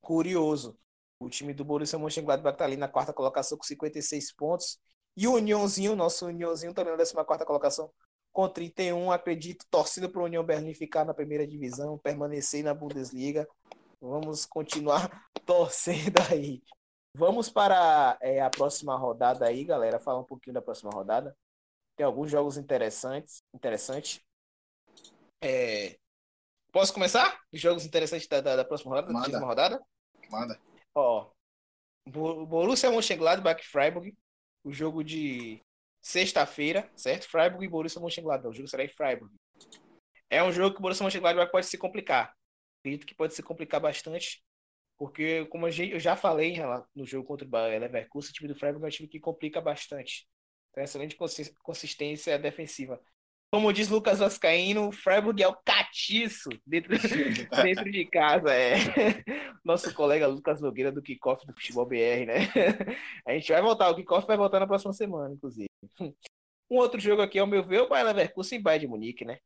curioso. 0.00 0.78
O 1.18 1.28
time 1.28 1.54
do 1.54 1.64
Borussia 1.64 1.98
Mönchengladbach 1.98 2.56
tá 2.58 2.64
ali 2.64 2.76
na 2.76 2.88
quarta 2.88 3.12
colocação 3.12 3.58
com 3.58 3.64
56 3.64 4.32
pontos, 4.32 4.78
e 5.16 5.28
o 5.28 5.34
Unionzinho, 5.34 5.94
nosso 5.96 6.26
Unionzinho 6.26 6.74
também 6.74 6.92
na 6.92 6.98
14 6.98 7.26
quarta 7.26 7.44
colocação 7.44 7.92
com 8.32 8.48
31, 8.48 9.10
acredito, 9.12 9.66
torcida 9.70 10.08
para 10.08 10.20
o 10.20 10.24
União 10.24 10.42
Berlim 10.42 10.74
ficar 10.74 11.04
na 11.04 11.12
primeira 11.12 11.46
divisão, 11.46 11.98
permanecer 11.98 12.64
na 12.64 12.72
Bundesliga. 12.72 13.46
Vamos 14.00 14.46
continuar 14.46 15.10
torcendo 15.44 16.18
aí. 16.30 16.62
Vamos 17.14 17.50
para 17.50 18.16
é, 18.20 18.40
a 18.40 18.48
próxima 18.48 18.96
rodada 18.96 19.46
aí, 19.46 19.64
galera. 19.64 20.00
Falar 20.00 20.20
um 20.20 20.24
pouquinho 20.24 20.54
da 20.54 20.62
próxima 20.62 20.90
rodada. 20.90 21.36
Tem 21.94 22.06
alguns 22.06 22.30
jogos 22.30 22.56
interessantes. 22.56 23.42
Interessantes. 23.54 24.20
É... 25.42 25.98
Posso 26.72 26.94
começar? 26.94 27.38
Os 27.52 27.60
jogos 27.60 27.84
interessantes 27.84 28.26
da, 28.26 28.40
da, 28.40 28.56
da 28.56 28.64
próxima 28.64 28.94
rodada? 28.94 29.12
Manda. 29.12 29.30
Da 29.30 29.46
rodada? 29.46 29.82
Manda. 30.30 30.58
Ó, 30.94 31.30
Borussia 32.06 32.90
Mönchengladbach 32.90 33.62
Freiburg. 33.62 34.16
O 34.64 34.72
jogo 34.72 35.04
de 35.04 35.62
sexta-feira, 36.02 36.90
certo? 36.96 37.28
Freiburg 37.28 37.64
e 37.64 37.68
Borussia 37.68 38.00
Mönchengladbach. 38.00 38.50
O 38.50 38.54
jogo 38.54 38.68
será 38.68 38.84
em 38.84 38.88
Freiburg. 38.88 39.32
É 40.28 40.42
um 40.42 40.52
jogo 40.52 40.74
que 40.74 40.80
o 40.80 40.82
Borussia 40.82 41.04
Mönchengladbach 41.04 41.50
pode 41.50 41.66
se 41.66 41.78
complicar. 41.78 42.34
Acredito 42.80 43.06
que 43.06 43.14
pode 43.14 43.34
se 43.34 43.42
complicar 43.42 43.80
bastante, 43.80 44.42
porque 44.98 45.46
como 45.46 45.68
eu 45.68 46.00
já 46.00 46.16
falei 46.16 46.56
no 46.94 47.06
jogo 47.06 47.26
contra 47.26 47.46
o 47.46 47.50
Bayer 47.50 47.80
Leverkusen, 47.80 48.30
o 48.30 48.34
time 48.34 48.48
do 48.48 48.58
Freiburg 48.58 48.84
é 48.84 48.88
um 48.88 48.90
time 48.90 49.08
que 49.08 49.20
complica 49.20 49.60
bastante. 49.60 50.26
Tem 50.74 50.84
excelente 50.84 51.16
consistência 51.62 52.38
defensiva. 52.38 53.00
Como 53.52 53.70
diz 53.70 53.90
Lucas 53.90 54.18
Vascaíno, 54.18 54.88
o 54.88 54.92
Freiburg 54.92 55.42
é 55.42 55.46
o 55.46 55.54
catiço 55.54 56.48
dentro, 56.66 56.92
dentro 57.62 57.90
de 57.90 58.06
casa. 58.06 58.50
É. 58.50 58.76
Nosso 59.62 59.92
colega 59.92 60.26
Lucas 60.26 60.58
Nogueira 60.58 60.90
do 60.90 61.02
Kickoff 61.02 61.46
do 61.46 61.52
Futebol 61.52 61.84
BR, 61.84 62.24
né? 62.26 62.48
A 63.28 63.34
gente 63.34 63.52
vai 63.52 63.60
voltar, 63.60 63.90
o 63.90 63.94
Kickoff 63.94 64.26
vai 64.26 64.38
voltar 64.38 64.58
na 64.58 64.66
próxima 64.66 64.94
semana, 64.94 65.34
inclusive. 65.34 65.71
Um 66.70 66.76
outro 66.76 66.98
jogo 67.00 67.20
aqui, 67.20 67.38
ao 67.38 67.46
meu 67.46 67.62
ver, 67.62 67.76
é 67.76 67.82
o 67.82 67.88
Bayer 67.88 68.06
Leverkusen 68.06 68.58
e 68.58 68.62
Bayern 68.62 68.86
de 68.86 68.90
Munique, 68.90 69.24
né? 69.24 69.38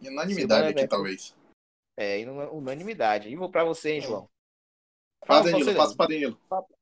Unanimidade 0.00 0.68
aqui, 0.68 0.88
talvez. 0.88 1.34
É, 1.96 2.24
unanimidade. 2.50 3.28
E 3.28 3.36
vou 3.36 3.50
para 3.50 3.64
você, 3.64 3.92
hein, 3.92 3.98
é. 3.98 4.02
João. 4.02 4.28
Fala, 5.24 5.44
Danilo, 5.44 5.64
você, 5.64 5.74
passa 5.76 5.94
para 5.94 6.08
Danilo. 6.08 6.40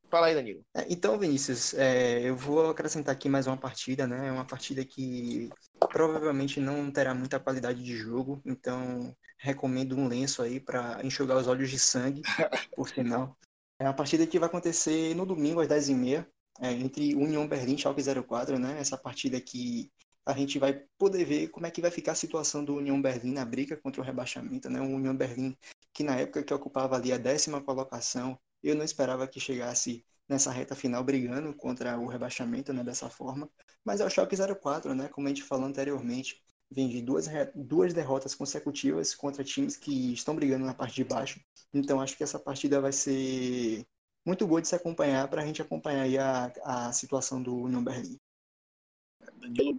Fala 0.09 0.27
aí, 0.27 0.35
Danilo. 0.35 0.64
É, 0.75 0.87
então, 0.88 1.18
Vinícius, 1.18 1.75
é, 1.75 2.20
eu 2.23 2.35
vou 2.35 2.70
acrescentar 2.70 3.14
aqui 3.14 3.29
mais 3.29 3.46
uma 3.46 3.57
partida, 3.57 4.07
né? 4.07 4.33
Uma 4.33 4.44
partida 4.44 4.85
que 4.85 5.51
provavelmente 5.90 6.59
não 6.59 6.90
terá 6.90 7.14
muita 7.14 7.38
qualidade 7.38 7.83
de 7.83 7.96
jogo, 7.96 8.40
então 8.44 9.14
recomendo 9.38 9.96
um 9.96 10.09
lenço 10.09 10.42
aí 10.42 10.59
para 10.59 11.01
enxugar 11.05 11.37
os 11.37 11.46
olhos 11.46 11.70
de 11.70 11.79
sangue, 11.79 12.23
por 12.75 12.88
sinal. 12.88 13.37
É 13.79 13.85
uma 13.85 13.94
partida 13.94 14.27
que 14.27 14.38
vai 14.38 14.49
acontecer 14.49 15.14
no 15.14 15.25
domingo 15.25 15.61
às 15.61 15.68
10h30, 15.68 16.27
é, 16.61 16.73
entre 16.73 17.14
União 17.14 17.46
Berlim 17.46 17.75
e 17.75 17.79
Schalke 17.79 18.03
04, 18.03 18.59
né? 18.59 18.79
Essa 18.79 18.96
partida 18.96 19.40
que 19.40 19.90
a 20.27 20.33
gente 20.35 20.59
vai 20.59 20.85
poder 20.99 21.25
ver 21.25 21.49
como 21.49 21.66
é 21.66 21.70
que 21.70 21.81
vai 21.81 21.90
ficar 21.90 22.12
a 22.12 22.14
situação 22.14 22.64
do 22.64 22.77
União 22.77 23.01
Berlim 23.01 23.33
na 23.33 23.44
briga 23.44 23.77
contra 23.77 24.01
o 24.01 24.05
rebaixamento, 24.05 24.68
né? 24.68 24.81
O 24.81 24.96
União 24.96 25.16
Berlim 25.16 25.57
que 25.92 26.05
na 26.05 26.16
época 26.16 26.42
que 26.42 26.55
ocupava 26.55 26.96
ali 26.96 27.12
a 27.12 27.18
décima 27.18 27.61
colocação, 27.61 28.38
eu 28.62 28.75
não 28.75 28.85
esperava 28.85 29.27
que 29.27 29.40
chegasse 29.40 30.05
nessa 30.29 30.51
reta 30.51 30.75
final 30.77 31.03
brigando 31.03 31.53
contra 31.55 31.99
o 31.99 32.07
rebaixamento, 32.07 32.73
né, 32.73 32.85
dessa 32.85 33.11
forma. 33.11 33.51
Mas 33.85 34.01
é 34.01 34.07
o 34.07 34.11
Schalke 34.11 34.37
04, 34.37 34.94
né, 34.94 35.09
como 35.09 35.27
a 35.27 35.31
gente 35.31 35.42
falou 35.42 35.66
anteriormente, 35.66 36.42
vem 36.70 36.88
de 36.88 37.03
duas, 37.03 37.27
duas 37.55 37.92
derrotas 37.92 38.35
consecutivas 38.35 39.14
contra 39.14 39.42
times 39.42 39.77
que 39.77 40.12
estão 40.12 40.37
brigando 40.37 40.64
na 40.64 40.75
parte 40.75 40.94
de 40.94 41.05
baixo. 41.05 41.40
Então 41.75 42.01
acho 42.01 42.16
que 42.16 42.23
essa 42.23 42.38
partida 42.38 42.81
vai 42.81 42.92
ser 42.92 43.85
muito 44.26 44.46
boa 44.46 44.61
de 44.61 44.68
se 44.68 44.74
acompanhar 44.74 45.28
para 45.28 45.42
a 45.42 45.46
gente 45.46 45.62
acompanhar 45.62 46.02
aí 46.02 46.18
a, 46.18 46.52
a 46.62 46.92
situação 46.92 47.42
do 47.42 47.54
União 47.54 47.83
Berlim. 47.83 48.16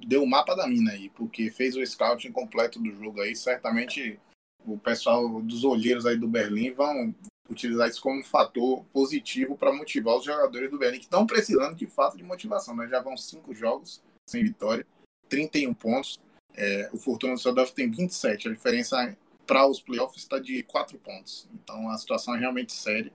Deu 0.05 0.23
o 0.23 0.27
mapa 0.27 0.55
da 0.55 0.67
mina 0.67 0.91
aí, 0.91 1.09
porque 1.09 1.51
fez 1.51 1.75
o 1.75 1.85
scouting 1.85 2.31
completo 2.31 2.79
do 2.79 2.91
jogo 2.91 3.21
aí. 3.21 3.35
Certamente 3.35 4.19
o 4.65 4.77
pessoal 4.77 5.41
dos 5.41 5.63
olheiros 5.63 6.05
aí 6.05 6.17
do 6.17 6.27
Berlim 6.27 6.71
vão 6.71 7.13
utilizar 7.49 7.89
isso 7.89 8.01
como 8.01 8.19
um 8.19 8.23
fator 8.23 8.83
positivo 8.93 9.57
para 9.57 9.73
motivar 9.73 10.15
os 10.15 10.23
jogadores 10.23 10.69
do 10.69 10.77
Berlim, 10.77 10.99
que 10.99 11.05
estão 11.05 11.25
precisando 11.25 11.75
de 11.75 11.87
fato 11.87 12.17
de 12.17 12.23
motivação. 12.23 12.75
Né? 12.75 12.87
Já 12.87 13.01
vão 13.01 13.17
cinco 13.17 13.53
jogos 13.53 14.01
sem 14.27 14.43
vitória, 14.43 14.85
31 15.29 15.73
pontos. 15.73 16.19
É, 16.53 16.89
o 16.93 16.97
Fortuna 16.97 17.35
Düsseldorf 17.35 17.73
tem 17.73 17.89
27. 17.89 18.47
A 18.47 18.51
diferença 18.51 19.17
para 19.45 19.67
os 19.67 19.81
playoffs 19.81 20.21
está 20.21 20.39
de 20.39 20.63
4 20.63 20.97
pontos. 20.99 21.47
Então 21.53 21.89
a 21.89 21.97
situação 21.97 22.35
é 22.35 22.39
realmente 22.39 22.71
séria. 22.71 23.11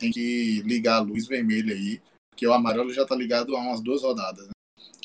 Tem 0.00 0.10
que 0.10 0.62
ligar 0.62 0.96
a 0.96 1.00
luz 1.00 1.26
vermelha 1.26 1.74
aí, 1.74 2.00
porque 2.30 2.46
o 2.46 2.54
amarelo 2.54 2.92
já 2.92 3.02
está 3.02 3.14
ligado 3.14 3.54
há 3.54 3.60
umas 3.60 3.82
duas 3.82 4.02
rodadas. 4.02 4.46
Né? 4.46 4.52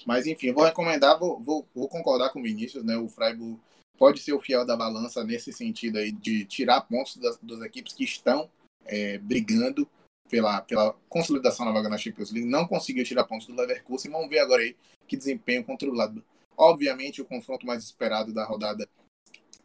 Mas 0.06 0.26
enfim, 0.26 0.54
vou 0.54 0.64
recomendar, 0.64 1.20
vou, 1.20 1.38
vou, 1.42 1.68
vou, 1.76 1.90
concordar 1.90 2.30
com 2.30 2.40
o 2.40 2.44
Vinícius, 2.44 2.84
né? 2.84 2.96
O 2.96 3.10
Freiburg 3.10 3.60
pode 3.98 4.22
ser 4.22 4.32
o 4.34 4.40
fiel 4.40 4.66
da 4.66 4.78
balança 4.78 5.22
nesse 5.24 5.52
sentido 5.52 5.98
aí 5.98 6.14
de 6.14 6.46
tirar 6.46 6.82
pontos 6.82 7.18
das, 7.18 7.38
das 7.42 7.62
equipes 7.62 7.94
que 7.94 8.06
estão 8.06 8.50
é, 8.86 9.18
brigando 9.18 9.88
pela, 10.30 10.62
pela 10.62 10.94
consolidação 11.10 11.66
na 11.66 11.72
vaga 11.72 11.90
na 11.90 11.98
Champions 11.98 12.32
League. 12.32 12.48
Não 12.48 12.66
conseguiu 12.66 13.04
tirar 13.04 13.26
pontos 13.26 13.48
do 13.48 13.56
Leverkusen. 13.56 14.12
Vamos 14.12 14.30
ver 14.30 14.40
agora 14.40 14.62
aí 14.62 14.76
que 15.08 15.18
desempenho 15.18 15.64
contra 15.64 15.90
o 15.90 15.94
lado. 15.94 16.24
Obviamente, 16.58 17.22
o 17.22 17.26
confronto 17.26 17.66
mais 17.66 17.84
esperado 17.84 18.34
da 18.34 18.46
rodada 18.46 18.88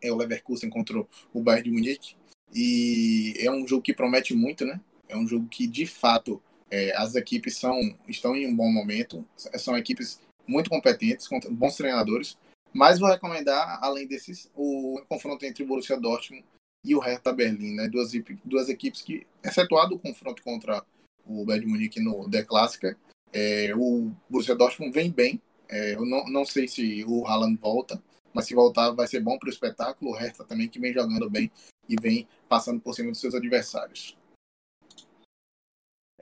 é 0.03 0.11
o 0.11 0.17
Leverkusen 0.17 0.71
contra 0.71 0.99
o 1.33 1.41
Bayern 1.41 1.71
de 1.71 1.77
Munique. 1.77 2.17
E 2.53 3.35
é 3.39 3.51
um 3.51 3.67
jogo 3.67 3.83
que 3.83 3.95
promete 3.95 4.35
muito, 4.35 4.65
né? 4.65 4.81
É 5.11 5.17
um 5.17 5.27
jogo 5.27 5.47
que, 5.49 5.67
de 5.67 5.87
fato, 5.87 6.41
é, 6.71 6.97
as 6.97 7.15
equipes 7.17 7.57
são, 7.57 7.79
estão 8.09 8.37
em 8.37 8.47
um 8.47 8.55
bom 8.55 8.71
momento. 8.71 9.27
São 9.37 9.77
equipes 9.77 10.21
muito 10.47 10.71
competentes, 10.71 11.27
com 11.27 11.39
bons 11.51 11.77
treinadores. 11.77 12.39
Mas 12.73 13.01
vou 13.01 13.09
recomendar, 13.09 13.79
além 13.83 14.07
desses, 14.07 14.49
o 14.55 15.03
confronto 15.09 15.45
entre 15.45 15.65
o 15.65 15.67
Borussia 15.67 15.99
Dortmund 15.99 16.45
e 16.85 16.95
o 16.95 17.01
Hertha 17.01 17.33
Berlim, 17.33 17.75
né? 17.75 17.89
Duas, 17.89 18.13
duas 18.45 18.69
equipes 18.69 19.03
que, 19.03 19.27
excetuado 19.43 19.97
o 19.97 19.99
confronto 19.99 20.43
contra 20.43 20.85
o 21.27 21.45
Bayern 21.45 21.67
Munique 21.67 22.01
no 22.01 22.31
The 22.31 22.45
Clássica, 22.45 22.97
é, 23.33 23.75
o 23.75 24.13
Borussia 24.29 24.55
Dortmund 24.55 24.93
vem 24.93 25.11
bem. 25.11 25.41
É, 25.69 25.95
eu 25.95 26.07
não, 26.07 26.25
não 26.27 26.45
sei 26.45 26.69
se 26.69 27.05
o 27.05 27.27
Haaland 27.27 27.59
volta, 27.61 28.01
mas 28.33 28.47
se 28.47 28.55
voltar 28.55 28.91
vai 28.93 29.07
ser 29.09 29.21
bom 29.21 29.37
para 29.39 29.49
o 29.49 29.53
espetáculo. 29.53 30.13
O 30.13 30.15
Hertha 30.15 30.45
também 30.45 30.69
que 30.69 30.79
vem 30.79 30.93
jogando 30.93 31.29
bem 31.29 31.51
e 31.89 31.97
vem 32.01 32.27
passando 32.49 32.81
por 32.81 32.95
cima 32.95 33.11
dos 33.11 33.21
seus 33.21 33.35
adversários. 33.35 34.17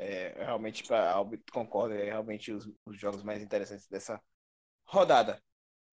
É, 0.01 0.33
realmente, 0.45 0.85
pra, 0.85 1.13
concordo, 1.53 1.93
é 1.93 2.05
realmente 2.05 2.53
os, 2.53 2.71
os 2.87 2.97
jogos 2.97 3.25
mais 3.25 3.43
interessantes 3.43 3.89
dessa 3.89 4.23
rodada. 4.87 5.43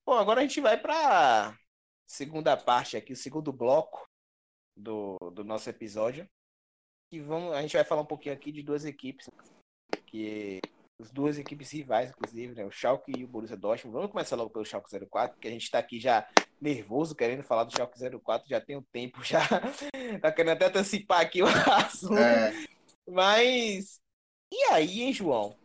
Bom, 0.05 0.13
agora 0.13 0.41
a 0.41 0.43
gente 0.43 0.61
vai 0.61 0.79
para 0.79 1.57
segunda 2.05 2.55
parte 2.55 2.95
aqui, 2.95 3.13
o 3.13 3.17
segundo 3.17 3.51
bloco 3.51 4.07
do, 4.77 5.17
do 5.33 5.43
nosso 5.43 5.67
episódio. 5.71 6.29
E 7.11 7.19
vamos, 7.19 7.53
a 7.53 7.61
gente 7.63 7.75
vai 7.75 7.83
falar 7.83 8.03
um 8.03 8.05
pouquinho 8.05 8.35
aqui 8.35 8.51
de 8.51 8.61
duas 8.61 8.85
equipes, 8.85 9.27
que 10.05 10.59
as 11.01 11.09
duas 11.09 11.39
equipes 11.39 11.71
rivais, 11.71 12.11
inclusive, 12.11 12.53
né? 12.53 12.63
O 12.63 12.71
Schalke 12.71 13.11
e 13.17 13.23
o 13.23 13.27
Borussia 13.27 13.57
Dortmund. 13.57 13.95
Vamos 13.95 14.11
começar 14.11 14.35
logo 14.35 14.51
pelo 14.51 14.65
Schalke 14.65 14.89
04, 15.09 15.35
porque 15.35 15.47
a 15.47 15.51
gente 15.51 15.63
está 15.63 15.79
aqui 15.79 15.99
já 15.99 16.27
nervoso, 16.61 17.15
querendo 17.15 17.41
falar 17.41 17.63
do 17.63 17.75
Schalke 17.75 17.97
04, 18.19 18.47
já 18.47 18.61
tem 18.61 18.77
um 18.77 18.83
tempo 18.83 19.23
já. 19.23 19.41
tá 20.21 20.31
querendo 20.31 20.53
até 20.53 20.67
antecipar 20.67 21.21
aqui 21.21 21.41
o 21.41 21.47
assunto. 21.75 22.19
É. 22.19 22.74
Mas 23.07 23.99
e 24.51 24.63
aí, 24.71 25.01
hein, 25.01 25.13
João? 25.13 25.57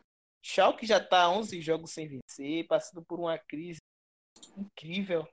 Schalke 0.43 0.87
já 0.87 0.99
tá 0.99 1.31
11 1.31 1.61
jogos 1.61 1.93
sem 1.93 2.09
vencer, 2.09 2.67
passando 2.67 3.05
por 3.05 3.21
uma 3.21 3.39
crise 3.39 3.79
incrível. 4.57 5.29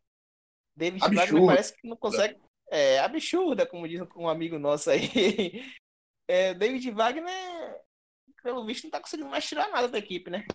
David. 0.75 1.01
Wagner 1.01 1.45
parece 1.45 1.75
que 1.75 1.87
não 1.87 1.97
consegue. 1.97 2.39
É 2.69 2.99
absurda, 2.99 3.65
como 3.65 3.87
diz 3.87 4.01
um 4.15 4.27
amigo 4.27 4.59
nosso 4.59 4.89
aí. 4.89 5.01
É, 6.29 6.53
David 6.53 6.91
Wagner, 6.91 7.81
pelo 8.43 8.65
visto, 8.65 8.83
não 8.83 8.91
tá 8.91 8.99
conseguindo 8.99 9.29
mais 9.29 9.45
tirar 9.45 9.69
nada 9.69 9.87
da 9.87 9.97
equipe, 9.97 10.29
né? 10.29 10.45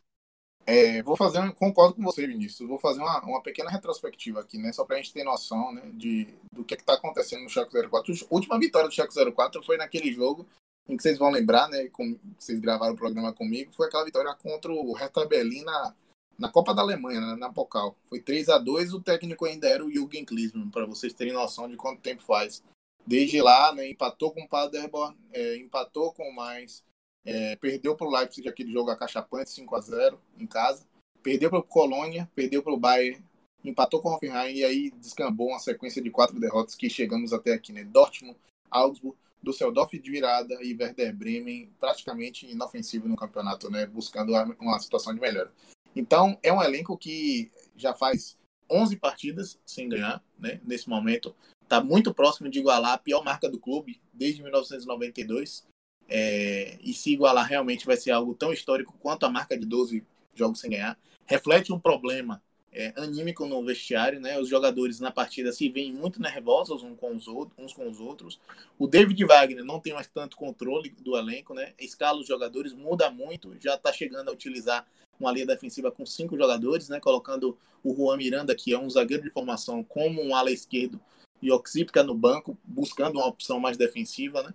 É, 0.67 1.03
vou 1.03 1.17
fazer, 1.17 1.51
concordo 1.55 1.95
com 1.95 2.03
você, 2.03 2.27
Vinícius. 2.27 2.69
Vou 2.69 2.79
fazer 2.79 3.01
uma, 3.01 3.21
uma 3.25 3.43
pequena 3.43 3.71
retrospectiva 3.71 4.41
aqui, 4.41 4.59
né? 4.59 4.71
Só 4.71 4.85
pra 4.85 4.99
gente 4.99 5.15
ter 5.15 5.25
noção 5.25 5.73
né, 5.73 5.91
de, 5.95 6.29
do 6.53 6.63
que, 6.63 6.75
é 6.75 6.77
que 6.77 6.85
tá 6.85 6.93
acontecendo 6.93 7.43
no 7.43 7.49
Chaco 7.49 7.73
04. 7.73 8.15
A 8.31 8.35
última 8.35 8.59
vitória 8.59 8.87
do 8.87 8.95
Chaco 8.95 9.15
04 9.35 9.63
foi 9.63 9.79
naquele 9.79 10.13
jogo 10.13 10.47
em 10.89 10.97
que 10.97 11.03
vocês 11.03 11.19
vão 11.19 11.31
lembrar, 11.31 11.69
né? 11.69 11.89
Com, 11.89 12.19
vocês 12.39 12.59
gravaram 12.61 12.95
o 12.95 12.97
programa 12.97 13.33
comigo, 13.33 13.73
foi 13.73 13.87
aquela 13.87 14.05
vitória 14.05 14.35
contra 14.35 14.73
o 14.73 14.93
Hertha 14.93 15.25
Berlin 15.27 15.63
na, 15.63 15.95
na 16.39 16.51
Copa 16.51 16.75
da 16.75 16.83
Alemanha, 16.83 17.21
né, 17.21 17.37
na 17.37 17.53
Pokal. 17.53 17.97
Foi 18.07 18.21
3 18.21 18.49
a 18.49 18.59
2 18.59 18.93
o 18.95 19.01
técnico 19.01 19.45
ainda 19.45 19.69
era 19.69 19.85
o 19.85 19.91
Jürgen 19.91 20.25
Klinsmann, 20.25 20.71
para 20.71 20.87
vocês 20.87 21.13
terem 21.13 21.33
noção 21.33 21.69
de 21.69 21.77
quanto 21.77 22.01
tempo 22.01 22.23
faz. 22.23 22.63
Desde 23.07 23.41
lá, 23.41 23.75
né, 23.75 23.89
empatou 23.89 24.33
com 24.33 24.43
o 24.43 24.49
Paderborn, 24.49 25.17
é, 25.33 25.57
empatou 25.57 26.13
com 26.13 26.29
o 26.29 26.35
Mainz, 26.35 26.85
é, 27.25 27.57
perdeu 27.57 27.97
para 27.97 28.07
o 28.07 28.11
Leipzig 28.11 28.49
aquele 28.49 28.73
jogo 28.73 28.91
acachapante 28.91 29.51
5 29.51 29.75
a 29.77 29.81
0 29.81 30.21
em 30.39 30.47
casa, 30.47 30.87
perdeu 31.23 31.51
para 31.51 31.59
o 31.59 31.65
Colônia, 31.65 32.29
perdeu 32.35 32.63
para 32.63 32.73
o 32.73 32.77
Bayern, 32.77 33.23
empatou 33.65 34.01
com 34.01 34.09
o 34.09 34.15
Hoffenheim 34.15 34.57
e 34.57 34.65
aí 34.65 34.91
descambou 34.91 35.49
uma 35.49 35.59
sequência 35.59 36.03
de 36.03 36.11
quatro 36.11 36.39
derrotas 36.39 36.75
que 36.75 36.91
chegamos 36.91 37.33
até 37.33 37.53
aqui, 37.53 37.73
né? 37.73 37.85
Dortmund, 37.85 38.37
Augsburg, 38.71 39.17
Düsseldorf 39.43 39.93
de 39.99 40.11
virada 40.11 40.55
e 40.63 40.75
Werder 40.75 41.15
Bremen 41.15 41.73
praticamente 41.79 42.47
inofensivo 42.47 43.09
no 43.09 43.17
campeonato, 43.17 43.71
né? 43.71 43.87
Buscando 43.87 44.33
uma 44.61 44.79
situação 44.79 45.15
de 45.15 45.21
melhora. 45.21 45.53
Então, 45.95 46.39
é 46.43 46.53
um 46.53 46.63
elenco 46.63 46.97
que 46.97 47.51
já 47.77 47.93
faz 47.93 48.39
11 48.71 48.97
partidas 48.97 49.59
sem 49.67 49.89
ganhar, 49.89 50.23
né? 50.39 50.61
Nesse 50.65 50.89
momento, 50.89 51.35
está 51.63 51.83
muito 51.83 52.15
próximo 52.15 52.49
de 52.49 52.61
igualar 52.61 52.93
a 52.93 52.99
pior 52.99 53.25
marca 53.25 53.49
do 53.49 53.59
clube 53.59 54.01
desde 54.13 54.43
1992. 54.43 55.67
É, 56.09 56.79
e 56.83 56.93
se 56.93 57.13
igualar 57.13 57.47
realmente 57.47 57.87
vai 57.87 57.97
ser 57.97 58.11
algo 58.11 58.35
tão 58.35 58.53
histórico 58.53 58.95
quanto 58.99 59.25
a 59.25 59.31
marca 59.31 59.57
de 59.57 59.67
12 59.67 60.05
jogos 60.35 60.61
sem 60.61 60.71
ganhar. 60.71 60.99
Reflete 61.27 61.73
um 61.73 61.79
problema 61.79 62.43
é, 62.73 62.93
anímico 62.97 63.47
no 63.47 63.63
vestiário, 63.63 64.19
né? 64.19 64.41
Os 64.41 64.49
jogadores 64.49 64.99
na 64.99 65.11
partida 65.11 65.53
se 65.53 65.69
veem 65.69 65.93
muito 65.93 66.21
nervosos 66.21 66.83
uns 66.83 66.99
com 66.99 67.15
os 67.15 67.29
outros. 67.29 67.59
Uns 67.59 67.73
com 67.73 67.89
os 67.89 68.01
outros. 68.01 68.41
O 68.79 68.87
David 68.87 69.23
Wagner 69.25 69.65
não 69.65 69.79
tem 69.79 69.93
mais 69.93 70.07
tanto 70.07 70.37
controle 70.37 70.91
do 71.01 71.17
elenco, 71.17 71.53
né? 71.53 71.75
Escala 71.79 72.21
os 72.21 72.27
jogadores, 72.27 72.73
muda 72.73 73.11
muito, 73.11 73.55
já 73.61 73.75
está 73.75 73.93
chegando 73.93 74.31
a 74.31 74.33
utilizar 74.33 74.87
uma 75.21 75.31
linha 75.31 75.47
defensiva 75.47 75.93
com 75.93 76.07
cinco 76.07 76.37
jogadores, 76.37 76.89
né? 76.89 76.99
Colocando 76.99 77.57
o 77.85 77.95
Juan 77.95 78.17
Miranda, 78.17 78.55
que 78.55 78.73
é 78.73 78.79
um 78.79 78.89
zagueiro 78.89 79.23
de 79.23 79.31
formação, 79.31 79.85
como 79.85 80.23
um 80.23 80.35
ala 80.35 80.51
esquerdo, 80.51 80.99
e 81.43 81.51
Oxípica 81.51 82.03
no 82.03 82.15
banco, 82.15 82.57
buscando 82.65 83.17
uma 83.19 83.27
opção 83.27 83.61
mais 83.61 83.77
defensiva, 83.77 84.43
né? 84.43 84.55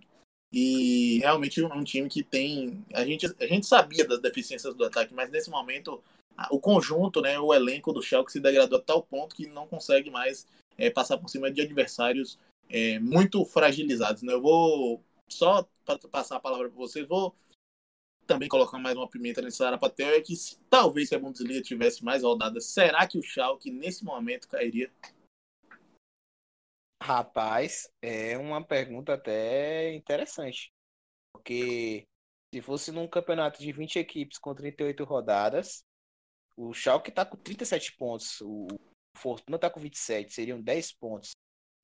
E 0.52 1.20
realmente 1.20 1.62
um 1.62 1.84
time 1.84 2.10
que 2.10 2.24
tem. 2.24 2.84
A 2.94 3.06
gente, 3.06 3.28
a 3.40 3.46
gente 3.46 3.66
sabia 3.66 4.08
das 4.08 4.20
deficiências 4.20 4.74
do 4.74 4.86
ataque, 4.86 5.14
mas 5.14 5.30
nesse 5.30 5.50
momento 5.50 6.02
o 6.52 6.60
conjunto, 6.60 7.22
né, 7.22 7.40
o 7.40 7.54
elenco 7.54 7.92
do 7.92 8.02
Schalke 8.02 8.32
se 8.32 8.40
degradou 8.40 8.80
a 8.80 8.82
tal 8.82 9.02
ponto 9.02 9.36
que 9.36 9.48
não 9.48 9.68
consegue 9.68 10.10
mais 10.10 10.48
é, 10.78 10.90
passar 10.90 11.18
por 11.18 11.30
cima 11.30 11.52
de 11.52 11.62
adversários 11.62 12.40
é, 12.70 13.00
muito 13.00 13.44
fragilizados. 13.46 14.22
Né? 14.22 14.34
Eu 14.34 14.42
vou 14.42 15.04
só 15.28 15.68
passar 16.12 16.38
a 16.38 16.40
palavra 16.40 16.70
para 16.70 16.78
vocês, 16.78 17.08
vou 17.08 17.36
também 18.28 18.50
colocar 18.50 18.78
mais 18.78 18.96
uma 18.96 19.10
pimenta 19.10 19.42
nesse 19.42 19.64
Arapatel, 19.64 20.10
é 20.10 20.22
que 20.22 20.36
se, 20.36 20.60
talvez 20.70 21.10
se 21.10 21.16
a 21.16 21.20
Bundesliga 21.20 21.62
tivesse 21.62 22.04
mais 22.04 22.24
rodadas, 22.24 22.66
será 22.66 23.08
que 23.08 23.18
o 23.18 23.24
Schalke 23.24 23.72
nesse 23.72 24.04
momento 24.04 24.50
cairia? 24.50 24.92
Rapaz, 27.02 27.90
é 28.02 28.38
uma 28.38 28.62
pergunta 28.62 29.14
até 29.14 29.96
interessante. 29.96 30.74
Porque 31.32 32.04
se 32.54 32.62
fosse 32.62 32.92
num 32.92 33.08
campeonato 33.08 33.62
de 33.62 33.72
20 33.72 34.00
equipes 34.00 34.38
com 34.38 34.54
38 34.54 35.04
rodadas, 35.06 35.84
o 36.58 36.74
Schalke 36.74 37.12
tá 37.12 37.24
com 37.24 37.38
37 37.38 37.96
pontos, 37.96 38.42
o 38.42 38.68
Fortuna 39.16 39.60
tá 39.60 39.70
com 39.70 39.80
27, 39.80 40.34
seriam 40.34 40.60
10 40.60 40.92
pontos. 40.94 41.32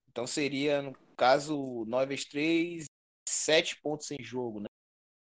Então 0.10 0.26
seria, 0.26 0.82
no 0.82 0.94
caso, 1.16 1.86
9 1.88 2.08
vezes 2.08 2.26
3, 2.26 2.86
7 3.30 3.82
pontos 3.82 4.10
em 4.12 4.22
jogo, 4.22 4.60
né? 4.60 4.68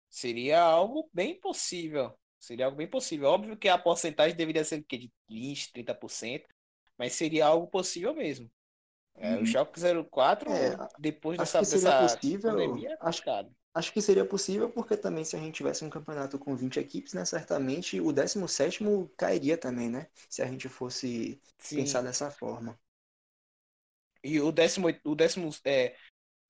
Seria 0.09 0.61
algo 0.61 1.09
bem 1.13 1.39
possível. 1.39 2.13
Seria 2.39 2.65
algo 2.65 2.77
bem 2.77 2.87
possível. 2.87 3.29
Óbvio 3.29 3.57
que 3.57 3.67
a 3.67 3.77
porcentagem 3.77 4.35
deveria 4.35 4.63
ser 4.63 4.83
de 4.89 5.11
20, 5.29 5.71
30%, 5.71 6.45
mas 6.97 7.13
seria 7.13 7.45
algo 7.45 7.67
possível 7.67 8.13
mesmo. 8.13 8.49
É, 9.15 9.35
uhum. 9.35 9.41
O 9.41 9.45
Schalke 9.45 9.79
04, 10.09 10.51
é, 10.51 10.77
depois 10.99 11.37
dessa, 11.37 11.59
dessa 11.59 12.01
possível, 12.01 12.51
pandemia, 12.51 12.91
é 12.91 12.97
acho, 12.99 13.23
Acho 13.75 13.91
que 13.91 14.01
seria 14.01 14.23
possível, 14.23 14.69
porque 14.69 14.95
também 14.95 15.25
se 15.25 15.35
a 15.35 15.39
gente 15.39 15.55
tivesse 15.55 15.83
um 15.83 15.89
campeonato 15.89 16.37
com 16.37 16.55
20 16.55 16.79
equipes, 16.79 17.13
né, 17.13 17.25
certamente 17.25 17.99
o 17.99 18.11
17 18.11 18.83
cairia 19.17 19.57
também, 19.57 19.89
né? 19.89 20.07
Se 20.29 20.43
a 20.43 20.45
gente 20.45 20.69
fosse 20.69 21.41
Sim. 21.57 21.77
pensar 21.77 22.03
dessa 22.03 22.29
forma. 22.29 22.79
E 24.23 24.39
o 24.39 24.51
18, 24.51 25.01
o 25.09 25.15
décimo, 25.15 25.49
é, 25.65 25.95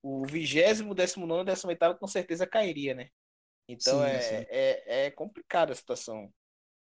o 0.03 0.25
vigésimo, 0.25 0.93
décimo 0.93 1.25
nono, 1.25 1.45
décimo 1.45 1.69
oitavo 1.69 1.97
com 1.97 2.07
certeza 2.07 2.45
cairia, 2.45 2.93
né? 2.93 3.09
Então 3.69 3.99
sim, 3.99 4.05
é, 4.05 4.21
sim. 4.21 4.45
É, 4.49 5.05
é 5.05 5.11
complicada 5.11 5.71
a 5.71 5.75
situação 5.75 6.29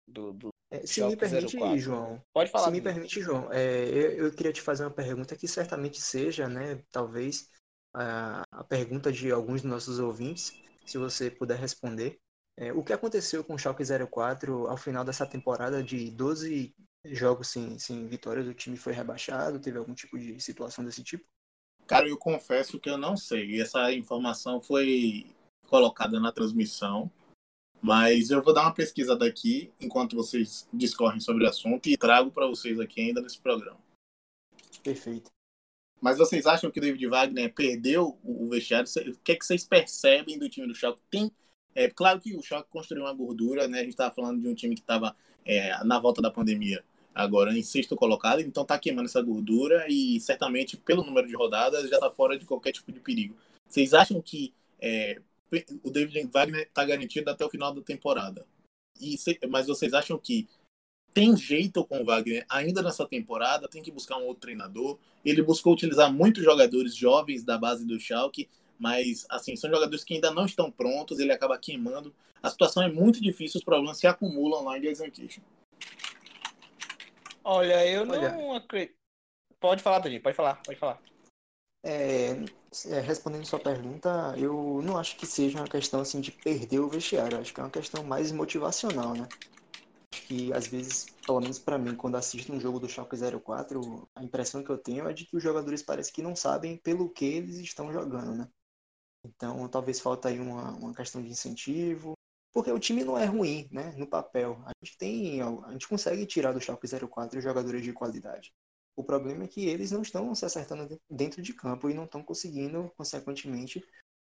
do, 0.08 0.32
do 0.34 0.50
é, 0.72 0.86
se 0.86 1.04
me 1.04 1.16
permite, 1.16 1.58
04. 1.58 1.78
João. 1.80 2.24
Pode 2.32 2.52
falar. 2.52 2.66
Se 2.66 2.72
me 2.72 2.82
permite, 2.82 3.22
João, 3.22 3.52
é, 3.52 3.86
eu, 3.90 4.26
eu, 4.26 4.32
queria 4.32 4.54
te 4.54 4.62
fazer 4.62 4.84
uma 4.84 4.92
pergunta 4.92 5.36
que 5.36 5.48
certamente 5.48 6.00
seja, 6.00 6.48
né, 6.48 6.82
talvez 6.92 7.50
a, 7.94 8.44
a 8.52 8.64
pergunta 8.64 9.12
de 9.12 9.32
alguns 9.32 9.62
dos 9.62 9.72
nossos 9.72 10.00
ouvintes, 10.00 10.54
se 10.86 10.98
você 10.98 11.30
puder 11.30 11.58
responder. 11.58 12.20
É, 12.58 12.74
o 12.74 12.84
que 12.84 12.92
aconteceu 12.92 13.44
com 13.44 13.54
o 13.54 13.58
Schalke 13.58 13.84
04 14.12 14.68
ao 14.68 14.76
final 14.76 15.06
dessa 15.06 15.26
temporada 15.26 15.82
de 15.82 16.12
12 16.12 16.76
jogos 17.06 17.48
sem, 17.48 17.80
sem 17.80 18.08
vitórias? 18.08 18.48
O 18.48 18.54
time 18.54 18.76
foi 18.76 18.94
rebaixado? 18.94 19.60
Teve 19.60 19.78
algum 19.78 19.94
tipo 19.94 20.18
de 20.20 20.40
situação 20.42 20.84
desse 20.84 21.04
tipo? 21.04 21.26
Cara, 21.88 22.08
eu 22.08 22.18
confesso 22.18 22.80
que 22.80 22.90
eu 22.90 22.98
não 22.98 23.16
sei. 23.16 23.62
Essa 23.62 23.94
informação 23.94 24.60
foi 24.60 25.26
colocada 25.68 26.20
na 26.20 26.32
transmissão, 26.32 27.10
mas 27.82 28.30
eu 28.30 28.44
vou 28.44 28.54
dar 28.54 28.64
uma 28.64 28.74
pesquisada 28.74 29.26
aqui 29.26 29.72
enquanto 29.80 30.16
vocês 30.16 30.68
discorrem 30.74 31.20
sobre 31.20 31.46
o 31.46 31.50
assunto 31.50 31.88
e 31.88 31.98
trago 31.98 32.30
para 32.30 32.48
vocês 32.48 32.80
aqui 32.80 33.02
ainda 33.02 33.22
nesse 33.22 33.40
programa. 33.40 33.80
Perfeito. 34.84 35.32
Mas 36.02 36.18
vocês 36.18 36.46
acham 36.46 36.72
que 36.72 36.80
o 36.80 36.82
David 36.82 37.06
Wagner 37.08 37.54
perdeu 37.54 38.18
o 38.24 38.48
vestiário? 38.50 38.88
O 39.08 39.18
que, 39.24 39.34
é 39.34 39.36
que 39.36 39.46
vocês 39.46 39.66
percebem 39.66 40.38
do 40.38 40.50
time 40.50 40.68
do 40.68 40.74
Schalke? 40.74 41.02
Tem, 41.10 41.32
é 41.76 41.90
claro 41.90 42.20
que 42.20 42.36
o 42.36 42.42
Schalke 42.42 42.70
construiu 42.70 43.04
uma 43.04 43.14
gordura, 43.14 43.68
né? 43.68 43.80
A 43.80 43.84
gente 43.84 43.92
estava 43.92 44.14
falando 44.14 44.42
de 44.42 44.48
um 44.48 44.56
time 44.56 44.76
que 44.76 44.82
estava 44.82 45.16
é, 45.46 45.84
na 45.84 46.00
volta 46.00 46.22
da 46.22 46.32
pandemia, 46.32 46.84
agora 47.14 47.58
em 47.58 47.64
sexto 47.64 47.96
colocado, 47.96 48.40
então 48.40 48.64
está 48.64 48.78
queimando 48.80 49.08
essa 49.08 49.22
gordura 49.22 49.86
e 49.90 50.20
certamente 50.20 50.78
pelo 50.78 51.04
número 51.04 51.28
de 51.28 51.36
rodadas 51.36 51.90
já 51.90 51.96
está 51.96 52.10
fora 52.10 52.38
de 52.38 52.46
qualquer 52.46 52.72
tipo 52.72 52.92
de 52.92 53.00
perigo. 53.00 53.36
Vocês 53.68 53.94
acham 53.94 54.22
que 54.22 54.54
é, 54.80 55.20
o 55.84 55.90
David 55.90 56.30
Wagner 56.32 56.62
está 56.62 56.86
garantido 56.86 57.30
até 57.30 57.46
o 57.46 57.50
final 57.50 57.74
da 57.74 57.82
temporada? 57.82 58.46
E, 59.00 59.18
mas 59.50 59.68
vocês 59.68 59.94
acham 59.94 60.18
que 60.18 60.48
tem 61.14 61.36
jeito 61.36 61.84
com 61.86 62.02
o 62.02 62.06
Wagner 62.06 62.46
ainda 62.50 62.82
nessa 62.82 63.06
temporada, 63.06 63.68
tem 63.68 63.82
que 63.82 63.92
buscar 63.92 64.18
um 64.18 64.26
outro 64.26 64.42
treinador. 64.42 64.98
Ele 65.24 65.42
buscou 65.42 65.74
utilizar 65.74 66.12
muitos 66.12 66.44
jogadores 66.44 66.96
jovens 66.96 67.44
da 67.44 67.58
base 67.58 67.86
do 67.86 68.00
Schalke, 68.00 68.50
mas 68.78 69.26
assim, 69.30 69.56
são 69.56 69.70
jogadores 69.70 70.04
que 70.04 70.14
ainda 70.14 70.32
não 70.32 70.46
estão 70.46 70.72
prontos, 70.72 71.20
ele 71.20 71.32
acaba 71.32 71.58
queimando. 71.58 72.14
A 72.42 72.50
situação 72.50 72.84
é 72.84 72.90
muito 72.90 73.22
difícil, 73.22 73.58
os 73.58 73.66
problemas 73.66 73.98
se 73.98 74.08
acumulam 74.08 74.64
lá 74.64 74.78
em 74.78 74.82
Gelsenkirchen. 74.82 75.44
Olha, 77.44 77.86
eu 77.88 78.06
não 78.06 78.54
acredito. 78.54 78.98
Pode 79.60 79.82
falar, 79.82 80.00
Dani, 80.00 80.20
pode 80.20 80.36
falar, 80.36 80.62
pode 80.64 80.80
falar. 80.80 81.02
É, 81.84 82.32
é, 82.88 83.00
respondendo 83.00 83.46
sua 83.46 83.60
pergunta, 83.60 84.34
eu 84.38 84.82
não 84.84 84.98
acho 84.98 85.16
que 85.16 85.26
seja 85.26 85.58
uma 85.58 85.68
questão 85.68 86.02
assim 86.02 86.22
de 86.22 86.32
perder 86.32 86.80
o 86.80 86.90
vestiário, 86.90 87.40
acho 87.40 87.54
que 87.54 87.60
é 87.60 87.64
uma 87.64 87.70
questão 87.70 88.04
mais 88.04 88.32
motivacional, 88.32 89.14
né? 89.14 89.28
Que 90.30 90.54
às 90.54 90.68
vezes, 90.68 91.08
pelo 91.26 91.42
menos 91.42 91.58
para 91.58 91.80
mim, 91.80 91.96
quando 91.96 92.16
assisto 92.16 92.54
um 92.54 92.60
jogo 92.60 92.80
do 92.80 92.88
Schalke 92.88 93.18
04, 93.18 94.08
a 94.14 94.24
impressão 94.24 94.64
que 94.64 94.70
eu 94.70 94.78
tenho 94.78 95.10
é 95.10 95.14
de 95.14 95.26
que 95.26 95.36
os 95.36 95.42
jogadores 95.42 95.82
parecem 95.82 96.14
que 96.14 96.22
não 96.22 96.36
sabem 96.36 96.78
pelo 96.78 97.10
que 97.10 97.26
eles 97.26 97.58
estão 97.58 97.92
jogando, 97.92 98.36
né? 98.36 98.48
Então, 99.26 99.68
talvez 99.68 100.00
falta 100.00 100.30
aí 100.30 100.40
uma, 100.40 100.72
uma 100.76 100.94
questão 100.94 101.22
de 101.22 101.30
incentivo, 101.30 102.14
porque 102.54 102.72
o 102.72 102.78
time 102.80 103.04
não 103.04 103.18
é 103.18 103.26
ruim, 103.26 103.68
né? 103.72 103.92
No 103.98 104.06
papel, 104.06 104.62
a 104.66 104.72
gente 104.84 104.98
tem, 105.00 105.42
a 105.42 105.72
gente 105.72 105.88
consegue 105.88 106.26
tirar 106.28 106.52
do 106.52 106.62
Schalke 106.62 106.88
04 106.88 107.42
jogadores 107.42 107.82
de 107.84 107.92
qualidade. 107.92 108.54
O 108.96 109.04
problema 109.04 109.46
é 109.46 109.48
que 109.48 109.66
eles 109.66 109.90
não 109.92 110.04
estão 110.04 110.34
se 110.36 110.46
acertando 110.46 111.00
dentro 111.10 111.42
de 111.42 111.54
campo 111.54 111.90
e 111.90 111.94
não 111.94 112.04
estão 112.06 112.22
conseguindo, 112.22 112.92
consequentemente, 112.96 113.84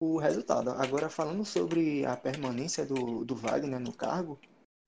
o 0.00 0.18
resultado. 0.18 0.70
Agora, 0.70 1.10
falando 1.10 1.44
sobre 1.44 2.06
a 2.06 2.16
permanência 2.16 2.86
do, 2.86 3.24
do 3.24 3.36
Wagner 3.36 3.78
no 3.78 3.92
cargo, 3.92 4.40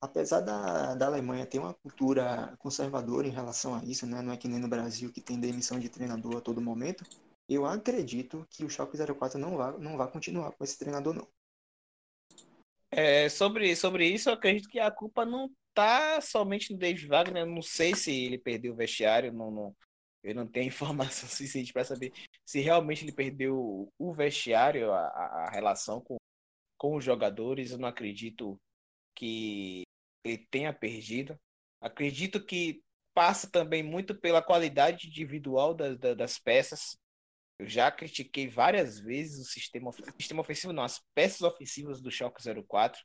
apesar 0.04 0.40
da, 0.40 0.94
da 0.94 1.06
Alemanha 1.06 1.46
ter 1.46 1.58
uma 1.58 1.74
cultura 1.74 2.54
conservadora 2.58 3.26
em 3.26 3.30
relação 3.30 3.74
a 3.74 3.84
isso, 3.84 4.06
né? 4.06 4.22
não 4.22 4.32
é 4.32 4.36
que 4.36 4.48
nem 4.48 4.60
no 4.60 4.68
Brasil 4.68 5.12
que 5.12 5.20
tem 5.20 5.40
demissão 5.40 5.78
de 5.78 5.88
treinador 5.88 6.36
a 6.36 6.40
todo 6.40 6.60
momento, 6.60 7.04
eu 7.48 7.66
acredito 7.66 8.46
que 8.50 8.64
o 8.64 8.70
Schalke 8.70 8.96
04 8.96 9.38
não 9.38 9.56
vai, 9.56 9.78
não 9.78 9.96
vai 9.96 10.10
continuar 10.10 10.52
com 10.52 10.64
esse 10.64 10.78
treinador, 10.78 11.14
não. 11.14 11.28
É, 12.90 13.28
sobre, 13.28 13.74
sobre 13.74 14.08
isso, 14.08 14.28
eu 14.28 14.34
acredito 14.34 14.68
que 14.68 14.78
a 14.78 14.90
culpa 14.90 15.26
não 15.26 15.50
tá 15.74 16.20
somente 16.20 16.72
no 16.72 16.78
David 16.78 17.06
Wagner. 17.06 17.44
Não 17.44 17.60
sei 17.60 17.94
se 17.94 18.12
ele 18.12 18.38
perdeu 18.38 18.72
o 18.72 18.76
vestiário, 18.76 19.32
não, 19.32 19.50
não, 19.50 19.76
eu 20.22 20.34
não 20.34 20.46
tenho 20.46 20.68
informação 20.68 21.28
suficiente 21.28 21.72
para 21.72 21.84
saber 21.84 22.12
se 22.46 22.60
realmente 22.60 23.04
ele 23.04 23.12
perdeu 23.12 23.92
o 23.98 24.12
vestiário, 24.12 24.92
a, 24.92 25.06
a 25.08 25.50
relação 25.50 26.00
com, 26.00 26.16
com 26.78 26.96
os 26.96 27.04
jogadores. 27.04 27.72
Eu 27.72 27.78
não 27.78 27.88
acredito 27.88 28.56
que 29.14 29.82
ele 30.24 30.38
tenha 30.50 30.72
perdido. 30.72 31.38
Acredito 31.80 32.44
que 32.44 32.82
passa 33.12 33.48
também 33.48 33.82
muito 33.82 34.14
pela 34.14 34.42
qualidade 34.42 35.06
individual 35.06 35.74
das, 35.74 35.98
das 35.98 36.38
peças. 36.38 36.98
Eu 37.58 37.68
já 37.68 37.90
critiquei 37.90 38.48
várias 38.48 38.98
vezes 38.98 39.46
o 39.46 39.50
sistema, 39.50 39.92
sistema 40.18 40.40
ofensivo, 40.40 40.72
não, 40.72 40.82
as 40.82 41.00
peças 41.14 41.42
ofensivas 41.42 42.00
do 42.00 42.10
Schalke 42.10 42.42
04. 42.66 43.00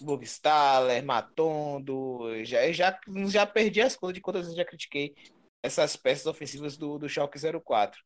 Bogstaller, 0.00 1.04
Matondo, 1.04 2.44
já, 2.44 2.70
já, 2.72 3.00
já 3.28 3.46
perdi 3.46 3.80
as 3.80 3.96
contas 3.96 4.14
de 4.14 4.20
quantas 4.20 4.42
vezes 4.42 4.56
já 4.56 4.64
critiquei 4.64 5.14
essas 5.62 5.96
peças 5.96 6.26
ofensivas 6.26 6.76
do, 6.76 6.98
do 6.98 7.08
Schalke 7.08 7.38
04. 7.64 8.00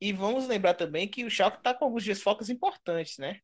E 0.00 0.12
vamos 0.12 0.46
lembrar 0.46 0.74
também 0.74 1.08
que 1.08 1.24
o 1.24 1.30
Schalke 1.30 1.58
está 1.58 1.74
com 1.74 1.84
alguns 1.86 2.04
desfocos 2.04 2.48
importantes, 2.48 3.18
né? 3.18 3.40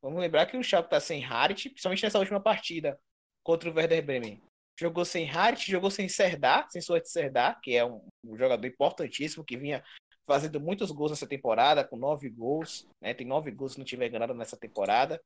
Vamos 0.00 0.20
lembrar 0.20 0.46
que 0.46 0.56
o 0.56 0.62
Schalke 0.62 0.86
está 0.86 1.00
sem 1.00 1.24
Harit, 1.24 1.70
principalmente 1.70 2.02
nessa 2.04 2.18
última 2.18 2.40
partida 2.40 2.98
contra 3.44 3.70
o 3.70 3.74
Werder 3.74 4.04
Bremen. 4.04 4.42
Jogou 4.76 5.04
sem 5.04 5.30
Harit, 5.30 5.70
jogou 5.70 5.90
sem 5.90 6.08
Serdar, 6.08 6.68
sem 6.68 6.80
Suat 6.80 7.06
Serdar, 7.06 7.60
que 7.60 7.76
é 7.76 7.84
um, 7.84 8.04
um, 8.24 8.36
jogador 8.36 8.66
importantíssimo 8.66 9.44
que 9.44 9.56
vinha 9.56 9.84
fazendo 10.26 10.58
muitos 10.58 10.90
gols 10.90 11.12
nessa 11.12 11.28
temporada, 11.28 11.84
com 11.86 11.96
nove 11.96 12.28
gols, 12.28 12.88
né? 13.00 13.14
Tem 13.14 13.26
nove 13.26 13.52
gols, 13.52 13.76
não 13.76 13.84
tiver 13.84 14.08
enganado, 14.08 14.34
nessa 14.34 14.56
temporada. 14.56 15.22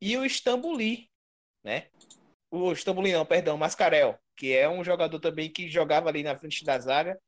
E 0.00 0.16
o 0.16 0.24
Istambuli, 0.24 1.08
né? 1.62 1.88
O 2.50 2.72
Istambuli 2.72 3.12
não, 3.12 3.24
perdão, 3.24 3.56
Mascarel, 3.56 4.18
que 4.34 4.52
é 4.52 4.68
um 4.68 4.82
jogador 4.82 5.20
também 5.20 5.52
que 5.52 5.68
jogava 5.68 6.08
ali 6.08 6.22
na 6.24 6.36
frente 6.36 6.64
da 6.64 6.78
zaga, 6.78 7.20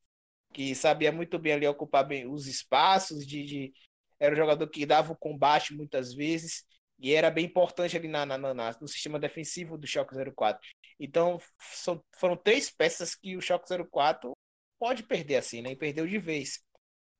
que 0.52 0.74
sabia 0.74 1.12
muito 1.12 1.38
bem 1.38 1.52
ali 1.52 1.66
ocupar 1.66 2.04
bem 2.04 2.26
os 2.26 2.46
espaços, 2.46 3.24
de, 3.26 3.44
de... 3.44 3.72
era 4.18 4.34
um 4.34 4.38
jogador 4.38 4.66
que 4.68 4.84
dava 4.84 5.12
o 5.12 5.16
combate 5.16 5.74
muitas 5.74 6.12
vezes, 6.12 6.64
e 7.02 7.12
era 7.12 7.30
bem 7.32 7.46
importante 7.46 7.96
ali 7.96 8.06
na, 8.06 8.24
na, 8.24 8.38
na, 8.38 8.78
no 8.80 8.86
sistema 8.86 9.18
defensivo 9.18 9.76
do 9.76 9.88
Schalke 9.88 10.14
04. 10.36 10.60
Então, 11.00 11.40
são, 11.60 12.02
foram 12.16 12.36
três 12.36 12.70
peças 12.70 13.16
que 13.16 13.36
o 13.36 13.40
Schalke 13.40 13.66
04 13.90 14.32
pode 14.78 15.02
perder 15.02 15.36
assim, 15.36 15.60
né? 15.62 15.72
E 15.72 15.76
perdeu 15.76 16.06
de 16.06 16.18
vez. 16.18 16.64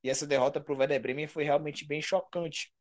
E 0.05 0.09
essa 0.09 0.25
derrota 0.25 0.61
para 0.61 0.73
o 0.73 0.77
Werder 0.77 1.03
Bremen 1.03 1.27
foi 1.27 1.43
realmente 1.43 1.85
bem 1.85 2.01
chocante. 2.01 2.73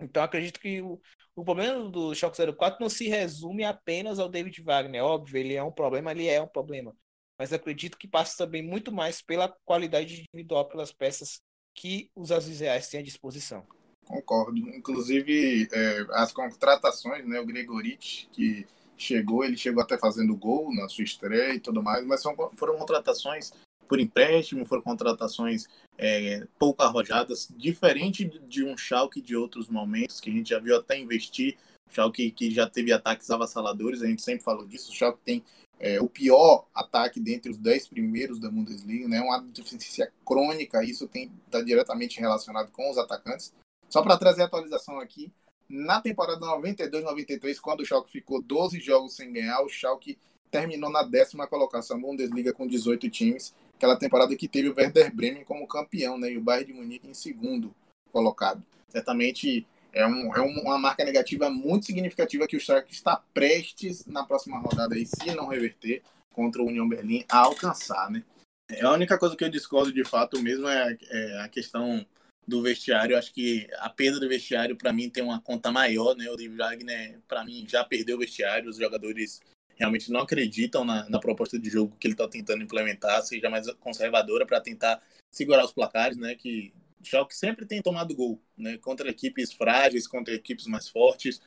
Então 0.00 0.22
acredito 0.22 0.60
que 0.60 0.80
o, 0.80 1.00
o 1.34 1.44
problema 1.44 1.90
do 1.90 2.14
Schalke 2.14 2.36
04 2.56 2.80
não 2.80 2.88
se 2.88 3.08
resume 3.08 3.64
apenas 3.64 4.20
ao 4.20 4.28
David 4.28 4.60
Wagner. 4.62 5.02
Óbvio, 5.02 5.38
ele 5.38 5.54
é 5.54 5.62
um 5.62 5.72
problema, 5.72 6.12
ele 6.12 6.28
é 6.28 6.40
um 6.40 6.48
problema. 6.48 6.96
Mas 7.36 7.52
acredito 7.52 7.98
que 7.98 8.06
passa 8.06 8.36
também 8.36 8.62
muito 8.62 8.92
mais 8.92 9.20
pela 9.20 9.48
qualidade 9.64 10.26
individual, 10.32 10.68
pelas 10.68 10.92
peças 10.92 11.40
que 11.74 12.08
os 12.14 12.30
Azuis 12.30 12.60
Reais 12.60 12.88
têm 12.88 13.00
à 13.00 13.02
disposição. 13.02 13.66
Concordo. 14.06 14.58
Inclusive, 14.58 15.68
é, 15.72 16.06
as 16.10 16.32
contratações, 16.32 17.26
né, 17.26 17.40
o 17.40 17.46
Gregorich, 17.46 18.28
que 18.32 18.66
chegou, 18.96 19.44
ele 19.44 19.56
chegou 19.56 19.82
até 19.82 19.98
fazendo 19.98 20.36
gol 20.36 20.74
na 20.74 20.88
sua 20.88 21.04
estreia 21.04 21.54
e 21.54 21.60
tudo 21.60 21.82
mais, 21.82 22.04
mas 22.06 22.22
são, 22.22 22.34
foram 22.56 22.76
contratações 22.76 23.52
por 23.88 24.00
empréstimo, 24.00 24.64
foram 24.64 24.82
contratações 24.82 25.66
é, 25.98 26.46
pouco 26.58 26.82
arrojadas, 26.82 27.48
diferente 27.56 28.24
de 28.48 28.64
um 28.64 28.76
Schalke 28.76 29.20
de 29.20 29.36
outros 29.36 29.68
momentos, 29.68 30.20
que 30.20 30.30
a 30.30 30.32
gente 30.32 30.50
já 30.50 30.58
viu 30.58 30.76
até 30.76 30.98
investir, 30.98 31.56
Schalke 31.90 32.30
que 32.30 32.50
já 32.50 32.68
teve 32.68 32.92
ataques 32.92 33.30
avassaladores, 33.30 34.02
a 34.02 34.06
gente 34.06 34.22
sempre 34.22 34.44
falou 34.44 34.66
disso, 34.66 34.90
o 34.90 34.94
Schalke 34.94 35.20
tem 35.24 35.44
é, 35.78 36.00
o 36.00 36.08
pior 36.08 36.66
ataque 36.74 37.20
dentre 37.20 37.50
os 37.50 37.58
10 37.58 37.88
primeiros 37.88 38.40
da 38.40 38.50
Bundesliga, 38.50 39.08
né? 39.08 39.20
uma 39.20 39.40
deficiência 39.40 40.10
crônica, 40.24 40.82
isso 40.82 41.08
está 41.12 41.60
diretamente 41.60 42.20
relacionado 42.20 42.70
com 42.70 42.90
os 42.90 42.98
atacantes. 42.98 43.52
Só 43.94 44.02
para 44.02 44.16
trazer 44.16 44.42
a 44.42 44.46
atualização 44.46 44.98
aqui, 44.98 45.32
na 45.68 46.00
temporada 46.00 46.44
92-93, 46.44 47.60
quando 47.60 47.78
o 47.78 47.86
Schalke 47.86 48.10
ficou 48.10 48.42
12 48.42 48.80
jogos 48.80 49.14
sem 49.14 49.32
ganhar, 49.32 49.62
o 49.62 49.68
Schalke 49.68 50.18
terminou 50.50 50.90
na 50.90 51.04
décima 51.04 51.46
colocação 51.46 52.00
Bundesliga 52.00 52.52
com 52.52 52.66
18 52.66 53.08
times 53.08 53.54
aquela 53.76 53.94
temporada 53.94 54.34
que 54.34 54.48
teve 54.48 54.68
o 54.68 54.74
Werder 54.76 55.14
Bremen 55.14 55.44
como 55.44 55.68
campeão, 55.68 56.18
né? 56.18 56.32
E 56.32 56.36
o 56.36 56.40
Bayern 56.40 56.72
de 56.72 56.72
Munique 56.72 57.08
em 57.08 57.14
segundo 57.14 57.72
colocado. 58.10 58.64
Certamente 58.88 59.64
é, 59.92 60.04
um, 60.04 60.34
é 60.34 60.40
uma 60.40 60.76
marca 60.76 61.04
negativa 61.04 61.48
muito 61.48 61.86
significativa 61.86 62.48
que 62.48 62.56
o 62.56 62.60
Schalke 62.60 62.92
está 62.92 63.22
prestes 63.32 64.06
na 64.06 64.24
próxima 64.24 64.58
rodada 64.58 64.96
aí, 64.96 65.06
se 65.06 65.32
não 65.36 65.46
reverter, 65.46 66.02
contra 66.32 66.60
o 66.60 66.66
União 66.66 66.88
Berlim, 66.88 67.24
a 67.28 67.38
alcançar, 67.38 68.10
né? 68.10 68.24
É, 68.68 68.84
a 68.84 68.90
única 68.90 69.16
coisa 69.16 69.36
que 69.36 69.44
eu 69.44 69.48
discordo 69.48 69.92
de 69.92 70.02
fato 70.02 70.42
mesmo 70.42 70.66
é, 70.66 70.98
é 71.00 71.40
a 71.42 71.48
questão 71.48 72.04
do 72.46 72.62
vestiário. 72.62 73.16
Acho 73.16 73.32
que 73.32 73.68
a 73.78 73.88
perda 73.88 74.20
do 74.20 74.28
vestiário, 74.28 74.76
para 74.76 74.92
mim, 74.92 75.10
tem 75.10 75.22
uma 75.22 75.40
conta 75.40 75.70
maior, 75.70 76.16
né? 76.16 76.30
O 76.30 76.36
David 76.36 76.56
Wagner, 76.56 77.20
para 77.26 77.44
mim, 77.44 77.66
já 77.68 77.84
perdeu 77.84 78.16
o 78.16 78.20
vestiário. 78.20 78.70
Os 78.70 78.76
jogadores 78.76 79.40
realmente 79.76 80.10
não 80.10 80.20
acreditam 80.20 80.84
na, 80.84 81.08
na 81.08 81.18
proposta 81.18 81.58
de 81.58 81.68
jogo 81.68 81.96
que 81.96 82.06
ele 82.06 82.14
está 82.14 82.28
tentando 82.28 82.62
implementar, 82.62 83.22
seja 83.22 83.50
mais 83.50 83.70
conservadora 83.74 84.46
para 84.46 84.60
tentar 84.60 85.02
segurar 85.32 85.64
os 85.64 85.72
placares, 85.72 86.16
né? 86.16 86.34
Que 86.34 86.72
Schalke 87.08 87.34
sempre 87.34 87.66
tem 87.66 87.82
tomado 87.82 88.14
gol, 88.14 88.40
né? 88.56 88.78
Contra 88.78 89.08
equipes 89.08 89.52
frágeis, 89.52 90.06
contra 90.06 90.34
equipes 90.34 90.66
mais 90.66 90.88
fortes. 90.88 91.40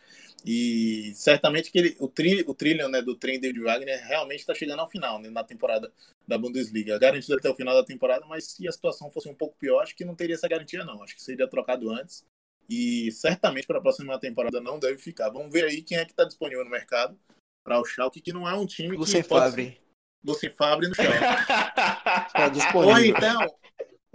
E 0.46 1.12
certamente 1.16 1.72
que 1.72 1.78
ele, 1.78 1.98
o, 2.00 2.08
tri, 2.08 2.44
o 2.48 2.54
trilho 2.54 2.88
né, 2.88 3.02
do 3.02 3.16
trem 3.16 3.40
David 3.40 3.62
Wagner 3.62 4.02
realmente 4.06 4.40
está 4.40 4.54
chegando 4.54 4.80
ao 4.80 4.90
final, 4.90 5.20
né, 5.20 5.30
na 5.30 5.44
temporada 5.44 5.92
da 6.28 6.38
Bundesliga. 6.38 6.98
Garantido 7.00 7.36
até 7.36 7.50
o 7.50 7.56
final 7.56 7.76
da 7.76 7.84
temporada, 7.84 8.26
mas 8.28 8.52
se 8.52 8.68
a 8.68 8.72
situação 8.72 9.10
fosse 9.10 9.28
um 9.28 9.34
pouco 9.34 9.58
pior, 9.58 9.82
acho 9.82 9.96
que 9.96 10.06
não 10.06 10.16
teria 10.16 10.36
essa 10.36 10.48
garantia, 10.48 10.86
não. 10.86 11.02
Acho 11.02 11.16
que 11.16 11.24
seria 11.24 11.48
trocado 11.48 11.90
antes. 11.90 12.24
E 12.70 13.12
certamente 13.12 13.66
para 13.66 13.80
a 13.80 13.82
próxima 13.82 14.20
temporada 14.20 14.60
não 14.60 14.78
deve 14.78 14.98
ficar. 14.98 15.30
Vamos 15.30 15.52
ver 15.52 15.66
aí 15.66 15.82
quem 15.82 15.98
é 15.98 16.06
que 16.06 16.12
está 16.12 16.26
disponível 16.26 16.64
no 16.64 16.70
mercado 16.70 17.18
para 17.64 17.80
o 17.80 17.86
Schalke, 17.86 18.22
que 18.22 18.34
não 18.34 18.48
é 18.48 18.54
um 18.54 18.66
time 18.66 18.96
Lucien 18.96 19.24
que 19.24 19.30
Favre. 19.30 19.78
Lucien 20.24 20.54
Favre 20.54 20.88
no 20.88 20.96
Schalke. 20.96 21.18
Tá 22.34 22.50
disponível. 22.50 22.96
ou 22.96 23.00
então, 23.00 23.56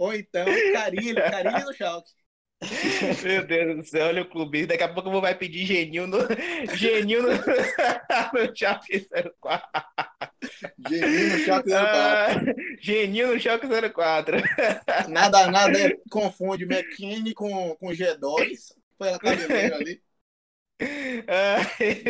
ou 0.03 0.13
então 0.13 0.45
Carilho, 0.73 1.15
Carilho 1.15 1.65
no 1.65 1.73
Schalke. 1.73 2.11
Meu 3.23 3.45
Deus 3.45 3.75
do 3.77 3.83
céu, 3.83 4.07
olha 4.07 4.21
o 4.21 4.29
clube. 4.29 4.65
Daqui 4.65 4.83
a 4.83 4.93
pouco 4.93 5.07
eu 5.07 5.13
vou 5.13 5.21
vai 5.21 5.35
pedir 5.35 5.65
Geninho 5.65 6.07
no 6.07 6.19
Geninho 6.75 7.23
no, 7.23 7.29
no 7.31 8.55
Schalke 8.55 9.07
04. 9.41 9.81
Geninho 10.87 11.31
no 11.31 11.39
Schalke 11.39 11.69
04. 11.69 11.75
Ah, 11.75 12.29
Geninho 12.81 13.33
no 13.33 13.39
Schalke 13.39 13.67
04. 13.93 14.37
Nada, 15.09 15.47
nada 15.49 15.79
é, 15.79 15.97
confunde 16.09 16.65
McKinney 16.65 17.33
com, 17.33 17.75
com 17.75 17.87
G2 17.87 18.73
pela 18.97 19.19
cabeleira 19.19 19.77
ali. 19.77 20.01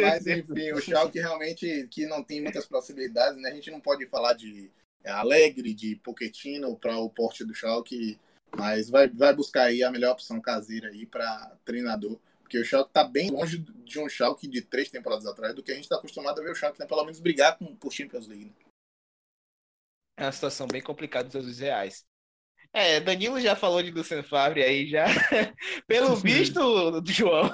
Mas 0.01 0.25
enfim, 0.25 0.71
o 0.71 0.81
Schalke 0.81 1.19
realmente 1.19 1.87
que 1.91 2.07
não 2.07 2.23
tem 2.23 2.41
muitas 2.41 2.65
possibilidades, 2.65 3.39
né? 3.39 3.49
A 3.49 3.53
gente 3.55 3.69
não 3.69 3.79
pode 3.79 4.07
falar 4.07 4.33
de 4.33 4.71
Alegre, 5.11 5.73
de 5.73 5.95
Pochettino 5.97 6.75
para 6.77 6.97
o 6.97 7.09
porte 7.09 7.43
do 7.43 7.53
Schalke, 7.53 8.19
mas 8.55 8.89
vai, 8.89 9.07
vai 9.07 9.33
buscar 9.35 9.63
aí 9.63 9.83
a 9.83 9.91
melhor 9.91 10.13
opção 10.13 10.39
caseira 10.39 10.89
aí 10.89 11.05
para 11.05 11.55
treinador, 11.65 12.19
porque 12.41 12.57
o 12.57 12.65
Schalke 12.65 12.89
está 12.89 13.03
bem 13.03 13.31
longe 13.31 13.57
de 13.57 13.99
um 13.99 14.07
Schalke 14.07 14.47
de 14.47 14.61
três 14.61 14.89
temporadas 14.89 15.25
atrás 15.25 15.53
do 15.53 15.63
que 15.63 15.71
a 15.71 15.75
gente 15.75 15.85
está 15.85 15.95
acostumado 15.95 16.39
a 16.39 16.43
ver 16.43 16.51
o 16.51 16.55
Schalke, 16.55 16.79
né? 16.79 16.85
pelo 16.85 17.03
menos 17.03 17.19
brigar 17.19 17.57
com, 17.57 17.75
por 17.75 17.91
Champions 17.91 18.27
League. 18.27 18.45
Né? 18.45 18.53
É 20.17 20.25
uma 20.25 20.31
situação 20.31 20.67
bem 20.67 20.81
complicada 20.81 21.27
dos 21.29 21.59
reais. 21.59 22.05
É, 22.75 22.99
Danilo 22.99 23.39
já 23.39 23.55
falou 23.55 23.83
de 23.83 23.91
Lucien 23.91 24.23
Favre 24.23 24.63
aí 24.63 24.89
já. 24.89 25.05
Pelo 25.85 26.15
visto, 26.15 26.59
João, 27.05 27.51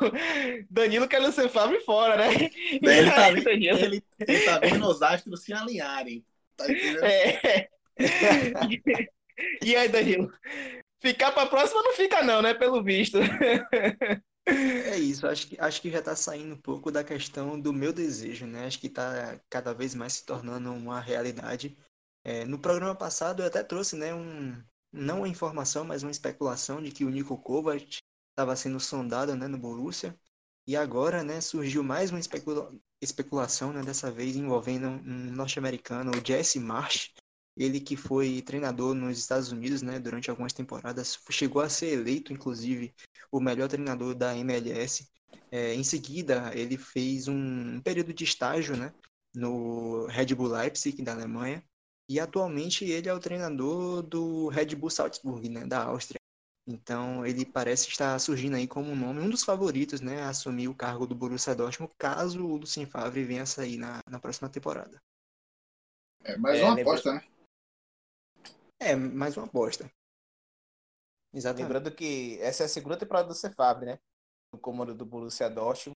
Danilo 0.70 1.10
quer 1.10 1.20
Lucien 1.20 1.50
Favre 1.50 1.82
fora, 1.82 2.16
né? 2.16 2.50
Ele 2.82 3.12
tá, 3.12 3.30
vendo, 3.32 3.50
ele, 3.50 4.04
ele 4.18 4.45
tá 4.45 4.60
vendo 4.60 4.88
os 4.88 5.02
astros 5.02 5.43
se 5.43 5.52
alinharem. 5.52 6.24
Tá 6.60 6.72
entendendo? 6.72 7.03
É. 7.03 7.70
E 9.64 9.74
aí, 9.74 9.88
Danilo? 9.88 10.32
Ficar 11.01 11.32
para 11.32 11.43
a 11.43 11.49
próxima 11.49 11.82
não 11.82 11.93
fica 11.93 12.22
não, 12.22 12.41
né? 12.41 12.53
Pelo 12.53 12.84
visto. 12.84 13.18
É 14.45 14.97
isso, 14.97 15.28
acho 15.28 15.47
que, 15.47 15.60
acho 15.60 15.82
que 15.82 15.91
já 15.91 15.99
está 15.99 16.16
saindo 16.16 16.55
um 16.55 16.60
pouco 16.60 16.91
da 16.91 17.03
questão 17.03 17.60
do 17.60 17.72
meu 17.72 17.93
desejo, 17.93 18.47
né? 18.47 18.66
Acho 18.66 18.80
que 18.80 18.88
está 18.88 19.39
cada 19.49 19.74
vez 19.74 19.93
mais 19.93 20.14
se 20.14 20.26
tornando 20.26 20.74
uma 20.74 20.99
realidade. 20.99 21.78
É, 22.24 22.45
no 22.45 22.60
programa 22.60 22.95
passado 22.95 23.43
eu 23.43 23.47
até 23.47 23.64
trouxe 23.64 23.95
né, 23.95 24.14
um, 24.14 24.62
não 24.91 25.20
uma 25.20 25.28
informação, 25.28 25.86
mas 25.86 26.03
uma 26.03 26.12
especulação 26.12 26.82
de 26.82 26.91
que 26.91 27.05
o 27.05 27.10
Nico 27.10 27.38
Kovac 27.38 27.99
estava 28.32 28.55
sendo 28.55 28.80
sondado 28.80 29.36
né, 29.36 29.47
no 29.47 29.57
Borussia. 29.57 30.18
E 30.68 30.76
agora 30.76 31.24
né, 31.24 31.41
surgiu 31.41 31.84
mais 31.84 32.10
uma 32.10 32.20
especula 32.20 32.72
especulação, 33.02 33.72
né, 33.72 33.82
dessa 33.82 34.12
vez 34.12 34.36
envolvendo 34.36 34.88
um 34.88 35.32
norte-americano, 35.32 36.12
o 36.12 36.26
Jesse 36.26 36.60
Marsh. 36.60 37.12
Ele 37.58 37.80
que 37.80 37.97
foi 37.97 38.41
treinador 38.41 38.93
nos 38.93 39.18
Estados 39.18 39.52
Unidos 39.52 39.82
né, 39.82 40.00
durante 40.00 40.30
algumas 40.30 40.54
temporadas, 40.54 41.20
chegou 41.30 41.62
a 41.62 41.70
ser 41.70 41.88
eleito, 41.88 42.32
inclusive, 42.32 42.93
o 43.32 43.39
melhor 43.39 43.68
treinador 43.68 44.16
da 44.16 44.36
MLS. 44.38 45.08
É, 45.52 45.74
em 45.74 45.84
seguida, 45.84 46.52
ele 46.56 46.78
fez 46.78 47.28
um 47.28 47.82
período 47.82 48.14
de 48.14 48.24
estágio 48.24 48.78
né, 48.78 48.93
no 49.34 50.06
Red 50.08 50.36
Bull 50.36 50.47
Leipzig, 50.47 51.02
da 51.02 51.14
Alemanha, 51.14 51.64
e 52.08 52.20
atualmente 52.20 52.86
ele 52.86 53.10
é 53.10 53.14
o 53.14 53.20
treinador 53.20 54.04
do 54.04 54.47
Red 54.47 54.76
Bull 54.76 54.89
Salzburg, 54.89 55.50
né, 55.50 55.66
da 55.66 55.84
Áustria. 55.84 56.18
Então 56.72 57.26
ele 57.26 57.47
parece 57.47 57.89
estar 57.89 58.20
surgindo 58.20 58.55
aí 58.55 58.67
como 58.67 58.91
um 58.91 58.95
nome, 58.95 59.22
um 59.22 59.30
dos 59.30 59.43
favoritos, 59.43 60.01
né, 60.01 60.22
a 60.22 60.30
assumir 60.30 60.67
o 60.67 60.76
cargo 60.76 61.07
do 61.07 61.15
Borussia 61.15 61.55
Dortmund, 61.55 61.91
caso 61.97 62.45
o 62.45 62.57
Lucien 62.57 62.86
Favre 62.86 63.24
venha 63.24 63.41
a 63.41 63.47
sair 63.47 63.80
na, 63.80 64.01
na 64.07 64.20
próxima 64.20 64.47
temporada. 64.47 65.01
É 66.24 66.38
mais 66.38 66.59
é, 66.59 66.63
uma 66.63 66.80
aposta, 66.80 67.13
né? 67.13 67.28
É, 68.80 68.95
mais 68.95 69.36
uma 69.36 69.47
aposta. 69.47 69.91
Exatamente. 71.34 71.63
Lembrando 71.63 71.95
que 71.95 72.39
essa 72.39 72.63
é 72.63 72.65
a 72.67 72.70
segunda 72.70 72.97
temporada 72.97 73.26
do 73.26 73.30
Lucien 73.30 73.51
Favre, 73.51 73.88
né? 73.88 73.99
No 74.53 74.59
comando 74.59 74.93
do 74.93 75.07
Borussia 75.07 75.49
Dortmund. 75.49 75.95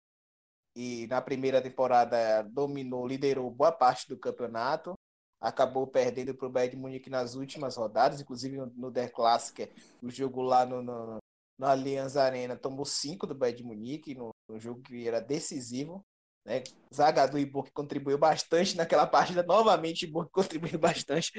E 0.73 1.05
na 1.07 1.21
primeira 1.21 1.61
temporada 1.61 2.43
dominou, 2.43 3.05
liderou 3.05 3.51
boa 3.51 3.73
parte 3.73 4.07
do 4.07 4.17
campeonato 4.17 4.93
acabou 5.41 5.87
perdendo 5.87 6.35
para 6.35 6.47
o 6.47 6.51
Bayern 6.51 6.75
de 6.75 6.81
Munique 6.81 7.09
nas 7.09 7.33
últimas 7.33 7.75
rodadas, 7.75 8.21
inclusive 8.21 8.57
no, 8.75 8.91
Der 8.91 9.11
Klassiker, 9.11 9.71
o 10.01 10.09
jogo 10.11 10.43
lá 10.43 10.65
no, 10.65 10.83
no, 10.83 11.17
no 11.57 11.65
Allianz 11.65 12.15
Arena 12.15 12.55
tomou 12.55 12.85
cinco 12.85 13.25
do 13.25 13.33
Bayern 13.33 13.57
de 13.57 13.63
Munique, 13.67 14.13
no, 14.13 14.29
no 14.47 14.59
jogo 14.59 14.81
que 14.83 15.07
era 15.07 15.19
decisivo. 15.19 16.05
Né? 16.45 16.63
Zaga 16.93 17.27
do 17.27 17.37
Iburg 17.37 17.71
contribuiu 17.71 18.17
bastante 18.17 18.75
naquela 18.77 19.07
partida, 19.07 19.43
novamente 19.43 20.05
Iburg 20.05 20.29
contribuiu 20.33 20.77
bastante 20.77 21.31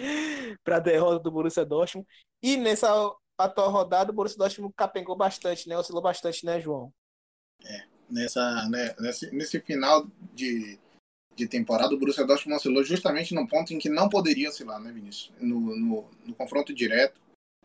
para 0.64 0.76
a 0.76 0.80
derrota 0.80 1.20
do 1.20 1.30
Borussia 1.30 1.64
Dortmund. 1.64 2.06
E 2.42 2.56
nessa 2.56 2.88
atual 3.38 3.70
rodada, 3.70 4.10
o 4.10 4.14
Borussia 4.14 4.38
Dortmund 4.38 4.74
capengou 4.76 5.16
bastante, 5.16 5.68
né? 5.68 5.78
Oscilou 5.78 6.02
bastante, 6.02 6.44
né, 6.44 6.60
João? 6.60 6.92
É, 7.64 7.84
nessa, 8.10 8.68
né, 8.68 8.94
nesse, 8.98 9.30
nesse 9.34 9.60
final 9.60 10.06
de, 10.34 10.78
de 11.36 11.46
temporada, 11.46 11.94
o 11.94 11.98
Borussia 11.98 12.26
Dortmund 12.26 12.56
oscilou 12.56 12.84
justamente 12.84 13.34
no 13.34 13.46
ponto 13.46 13.72
em 13.72 13.78
que 13.78 13.88
não 13.88 14.08
poderia 14.08 14.48
oscilar, 14.48 14.80
né, 14.80 14.92
Vinícius? 14.92 15.32
No, 15.40 15.60
no, 15.76 16.10
no 16.26 16.34
confronto 16.34 16.74
direto, 16.74 17.20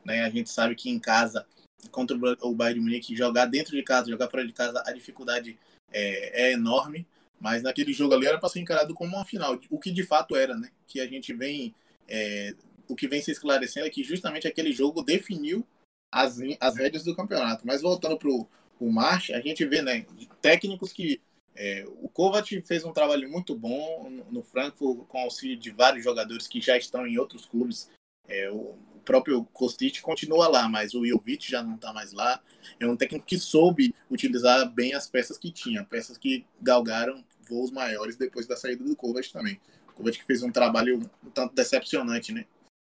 né, 0.05 0.21
a 0.21 0.29
gente 0.29 0.49
sabe 0.49 0.75
que 0.75 0.89
em 0.89 0.99
casa, 0.99 1.45
contra 1.91 2.17
o 2.41 2.55
Bayern 2.55 2.79
de 2.79 2.85
Munique, 2.85 3.15
jogar 3.15 3.45
dentro 3.45 3.75
de 3.75 3.83
casa, 3.83 4.09
jogar 4.09 4.29
fora 4.29 4.45
de 4.45 4.53
casa, 4.53 4.81
a 4.85 4.91
dificuldade 4.93 5.57
é, 5.91 6.49
é 6.49 6.53
enorme, 6.53 7.05
mas 7.39 7.61
naquele 7.61 7.93
jogo 7.93 8.13
ali 8.13 8.25
era 8.25 8.39
para 8.39 8.49
ser 8.49 8.59
encarado 8.59 8.93
como 8.93 9.15
uma 9.15 9.25
final, 9.25 9.59
o 9.69 9.79
que 9.79 9.91
de 9.91 10.03
fato 10.03 10.35
era, 10.35 10.55
né? 10.55 10.69
Que 10.87 10.99
a 10.99 11.07
gente 11.07 11.33
vem, 11.33 11.73
é, 12.07 12.55
o 12.87 12.95
que 12.95 13.07
vem 13.07 13.21
se 13.21 13.31
esclarecendo 13.31 13.85
é 13.85 13.89
que 13.89 14.03
justamente 14.03 14.47
aquele 14.47 14.71
jogo 14.71 15.03
definiu 15.03 15.65
as, 16.11 16.39
as 16.59 16.75
rédeas 16.77 17.03
do 17.03 17.15
campeonato. 17.15 17.67
Mas 17.67 17.81
voltando 17.81 18.17
para 18.17 18.29
o 18.29 18.91
March, 18.91 19.31
a 19.31 19.41
gente 19.41 19.63
vê, 19.65 19.81
né, 19.81 20.05
técnicos 20.41 20.91
que 20.91 21.21
é, 21.59 21.83
o 22.01 22.07
Kovac 22.07 22.61
fez 22.61 22.85
um 22.85 22.93
trabalho 22.93 23.27
muito 23.29 23.55
bom 23.55 24.09
no 24.29 24.43
Frankfurt, 24.43 25.07
com 25.07 25.17
auxílio 25.17 25.57
de 25.57 25.71
vários 25.71 26.03
jogadores 26.03 26.47
que 26.47 26.61
já 26.61 26.77
estão 26.77 27.07
em 27.07 27.17
outros 27.17 27.47
clubes. 27.47 27.89
É, 28.27 28.51
o, 28.51 28.77
próprio 29.03 29.45
Kostic 29.53 30.01
continua 30.01 30.49
lá, 30.49 30.67
mas 30.67 30.93
o 30.93 31.05
Jovic 31.05 31.49
já 31.49 31.63
não 31.63 31.75
está 31.75 31.93
mais 31.93 32.11
lá. 32.11 32.41
É 32.77 32.85
um 32.85 32.97
técnico 32.97 33.25
que 33.25 33.39
soube 33.39 33.95
utilizar 34.11 34.69
bem 34.69 34.93
as 34.93 35.09
peças 35.09 35.37
que 35.37 35.49
tinha, 35.49 35.85
peças 35.85 36.17
que 36.17 36.45
galgaram 36.61 37.23
voos 37.47 37.71
maiores 37.71 38.17
depois 38.17 38.45
da 38.45 38.57
saída 38.57 38.83
do 38.83 38.95
Kovac 38.97 39.31
também. 39.31 39.61
O 39.87 39.93
Kovac 39.93 40.21
fez 40.25 40.43
um 40.43 40.51
trabalho 40.51 40.99
um 41.25 41.29
tanto 41.29 41.55
decepcionante, 41.55 42.33
né? 42.33 42.45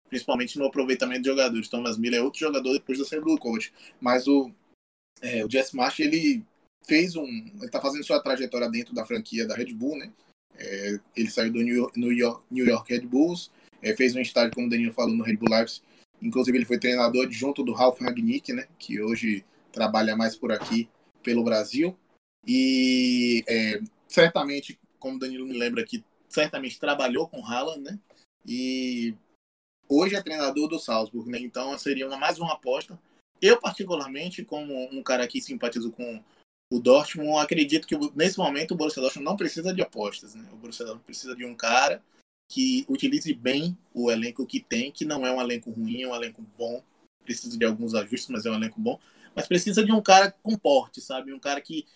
Principalmente 0.09 0.59
no 0.59 0.67
aproveitamento 0.67 1.23
de 1.23 1.29
jogadores. 1.29 1.69
Thomas 1.69 1.97
Miller 1.97 2.19
é 2.19 2.23
outro 2.23 2.41
jogador 2.41 2.73
depois 2.73 2.99
da 2.99 3.05
saída 3.05 3.25
do 3.25 3.39
Kovac. 3.39 3.71
Mas 4.01 4.27
o, 4.27 4.51
é, 5.23 5.45
o 5.45 5.51
Jess 5.51 5.73
Marsh, 5.73 6.01
ele 6.01 6.45
fez 6.89 7.15
um. 7.15 7.27
Ele 7.27 7.67
está 7.67 7.81
fazendo 7.81 8.05
sua 8.05 8.21
trajetória 8.21 8.69
dentro 8.69 8.95
da 8.95 9.05
franquia 9.05 9.47
da 9.47 9.55
Red 9.55 9.75
Bull, 9.75 9.99
né? 9.99 10.11
É, 10.57 10.99
ele 11.15 11.31
saiu 11.31 11.53
do 11.53 11.63
New 11.63 11.77
York, 11.77 12.01
New 12.01 12.13
York, 12.13 12.45
New 12.51 12.67
York 12.67 12.93
Red 12.93 13.07
Bulls, 13.07 13.51
é, 13.81 13.95
fez 13.95 14.17
um 14.17 14.21
estágio, 14.21 14.53
como 14.53 14.67
o 14.67 14.71
Daniel 14.71 14.93
falou, 14.93 15.15
no 15.15 15.23
Red 15.23 15.37
Bull 15.37 15.57
Lives. 15.57 15.83
Inclusive, 16.21 16.57
ele 16.57 16.65
foi 16.65 16.79
treinador 16.79 17.27
adjunto 17.27 17.63
do 17.63 17.73
Ralf 17.73 18.01
Ragnick, 18.01 18.53
né? 18.53 18.67
Que 18.79 19.01
hoje 19.01 19.45
trabalha 19.71 20.17
mais 20.17 20.35
por 20.35 20.51
aqui 20.51 20.89
pelo 21.23 21.45
Brasil. 21.45 21.97
E 22.47 23.45
é, 23.47 23.81
certamente, 24.09 24.81
como 24.99 25.17
o 25.17 25.19
Danilo 25.19 25.47
me 25.47 25.57
lembra 25.57 25.83
aqui, 25.83 26.03
certamente 26.29 26.81
trabalhou 26.81 27.29
com 27.29 27.45
Haaland, 27.45 27.83
né? 27.83 27.99
E 28.45 29.15
hoje 29.89 30.17
é 30.17 30.23
treinador 30.23 30.69
do 30.69 30.79
Salzburg, 30.79 31.31
né? 31.31 31.39
Então 31.39 31.77
seria 31.79 32.09
uma, 32.09 32.17
mais 32.17 32.39
uma 32.39 32.55
aposta. 32.55 32.99
Eu, 33.41 33.61
particularmente, 33.61 34.45
como 34.45 34.75
um 34.91 35.03
cara 35.03 35.29
que 35.29 35.41
simpatizo 35.41 35.93
com 35.93 36.21
o 36.71 36.79
Dortmund, 36.79 37.39
acredito 37.39 37.87
que 37.87 37.97
nesse 38.15 38.39
momento 38.39 38.73
o 38.73 38.77
Borussia 38.77 39.01
Dortmund 39.01 39.25
não 39.25 39.37
precisa 39.37 39.73
de 39.73 39.81
apostas. 39.81 40.35
Né? 40.35 40.49
O 40.53 40.57
Borussia 40.57 40.85
Dortmund 40.85 41.07
precisa 41.07 41.35
de 41.35 41.45
um 41.45 41.55
cara 41.55 42.03
que 42.51 42.85
utilize 42.89 43.33
bem 43.35 43.77
o 43.93 44.11
elenco 44.11 44.47
que 44.47 44.61
tem, 44.61 44.91
que 44.91 45.05
não 45.05 45.27
é 45.27 45.33
um 45.33 45.41
elenco 45.41 45.71
ruim, 45.71 46.03
é 46.03 46.09
um 46.09 46.15
elenco 46.15 46.43
bom. 46.57 46.83
Precisa 47.25 47.59
de 47.59 47.65
alguns 47.65 47.95
ajustes, 47.95 48.29
mas 48.29 48.47
é 48.47 48.51
um 48.51 48.55
elenco 48.55 48.81
bom. 48.81 48.99
Mas 49.35 49.47
precisa 49.47 49.85
de 49.85 49.93
um 49.93 50.03
cara 50.03 50.31
com 50.43 50.57
porte, 50.57 51.01
sabe? 51.01 51.33
Um 51.33 51.39
cara 51.39 51.61
que 51.61 51.87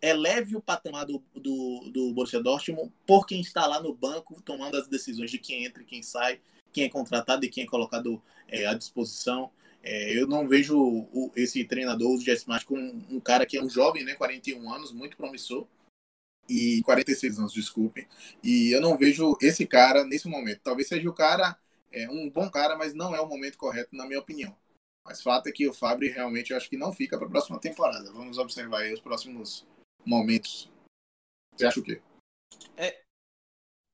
eleve 0.00 0.56
o 0.56 0.60
patamar 0.60 1.04
do, 1.04 1.22
do, 1.34 1.90
do 1.92 2.12
Borussia 2.12 2.40
Dortmund 2.40 2.92
por 3.06 3.26
quem 3.26 3.40
está 3.40 3.66
lá 3.66 3.80
no 3.80 3.92
banco 3.92 4.40
tomando 4.42 4.76
as 4.76 4.86
decisões 4.86 5.30
de 5.30 5.38
quem 5.38 5.64
entra 5.64 5.82
e 5.82 5.86
quem 5.86 6.02
sai, 6.02 6.40
quem 6.72 6.84
é 6.84 6.88
contratado 6.88 7.44
e 7.44 7.48
quem 7.48 7.64
é 7.64 7.66
colocado 7.66 8.22
é, 8.46 8.66
à 8.66 8.74
disposição. 8.74 9.50
É, 9.82 10.18
eu 10.18 10.26
não 10.26 10.46
vejo 10.46 10.76
o, 10.78 11.32
esse 11.36 11.64
treinador, 11.64 12.10
o 12.10 12.20
Jess 12.20 12.44
Martin, 12.44 12.66
como 12.66 12.82
um 13.10 13.20
cara 13.20 13.46
que 13.46 13.56
é 13.56 13.62
um 13.62 13.70
jovem, 13.70 14.04
né, 14.04 14.14
41 14.14 14.72
anos, 14.72 14.92
muito 14.92 15.16
promissor, 15.16 15.66
e 16.48 16.82
46 16.82 17.38
anos, 17.38 17.52
desculpe. 17.52 18.08
E 18.42 18.70
eu 18.72 18.80
não 18.80 18.96
vejo 18.96 19.36
esse 19.40 19.66
cara 19.66 20.04
nesse 20.04 20.28
momento. 20.28 20.60
Talvez 20.62 20.88
seja 20.88 21.08
o 21.08 21.14
cara, 21.14 21.58
é, 21.92 22.08
um 22.08 22.30
bom 22.30 22.50
cara, 22.50 22.76
mas 22.76 22.94
não 22.94 23.14
é 23.14 23.20
o 23.20 23.28
momento 23.28 23.58
correto, 23.58 23.94
na 23.94 24.06
minha 24.06 24.20
opinião. 24.20 24.56
Mas 25.04 25.22
fato 25.22 25.48
é 25.48 25.52
que 25.52 25.66
o 25.68 25.74
Fábio 25.74 26.12
realmente 26.12 26.50
eu 26.50 26.56
acho 26.56 26.68
que 26.68 26.76
não 26.76 26.92
fica 26.92 27.16
para 27.16 27.26
a 27.26 27.30
próxima 27.30 27.58
temporada. 27.58 28.12
Vamos 28.12 28.38
observar 28.38 28.80
aí 28.80 28.92
os 28.92 29.00
próximos 29.00 29.66
momentos. 30.04 30.70
Você 31.54 31.66
acha 31.66 31.80
o 31.80 31.82
quê? 31.82 32.00
É, 32.76 33.02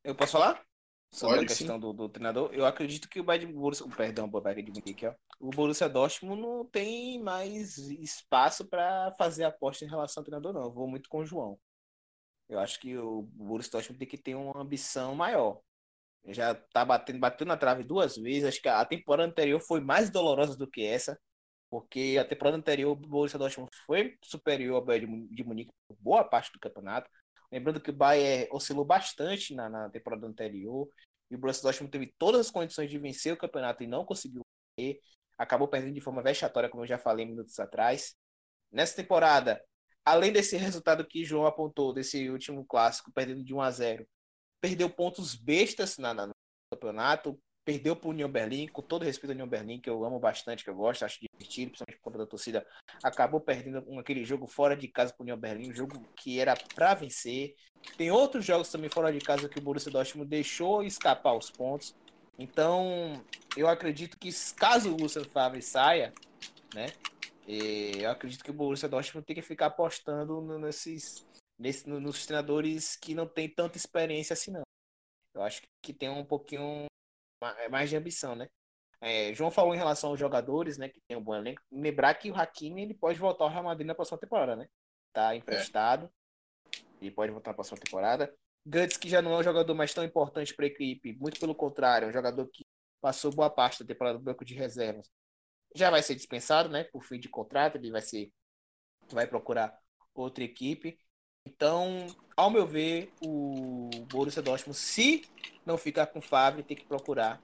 eu 0.03 0.15
posso 0.15 0.33
falar? 0.33 0.65
Sobre 1.15 1.37
Pode, 1.37 1.45
a 1.45 1.49
questão 1.57 1.79
do, 1.79 1.93
do, 1.93 2.09
treinador, 2.09 2.51
eu 2.53 2.67
acredito 2.67 3.09
que 3.09 3.21
o 3.21 3.25
Bayern 3.25 3.53
Borussia, 3.53 3.87
perdão, 3.97 4.27
o 4.27 4.41
Bayern 4.41 4.63
de 4.63 4.81
Munique, 4.81 5.07
ó, 5.07 5.15
o 5.39 5.51
Borussia 5.51 5.89
Dortmund 5.89 6.43
não 6.43 6.65
tem 6.65 7.23
mais 7.23 7.79
espaço 7.79 8.65
para 8.67 9.15
fazer 9.17 9.45
aposta 9.45 9.85
em 9.85 9.89
relação 9.89 10.21
ao 10.21 10.25
treinador, 10.25 10.53
não. 10.53 10.65
Eu 10.65 10.73
vou 10.73 10.89
muito 10.89 11.09
com 11.09 11.19
o 11.19 11.25
João. 11.25 11.57
Eu 12.49 12.59
acho 12.59 12.81
que 12.81 12.99
o 12.99 13.23
Borussia 13.23 13.71
Dortmund 13.71 13.99
tem 13.99 14.09
que 14.09 14.19
ter 14.19 14.35
uma 14.35 14.61
ambição 14.61 15.15
maior. 15.15 15.61
já 16.27 16.55
tá 16.55 16.85
batendo, 16.85 17.21
batendo 17.21 17.49
na 17.49 17.57
trave 17.57 17.85
duas 17.85 18.17
vezes. 18.17 18.45
Acho 18.45 18.61
que 18.61 18.69
a 18.69 18.85
temporada 18.85 19.29
anterior 19.31 19.61
foi 19.61 19.81
mais 19.81 20.11
dolorosa 20.11 20.57
do 20.57 20.69
que 20.69 20.85
essa, 20.85 21.19
porque 21.71 22.17
a 22.21 22.25
temporada 22.25 22.57
anterior 22.57 22.91
o 22.91 22.97
Borussia 22.97 23.39
Dortmund 23.39 23.71
foi 23.87 24.17
superior 24.23 24.77
ao 24.77 24.85
Bayern 24.85 25.29
de 25.29 25.45
Munique 25.45 25.73
por 25.87 25.97
boa 26.01 26.25
parte 26.25 26.53
do 26.53 26.59
campeonato. 26.59 27.09
Lembrando 27.55 27.81
que 27.81 27.91
o 27.91 27.95
Bayern 27.95 28.49
oscilou 28.51 28.85
bastante 28.85 29.55
na, 29.55 29.69
na 29.69 29.89
temporada 29.89 30.27
anterior. 30.27 30.89
E 31.31 31.37
o 31.37 31.39
Borussia 31.39 31.63
Dortmund 31.63 31.93
teve 31.93 32.13
todas 32.19 32.41
as 32.41 32.51
condições 32.51 32.91
de 32.91 32.99
vencer 32.99 33.33
o 33.33 33.37
campeonato 33.37 33.85
e 33.85 33.87
não 33.87 34.05
conseguiu 34.05 34.43
vencer. 34.77 35.01
Acabou 35.39 35.69
perdendo 35.69 35.95
de 35.95 36.01
forma 36.01 36.21
vexatória, 36.21 36.69
como 36.69 36.83
eu 36.83 36.89
já 36.89 36.99
falei 36.99 37.25
minutos 37.25 37.61
atrás. 37.61 38.17
Nessa 38.73 38.97
temporada, 38.97 39.65
além 40.05 40.33
desse 40.33 40.57
resultado 40.57 41.07
que 41.07 41.25
João 41.25 41.47
apontou, 41.47 41.93
desse 41.93 42.29
último 42.29 42.67
clássico, 42.67 43.13
perdendo 43.13 43.45
de 43.45 43.55
1 43.55 43.61
a 43.61 43.71
0 43.71 44.07
perdeu 44.61 44.89
pontos 44.89 45.35
bestas 45.35 45.99
na, 45.99 46.15
na 46.15 46.29
no 46.29 46.35
campeonato, 46.73 47.39
perdeu 47.65 47.97
para 47.97 48.09
o 48.09 48.11
União 48.11 48.29
Berlim, 48.29 48.69
com 48.69 48.83
todo 48.83 49.05
respeito 49.05 49.31
ao 49.31 49.35
União 49.35 49.49
Berlim, 49.49 49.81
que 49.81 49.89
eu 49.89 50.05
amo 50.05 50.19
bastante, 50.19 50.63
que 50.63 50.71
eu 50.71 50.75
gosto, 50.75 51.05
acho 51.05 51.19
divertido, 51.21 51.71
principalmente 51.71 51.99
por 51.99 52.05
conta 52.05 52.19
da 52.19 52.27
torcida, 52.27 52.67
acabou 53.03 53.41
perdendo 53.41 53.99
aquele 53.99 54.25
jogo 54.25 54.47
fora 54.47 54.77
de 54.77 54.87
casa 54.87 55.13
para 55.13 55.23
o 55.23 55.25
União 55.25 55.37
Berlim, 55.37 55.71
um 55.71 55.75
jogo 55.75 56.01
que 56.15 56.39
era 56.39 56.55
para 56.75 56.95
vencer. 56.95 57.55
Tem 57.97 58.11
outros 58.11 58.45
jogos 58.45 58.69
também 58.71 58.91
fora 58.91 59.13
de 59.13 59.19
casa 59.19 59.49
que 59.49 59.59
o 59.59 59.63
Borussia 59.63 59.91
Dortmund 59.91 60.29
deixou 60.29 60.83
escapar 60.83 61.35
os 61.35 61.51
pontos. 61.51 61.95
Então, 62.39 63.25
eu 63.57 63.69
acredito 63.69 64.19
que 64.19 64.31
caso 64.57 64.93
o 64.93 64.97
Lucien 64.97 65.25
Favre 65.25 65.63
saia, 65.63 66.13
né, 66.75 66.87
eu 67.47 68.11
acredito 68.11 68.43
que 68.43 68.51
o 68.51 68.55
Borussia 68.55 68.89
Dortmund 68.89 69.27
tem 69.27 69.37
que 69.37 69.43
ficar 69.43 69.67
apostando 69.67 70.41
nesses, 70.59 71.27
nesses 71.59 71.85
nos 71.87 72.27
treinadores 72.27 72.97
que 72.97 73.15
não 73.15 73.27
tem 73.27 73.49
tanta 73.49 73.79
experiência 73.79 74.35
assim 74.35 74.51
não. 74.51 74.63
Eu 75.35 75.43
acho 75.43 75.63
que 75.83 75.93
tem 75.93 76.09
um 76.09 76.25
pouquinho 76.25 76.87
mais 77.71 77.91
de 77.91 77.97
ambição, 77.97 78.35
né? 78.35 78.49
É, 79.01 79.35
João 79.35 79.51
falou 79.51 79.75
em 79.75 79.79
relação 79.79 80.11
aos 80.11 80.19
jogadores, 80.19 80.79
né, 80.79 80.89
que 80.89 81.01
tem 81.07 81.17
um 81.17 81.23
bom 81.23 81.35
elenco. 81.35 81.61
Lembrar 81.71 82.15
que 82.15 82.31
o 82.31 82.35
Hakimi 82.35 82.83
ele 82.83 82.95
pode 82.95 83.19
voltar 83.19 83.45
ao 83.45 83.51
Real 83.51 83.65
Madrid 83.65 83.87
na 83.87 83.95
próxima 83.95 84.19
temporada, 84.19 84.57
né? 84.57 84.67
Tá 85.13 85.37
emprestado. 85.37 86.11
É. 86.75 87.07
E 87.07 87.11
pode 87.11 87.31
voltar 87.31 87.51
na 87.51 87.55
próxima 87.55 87.79
temporada. 87.79 88.35
Guts, 88.65 88.97
que 88.97 89.09
já 89.09 89.21
não 89.21 89.35
é 89.35 89.39
um 89.39 89.43
jogador 89.43 89.75
mais 89.75 89.93
tão 89.93 90.03
importante 90.03 90.55
para 90.55 90.65
a 90.65 90.69
equipe, 90.69 91.13
muito 91.21 91.39
pelo 91.39 91.55
contrário, 91.55 92.07
é 92.07 92.09
um 92.09 92.13
jogador 92.13 92.47
que 92.49 92.65
passou 92.99 93.31
boa 93.31 93.51
parte 93.51 93.81
da 93.81 93.87
temporada 93.87 94.19
do 94.19 94.25
banco 94.25 94.45
de 94.45 94.55
reservas. 94.55 95.11
Já 95.75 95.91
vai 95.91 96.03
ser 96.03 96.15
dispensado, 96.15 96.71
né? 96.71 96.85
Por 96.85 97.05
fim 97.05 97.21
de 97.21 97.29
contrato, 97.29 97.77
ele 97.77 97.91
vai 97.91 98.01
ser 98.01 98.33
vai 99.13 99.27
procurar 99.27 99.77
outra 100.15 100.45
equipe. 100.45 100.99
Então, 101.47 102.07
ao 102.37 102.51
meu 102.51 102.67
ver, 102.67 103.13
o 103.25 103.91
Borussia 104.09 104.43
Dortmund, 104.43 104.79
se 104.79 105.25
não 105.65 105.79
ficar 105.79 106.07
com 106.07 106.19
o 106.19 106.23
Fábio, 106.23 106.65
tem 106.65 106.77
que 106.77 106.87
procurar 106.87 107.41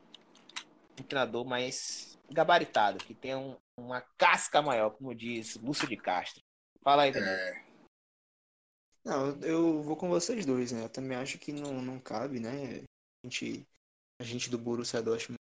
um 0.99 1.03
treinador 1.03 1.45
mais 1.45 2.19
gabaritado, 2.31 3.05
que 3.05 3.15
tenha 3.15 3.39
um, 3.39 3.57
uma 3.77 4.01
casca 4.17 4.63
maior, 4.63 4.91
como 4.91 5.15
diz 5.15 5.57
Lúcio 5.57 5.89
de 5.89 5.97
Castro. 5.97 6.43
Fala 6.83 7.03
aí, 7.03 7.13
Daniel. 7.13 7.33
É... 7.33 7.65
Não, 9.05 9.41
eu 9.41 9.83
vou 9.83 9.97
com 9.97 10.09
vocês 10.09 10.45
dois, 10.45 10.73
né? 10.73 10.85
Eu 10.85 10.89
também 10.89 11.17
acho 11.17 11.39
que 11.39 11.53
não, 11.53 11.81
não 11.81 11.99
cabe, 11.99 12.39
né? 12.39 12.85
A 13.23 13.27
gente, 13.27 13.67
a 14.21 14.25
gente 14.25 14.51
do 14.51 14.59
Borussia 14.59 15.03
Dortmund 15.03 15.40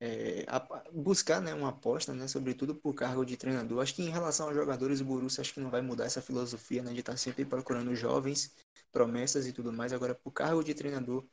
é, 0.00 0.44
a, 0.48 0.60
buscar 0.92 1.40
né, 1.40 1.52
uma 1.52 1.68
aposta, 1.68 2.14
né, 2.14 2.26
sobretudo 2.26 2.74
por 2.74 2.94
cargo 2.94 3.24
de 3.24 3.36
treinador. 3.36 3.82
Acho 3.82 3.94
que 3.94 4.02
em 4.02 4.08
relação 4.08 4.46
aos 4.46 4.54
jogadores, 4.54 5.00
o 5.00 5.04
Borussia 5.04 5.42
acho 5.42 5.52
que 5.54 5.60
não 5.60 5.70
vai 5.70 5.82
mudar 5.82 6.06
essa 6.06 6.22
filosofia 6.22 6.82
né, 6.82 6.92
de 6.92 7.00
estar 7.00 7.16
sempre 7.16 7.44
procurando 7.44 7.94
jovens, 7.94 8.54
promessas 8.90 9.46
e 9.46 9.52
tudo 9.52 9.72
mais. 9.72 9.92
Agora, 9.92 10.14
por 10.14 10.32
cargo 10.32 10.64
de 10.64 10.74
treinador, 10.74 11.26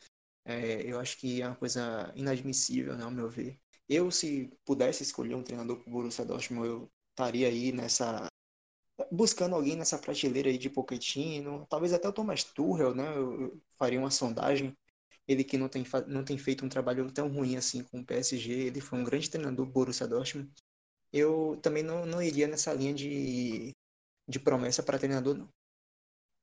é, 0.46 0.82
eu 0.84 1.00
acho 1.00 1.18
que 1.18 1.42
é 1.42 1.48
uma 1.48 1.56
coisa 1.56 2.12
inadmissível, 2.16 2.96
né, 2.98 3.04
ao 3.06 3.12
meu 3.12 3.30
ver. 3.30 3.58
Eu, 3.88 4.12
se 4.12 4.52
pudesse 4.66 5.02
escolher 5.02 5.36
um 5.36 5.44
treinador 5.44 5.78
para 5.78 5.90
o 5.90 5.92
Borussia 5.92 6.26
Dortmund, 6.26 6.68
eu 6.68 6.92
estaria 7.12 7.48
aí 7.48 7.72
nessa 7.72 8.28
buscando 9.12 9.56
alguém 9.56 9.76
nessa 9.76 9.98
prateleira 9.98 10.50
aí 10.50 10.58
de 10.58 10.70
Pochettino, 10.70 11.66
talvez 11.70 11.94
até 11.94 12.10
o 12.10 12.14
Thomas 12.14 12.44
Tuchel, 12.44 12.96
né? 12.96 13.16
Eu 13.16 13.62
faria 13.78 14.00
uma 14.00 14.10
sondagem 14.10 14.76
ele 15.28 15.44
que 15.44 15.58
não 15.58 15.70
tem, 15.70 15.84
não 16.08 16.24
tem 16.24 16.38
feito 16.38 16.66
um 16.66 16.70
trabalho 16.70 17.12
tão 17.12 17.28
ruim 17.30 17.58
assim 17.58 17.84
com 17.84 18.00
o 18.00 18.06
PSG, 18.06 18.52
ele 18.68 18.82
foi 18.82 19.00
um 19.00 19.04
grande 19.04 19.30
treinador 19.30 19.66
do 19.66 19.72
Borussia 19.72 20.08
Dortmund. 20.08 20.52
eu 21.14 21.60
também 21.62 21.84
não, 21.84 22.06
não 22.06 22.22
iria 22.22 22.48
nessa 22.48 22.74
linha 22.74 22.94
de, 22.94 23.72
de 24.28 24.40
promessa 24.40 24.84
para 24.84 25.00
treinador, 25.00 25.36
não. 25.38 25.50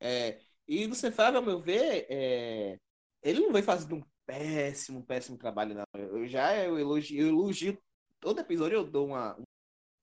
É, 0.00 0.40
e 0.68 0.86
Lucien 0.86 1.12
Favre, 1.12 1.36
ao 1.36 1.42
meu 1.42 1.60
ver, 1.60 2.06
é, 2.10 2.78
ele 3.22 3.40
não 3.40 3.52
vem 3.52 3.62
fazendo 3.62 3.96
um 3.96 4.04
péssimo, 4.26 5.04
péssimo 5.04 5.38
trabalho, 5.38 5.74
não. 5.74 5.84
Eu 5.94 6.26
já 6.26 6.56
eu 6.56 6.78
elogio, 6.78 7.20
eu 7.20 7.28
elogio 7.28 7.78
todo 8.20 8.40
episódio 8.40 8.76
eu 8.76 8.84
dou 8.84 9.08
uma 9.08 9.36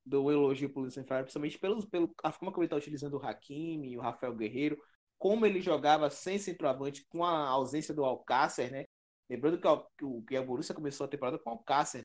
dou 0.06 0.28
um 0.28 0.32
elogio 0.32 0.70
pro 0.72 0.84
Lucien 0.84 1.06
Favre, 1.06 1.26
principalmente 1.26 1.60
pelo, 1.60 1.88
pelo 1.88 2.16
a 2.24 2.32
forma 2.32 2.52
como 2.52 2.64
ele 2.64 2.68
está 2.68 2.78
utilizando 2.78 3.16
o 3.18 3.26
Hakimi, 3.26 3.98
o 3.98 4.02
Rafael 4.02 4.36
Guerreiro, 4.36 4.82
como 5.22 5.46
ele 5.46 5.62
jogava 5.62 6.10
sem 6.10 6.40
centroavante 6.40 7.06
com 7.06 7.24
a 7.24 7.48
ausência 7.48 7.94
do 7.94 8.04
Alcácer, 8.04 8.72
né? 8.72 8.86
Lembrando 9.30 9.62
que, 9.62 10.04
o, 10.04 10.24
que 10.24 10.36
a 10.36 10.42
Borussia 10.42 10.74
começou 10.74 11.06
a 11.06 11.08
temporada 11.08 11.38
com 11.38 11.52
o 11.52 11.54
Alcácer. 11.54 12.04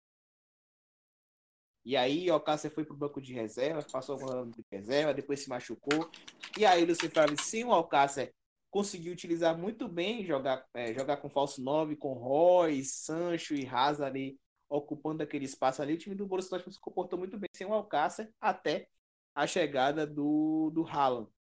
E 1.82 1.96
aí 1.96 2.28
o 2.30 2.34
Alcácer 2.34 2.70
foi 2.70 2.84
pro 2.84 2.94
banco 2.94 3.18
de 3.18 3.32
reserva, 3.32 3.82
passou 3.90 4.16
algum 4.16 4.30
ano 4.30 4.52
de 4.52 4.62
reserva, 4.70 5.14
depois 5.14 5.40
se 5.40 5.48
machucou. 5.48 6.10
E 6.58 6.66
aí 6.66 6.82
o 6.84 6.86
Lucien 6.86 7.10
Favre, 7.10 7.42
sem 7.42 7.64
o 7.64 7.72
Alcácer, 7.72 8.34
conseguiu 8.70 9.14
utilizar 9.14 9.56
muito 9.56 9.88
bem, 9.88 10.22
jogar, 10.22 10.66
é, 10.74 10.92
jogar 10.92 11.16
com 11.16 11.30
falso 11.30 11.62
9, 11.62 11.96
com 11.96 12.12
Roy, 12.12 12.84
Sancho 12.84 13.54
e 13.54 13.64
Raza 13.64 14.04
ali, 14.04 14.38
ocupando 14.68 15.22
aquele 15.22 15.46
espaço 15.46 15.80
ali. 15.80 15.94
O 15.94 15.98
time 15.98 16.14
do 16.14 16.26
Borussia 16.26 16.62
se 16.70 16.78
comportou 16.78 17.18
muito 17.18 17.38
bem 17.38 17.48
sem 17.54 17.66
o 17.66 17.72
Alcácer, 17.72 18.30
até 18.38 18.88
a 19.34 19.46
chegada 19.46 20.06
do, 20.06 20.70
do 20.74 20.86
Haaland. 20.86 21.34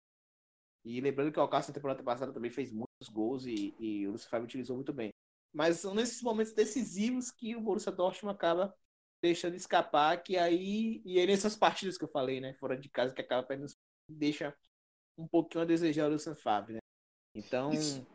E 0.86 1.00
lembrando 1.00 1.32
que 1.32 1.40
o 1.40 1.42
Alcácer 1.42 1.70
na 1.70 1.76
temporada 1.76 2.04
passada 2.04 2.34
também 2.34 2.52
fez 2.52 2.72
muitos 2.72 3.10
gols 3.10 3.46
e, 3.46 3.74
e 3.80 4.08
o 4.08 4.12
Lucien 4.12 4.30
Favre 4.30 4.46
utilizou 4.46 4.76
muito 4.76 4.92
bem. 4.92 5.12
Mas 5.54 5.80
são 5.80 5.94
nesses 5.94 6.22
momentos 6.22 6.54
decisivos 6.54 7.32
que 7.32 7.56
o 7.56 7.62
Borussia 7.62 7.92
Dortmund 7.92 8.36
acaba 8.36 8.76
deixando 9.22 9.56
escapar, 9.56 10.22
que 10.22 10.36
aí 10.36 11.02
e 11.06 11.18
aí 11.18 11.26
nessas 11.26 11.56
partidas 11.56 11.98
que 11.98 12.04
eu 12.04 12.10
falei, 12.10 12.42
né, 12.42 12.54
fora 12.56 12.78
de 12.78 12.90
casa 12.90 13.14
que 13.14 13.22
acaba 13.22 13.48
perdendo, 13.48 13.72
deixa 14.10 14.54
um 15.18 15.28
pouquinho 15.28 15.64
a 15.64 15.68
desejar 15.68 16.08
o 16.08 16.14
Lucien 16.14 16.36
Favre, 16.36 16.74
né? 16.74 16.80
Então, 17.36 17.72
Isso. 17.72 18.06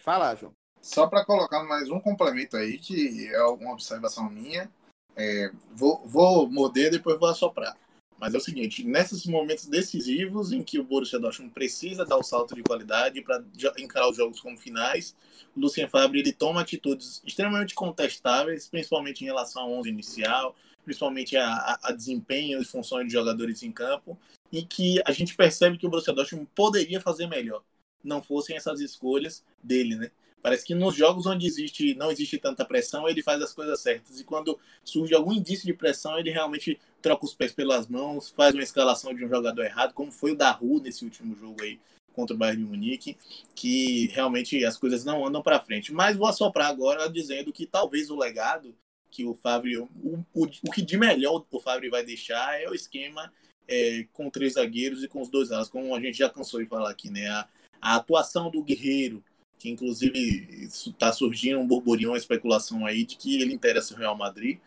fala, 0.00 0.34
João. 0.34 0.52
Só 0.80 1.06
para 1.06 1.24
colocar 1.24 1.62
mais 1.62 1.88
um 1.90 2.00
complemento 2.00 2.56
aí, 2.56 2.76
que 2.76 3.28
é 3.28 3.44
uma 3.44 3.72
observação 3.72 4.28
minha, 4.28 4.70
é, 5.14 5.52
vou, 5.70 6.04
vou 6.06 6.50
morder 6.50 6.90
depois 6.90 7.18
vou 7.20 7.28
assoprar. 7.28 7.76
Mas 8.22 8.34
é 8.34 8.38
o 8.38 8.40
seguinte, 8.40 8.84
nesses 8.84 9.26
momentos 9.26 9.66
decisivos 9.66 10.52
em 10.52 10.62
que 10.62 10.78
o 10.78 10.84
Borussia 10.84 11.18
Dortmund 11.18 11.52
precisa 11.52 12.04
dar 12.04 12.16
o 12.16 12.22
salto 12.22 12.54
de 12.54 12.62
qualidade 12.62 13.20
para 13.20 13.42
encarar 13.76 14.08
os 14.08 14.16
jogos 14.16 14.38
como 14.38 14.56
finais, 14.56 15.16
o 15.56 15.58
Lucien 15.58 15.88
Favre 15.88 16.20
ele 16.20 16.32
toma 16.32 16.60
atitudes 16.60 17.20
extremamente 17.26 17.74
contestáveis, 17.74 18.68
principalmente 18.68 19.22
em 19.22 19.24
relação 19.24 19.62
ao 19.62 19.72
11 19.72 19.88
inicial, 19.88 20.54
principalmente 20.84 21.36
a, 21.36 21.48
a, 21.48 21.78
a 21.88 21.90
desempenho 21.90 22.62
e 22.62 22.64
funções 22.64 23.08
de 23.08 23.12
jogadores 23.12 23.60
em 23.64 23.72
campo, 23.72 24.16
e 24.52 24.62
que 24.62 25.02
a 25.04 25.10
gente 25.10 25.34
percebe 25.34 25.76
que 25.76 25.84
o 25.84 25.90
Borussia 25.90 26.12
Dortmund 26.12 26.48
poderia 26.54 27.00
fazer 27.00 27.26
melhor, 27.26 27.64
não 28.04 28.22
fossem 28.22 28.54
essas 28.54 28.78
escolhas 28.80 29.44
dele, 29.60 29.96
né? 29.96 30.12
Parece 30.42 30.66
que 30.66 30.74
nos 30.74 30.96
jogos 30.96 31.24
onde 31.24 31.46
existe, 31.46 31.94
não 31.94 32.10
existe 32.10 32.36
tanta 32.36 32.64
pressão, 32.64 33.08
ele 33.08 33.22
faz 33.22 33.40
as 33.40 33.52
coisas 33.52 33.80
certas. 33.80 34.18
E 34.20 34.24
quando 34.24 34.58
surge 34.82 35.14
algum 35.14 35.32
indício 35.32 35.64
de 35.64 35.72
pressão, 35.72 36.18
ele 36.18 36.30
realmente 36.30 36.80
troca 37.00 37.24
os 37.24 37.32
pés 37.32 37.52
pelas 37.52 37.86
mãos, 37.86 38.30
faz 38.30 38.52
uma 38.52 38.62
escalação 38.62 39.14
de 39.14 39.24
um 39.24 39.28
jogador 39.28 39.62
errado, 39.62 39.94
como 39.94 40.10
foi 40.10 40.32
o 40.32 40.36
da 40.36 40.50
Ru 40.50 40.80
nesse 40.80 41.04
último 41.04 41.36
jogo 41.36 41.62
aí 41.62 41.78
contra 42.12 42.34
o 42.34 42.38
Bayern 42.38 42.62
de 42.62 42.68
Munique, 42.68 43.16
que 43.54 44.08
realmente 44.08 44.64
as 44.64 44.76
coisas 44.76 45.04
não 45.04 45.24
andam 45.24 45.42
para 45.42 45.60
frente. 45.60 45.92
Mas 45.92 46.16
vou 46.16 46.26
assoprar 46.26 46.68
agora 46.68 47.08
dizendo 47.08 47.52
que 47.52 47.64
talvez 47.64 48.10
o 48.10 48.18
legado 48.18 48.74
que 49.10 49.24
o 49.24 49.34
Fábio, 49.34 49.88
o, 50.02 50.24
o, 50.34 50.44
o 50.44 50.70
que 50.70 50.82
de 50.82 50.96
melhor 50.96 51.44
o 51.50 51.60
Fábio 51.60 51.90
vai 51.90 52.04
deixar 52.04 52.60
é 52.60 52.68
o 52.68 52.74
esquema 52.74 53.30
é, 53.68 54.06
com 54.12 54.30
três 54.30 54.54
zagueiros 54.54 55.04
e 55.04 55.08
com 55.08 55.20
os 55.20 55.28
dois 55.28 55.52
alas, 55.52 55.68
como 55.68 55.94
a 55.94 56.00
gente 56.00 56.18
já 56.18 56.28
cansou 56.28 56.60
de 56.60 56.68
falar 56.68 56.90
aqui, 56.90 57.10
né? 57.10 57.28
A, 57.28 57.48
a 57.80 57.96
atuação 57.96 58.50
do 58.50 58.62
Guerreiro, 58.62 59.22
que 59.62 59.70
inclusive 59.70 60.64
está 60.64 61.12
surgindo 61.12 61.60
um 61.60 61.66
burburinho, 61.66 62.10
uma 62.10 62.18
especulação 62.18 62.84
aí 62.84 63.04
de 63.04 63.16
que 63.16 63.40
ele 63.40 63.54
interessa 63.54 63.94
o 63.94 63.96
Real 63.96 64.16
Madrid. 64.16 64.58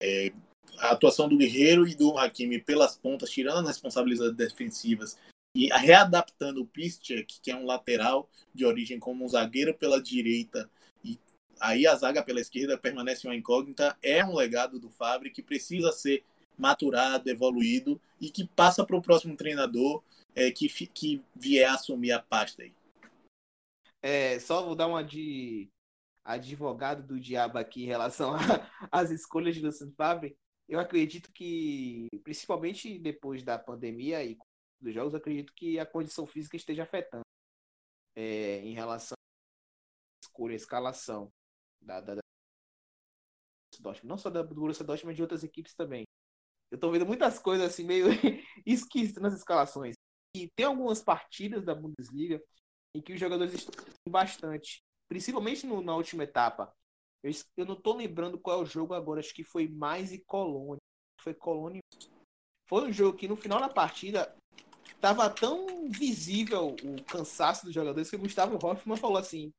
É, 0.00 0.32
a 0.78 0.92
atuação 0.92 1.28
do 1.28 1.36
Guerreiro 1.36 1.88
e 1.88 1.94
do 1.96 2.16
Hakimi 2.16 2.60
pelas 2.60 2.96
pontas, 2.96 3.30
tirando 3.30 3.58
as 3.58 3.66
responsabilidades 3.66 4.36
defensivas 4.36 5.18
e 5.56 5.66
readaptando 5.66 6.62
o 6.62 6.66
Piszczek, 6.66 7.40
que 7.42 7.50
é 7.50 7.56
um 7.56 7.66
lateral 7.66 8.30
de 8.54 8.64
origem 8.64 9.00
como 9.00 9.24
um 9.24 9.28
zagueiro 9.28 9.74
pela 9.74 10.00
direita, 10.00 10.70
e 11.04 11.18
aí 11.58 11.84
a 11.84 11.96
zaga 11.96 12.22
pela 12.22 12.40
esquerda 12.40 12.78
permanece 12.78 13.26
uma 13.26 13.34
incógnita, 13.34 13.96
é 14.00 14.24
um 14.24 14.36
legado 14.36 14.78
do 14.78 14.88
Fabre 14.88 15.30
que 15.30 15.42
precisa 15.42 15.90
ser 15.90 16.22
maturado, 16.56 17.28
evoluído 17.28 18.00
e 18.20 18.30
que 18.30 18.46
passa 18.46 18.84
para 18.84 18.96
o 18.96 19.02
próximo 19.02 19.36
treinador 19.36 20.00
é, 20.32 20.52
que, 20.52 20.68
que 20.68 21.20
vier 21.34 21.68
assumir 21.68 22.12
a 22.12 22.20
pasta 22.20 22.62
aí. 22.62 22.72
É, 24.06 24.38
só 24.38 24.62
vou 24.62 24.74
dar 24.74 24.86
uma 24.86 25.02
de 25.02 25.72
advogado 26.22 27.02
do 27.06 27.18
diabo 27.18 27.56
aqui 27.56 27.84
em 27.84 27.86
relação 27.86 28.34
às 28.92 29.10
escolhas 29.10 29.54
de 29.54 29.62
Luciano 29.62 29.94
Favre. 29.94 30.36
Eu 30.68 30.78
acredito 30.78 31.32
que, 31.32 32.08
principalmente 32.22 32.98
depois 32.98 33.42
da 33.42 33.58
pandemia 33.58 34.22
e 34.22 34.36
dos 34.78 34.92
jogos, 34.92 35.14
acredito 35.14 35.54
que 35.54 35.78
a 35.78 35.86
condição 35.86 36.26
física 36.26 36.54
esteja 36.54 36.82
afetando 36.82 37.24
é, 38.14 38.58
em 38.58 38.74
relação 38.74 39.14
à 39.16 40.26
escolha, 40.26 40.52
à 40.52 40.56
escalação 40.56 41.32
da, 41.80 42.02
da, 42.02 42.16
da 42.16 42.20
não 44.02 44.18
só 44.18 44.28
da 44.28 44.42
Borussia 44.42 44.84
Dortmund, 44.84 45.06
mas 45.06 45.16
de 45.16 45.22
outras 45.22 45.42
equipes 45.42 45.74
também. 45.74 46.04
Eu 46.70 46.78
tô 46.78 46.90
vendo 46.90 47.06
muitas 47.06 47.38
coisas 47.38 47.66
assim 47.66 47.84
meio 47.84 48.08
esquisitas 48.66 49.22
nas 49.22 49.32
escalações. 49.32 49.94
E 50.36 50.50
tem 50.54 50.66
algumas 50.66 51.02
partidas 51.02 51.64
da 51.64 51.74
Bundesliga 51.74 52.38
em 52.94 53.00
que 53.00 53.12
os 53.12 53.20
jogadores 53.20 53.54
estão 53.54 53.74
bastante, 54.08 54.82
principalmente 55.08 55.66
no, 55.66 55.82
na 55.82 55.96
última 55.96 56.24
etapa. 56.24 56.72
Eu, 57.22 57.32
eu 57.56 57.64
não 57.64 57.74
estou 57.74 57.96
lembrando 57.96 58.38
qual 58.38 58.60
é 58.60 58.62
o 58.62 58.66
jogo 58.66 58.94
agora, 58.94 59.20
acho 59.20 59.34
que 59.34 59.44
foi 59.44 59.68
mais 59.68 60.12
e 60.12 60.18
Colônia. 60.18 60.80
Foi 61.20 61.34
Colônia. 61.34 61.80
Foi 62.68 62.88
um 62.88 62.92
jogo 62.92 63.16
que 63.16 63.28
no 63.28 63.36
final 63.36 63.60
da 63.60 63.68
partida 63.68 64.34
estava 64.94 65.28
tão 65.28 65.90
visível 65.90 66.76
o 66.82 67.04
cansaço 67.04 67.64
dos 67.64 67.74
jogadores 67.74 68.08
que 68.08 68.16
o 68.16 68.20
Gustavo 68.20 68.58
Hoffmann 68.64 68.96
falou 68.96 69.18
assim: 69.18 69.52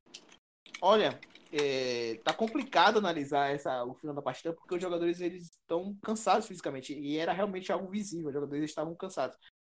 Olha, 0.80 1.20
é, 1.52 2.16
tá 2.24 2.32
complicado 2.32 2.98
analisar 2.98 3.52
essa, 3.52 3.84
o 3.84 3.94
final 3.94 4.14
da 4.14 4.22
partida 4.22 4.52
porque 4.52 4.74
os 4.74 4.82
jogadores 4.82 5.20
eles 5.20 5.44
estão 5.44 5.96
cansados 6.02 6.46
fisicamente 6.46 6.92
e 6.92 7.16
era 7.16 7.32
realmente 7.32 7.72
algo 7.72 7.88
visível, 7.88 8.28
os 8.28 8.34
jogadores 8.34 8.64
estavam 8.64 8.94
cansados. 8.94 9.36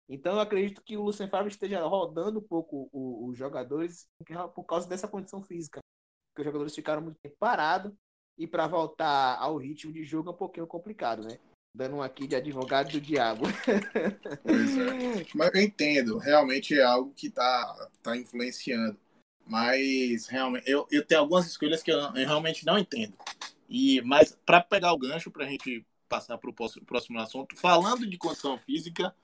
Então 0.09 0.35
eu 0.35 0.41
acredito 0.41 0.83
que 0.83 0.97
o 0.97 1.03
Lucien 1.03 1.29
Favre 1.29 1.51
esteja 1.51 1.85
rodando 1.85 2.39
um 2.39 2.43
pouco 2.43 2.89
os 2.93 3.37
jogadores 3.37 4.07
por 4.55 4.65
causa 4.65 4.89
dessa 4.89 5.09
condição 5.09 5.43
física. 5.43 5.81
Que 6.35 6.43
os 6.43 6.45
jogadores 6.45 6.75
ficaram 6.75 7.03
muito 7.03 7.19
tempo 7.21 7.37
parados 7.39 7.93
e 8.39 8.47
para 8.47 8.67
voltar 8.67 9.37
ao 9.39 9.57
ritmo 9.57 9.93
de 9.93 10.05
jogo 10.05 10.31
é 10.31 10.33
um 10.33 10.37
pouquinho 10.37 10.67
complicado, 10.67 11.27
né? 11.27 11.39
Dando 11.75 11.97
um 11.97 12.03
aqui 12.03 12.27
de 12.27 12.37
advogado 12.37 12.93
do 12.93 13.01
diabo. 13.01 13.45
Mas 15.35 15.55
eu 15.55 15.61
entendo, 15.61 16.19
realmente 16.19 16.79
é 16.79 16.83
algo 16.83 17.13
que 17.15 17.27
está 17.27 17.89
tá 18.03 18.17
influenciando. 18.17 18.97
Mas 19.45 20.27
realmente 20.27 20.71
eu, 20.71 20.87
eu 20.91 21.05
tenho 21.05 21.21
algumas 21.21 21.47
escolhas 21.47 21.83
que 21.83 21.91
eu, 21.91 21.99
eu 21.99 22.15
realmente 22.15 22.65
não 22.65 22.79
entendo. 22.79 23.15
E 23.69 24.01
mas 24.03 24.39
para 24.47 24.61
pegar 24.61 24.93
o 24.93 24.99
gancho 24.99 25.31
para 25.31 25.45
a 25.45 25.49
gente 25.49 25.85
passar 26.09 26.39
para 26.39 26.51
o 26.51 26.53
próximo 26.53 27.19
assunto, 27.19 27.57
falando 27.57 28.09
de 28.09 28.17
condição 28.17 28.57
física, 28.59 29.15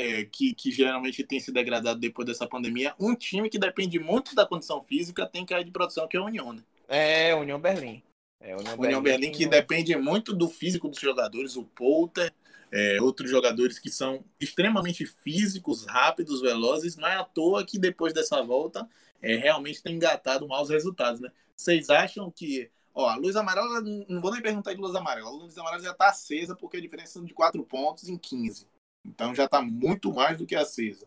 é, 0.00 0.24
que, 0.24 0.54
que 0.54 0.70
geralmente 0.70 1.22
tem 1.24 1.38
se 1.38 1.52
degradado 1.52 2.00
depois 2.00 2.26
dessa 2.26 2.46
pandemia, 2.46 2.94
um 2.98 3.14
time 3.14 3.50
que 3.50 3.58
depende 3.58 3.98
muito 3.98 4.34
da 4.34 4.46
condição 4.46 4.82
física 4.82 5.26
tem 5.26 5.44
que 5.44 5.54
ir 5.54 5.64
de 5.64 5.70
produção, 5.70 6.08
que 6.08 6.16
é 6.16 6.20
a 6.20 6.24
União, 6.24 6.52
né? 6.52 6.62
É, 6.88 7.34
União 7.34 7.60
Berlim. 7.60 8.02
É, 8.40 8.56
União, 8.56 8.74
União 8.78 9.02
Berlim, 9.02 9.28
Berlim 9.28 9.32
que 9.32 9.44
não... 9.44 9.50
depende 9.50 9.94
muito 9.96 10.34
do 10.34 10.48
físico 10.48 10.88
dos 10.88 10.98
jogadores, 10.98 11.56
o 11.56 11.64
Polter, 11.64 12.32
é, 12.72 12.98
outros 13.02 13.30
jogadores 13.30 13.78
que 13.78 13.90
são 13.90 14.24
extremamente 14.40 15.04
físicos, 15.04 15.84
rápidos, 15.84 16.40
velozes, 16.40 16.96
não 16.96 17.08
é 17.08 17.16
à 17.16 17.24
toa 17.24 17.64
que 17.64 17.78
depois 17.78 18.14
dessa 18.14 18.42
volta 18.42 18.88
é, 19.20 19.36
realmente 19.36 19.82
tem 19.82 19.96
engatado 19.96 20.48
maus 20.48 20.70
resultados, 20.70 21.20
né? 21.20 21.30
Vocês 21.54 21.90
acham 21.90 22.30
que 22.30 22.70
Ó, 22.92 23.08
a 23.08 23.16
luz 23.16 23.36
amarela, 23.36 23.80
não 24.08 24.20
vou 24.20 24.32
nem 24.32 24.42
perguntar 24.42 24.74
de 24.74 24.80
luz 24.80 24.94
amarela. 24.94 25.28
A 25.28 25.32
luz 25.32 25.56
amarela 25.56 25.82
já 25.82 25.92
está 25.92 26.08
acesa 26.08 26.56
porque 26.56 26.76
a 26.76 26.80
diferença 26.80 27.20
é 27.20 27.22
de 27.22 27.32
4 27.32 27.64
pontos 27.64 28.08
em 28.08 28.18
15. 28.18 28.66
Então 29.04 29.34
já 29.34 29.44
está 29.44 29.62
muito 29.62 30.12
mais 30.12 30.38
do 30.38 30.46
que 30.46 30.54
acesa. 30.54 31.06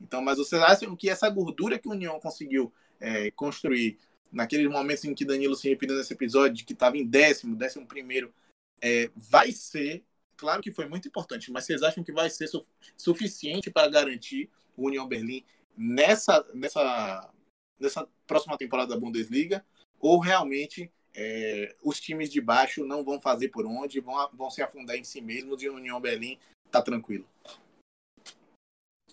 Então, 0.00 0.20
mas 0.20 0.38
vocês 0.38 0.60
acham 0.60 0.94
que 0.96 1.08
essa 1.08 1.28
gordura 1.30 1.78
que 1.78 1.88
o 1.88 1.92
União 1.92 2.18
conseguiu 2.20 2.72
é, 3.00 3.30
construir 3.30 3.98
naqueles 4.30 4.68
momentos 4.68 5.04
em 5.04 5.14
que 5.14 5.24
Danilo 5.24 5.54
se 5.54 5.68
referiu 5.68 5.96
nesse 5.96 6.12
episódio, 6.12 6.66
que 6.66 6.72
estava 6.72 6.98
em 6.98 7.06
décimo, 7.06 7.56
décimo 7.56 7.86
primeiro, 7.86 8.34
é, 8.82 9.10
vai 9.14 9.52
ser, 9.52 10.04
claro 10.36 10.60
que 10.60 10.72
foi 10.72 10.86
muito 10.86 11.06
importante, 11.08 11.50
mas 11.50 11.64
vocês 11.64 11.82
acham 11.82 12.02
que 12.02 12.12
vai 12.12 12.28
ser 12.28 12.48
su 12.48 12.66
suficiente 12.96 13.70
para 13.70 13.88
garantir 13.88 14.50
o 14.76 14.86
União 14.86 15.06
Berlim 15.06 15.44
nessa, 15.76 16.44
nessa, 16.52 17.32
nessa 17.78 18.08
próxima 18.26 18.58
temporada 18.58 18.94
da 18.94 19.00
Bundesliga? 19.00 19.64
Ou 20.00 20.18
realmente 20.18 20.90
é, 21.14 21.76
os 21.82 22.00
times 22.00 22.28
de 22.28 22.40
baixo 22.40 22.84
não 22.84 23.04
vão 23.04 23.20
fazer 23.20 23.48
por 23.48 23.64
onde, 23.64 24.00
vão, 24.00 24.28
vão 24.32 24.50
se 24.50 24.60
afundar 24.60 24.96
em 24.96 25.04
si 25.04 25.20
mesmos 25.20 25.62
e 25.62 25.68
o 25.68 25.76
União 25.76 26.00
Berlim 26.00 26.38
tá 26.74 26.82
tranquilo? 26.82 27.26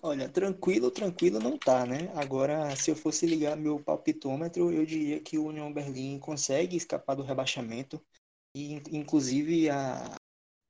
Olha, 0.04 0.28
tranquilo, 0.28 0.90
tranquilo 0.90 1.40
não 1.40 1.58
tá, 1.58 1.86
né? 1.86 2.12
Agora, 2.16 2.76
se 2.76 2.90
eu 2.90 2.96
fosse 2.96 3.28
ligar 3.28 3.56
meu 3.56 3.80
palpitômetro, 3.80 4.72
eu 4.72 4.84
diria 4.84 5.20
que 5.22 5.38
o 5.38 5.46
União 5.46 5.72
Berlim 5.72 6.18
consegue 6.18 6.76
escapar 6.76 7.14
do 7.14 7.22
rebaixamento 7.22 8.04
e, 8.56 8.74
inclusive, 8.92 9.70
a, 9.70 10.16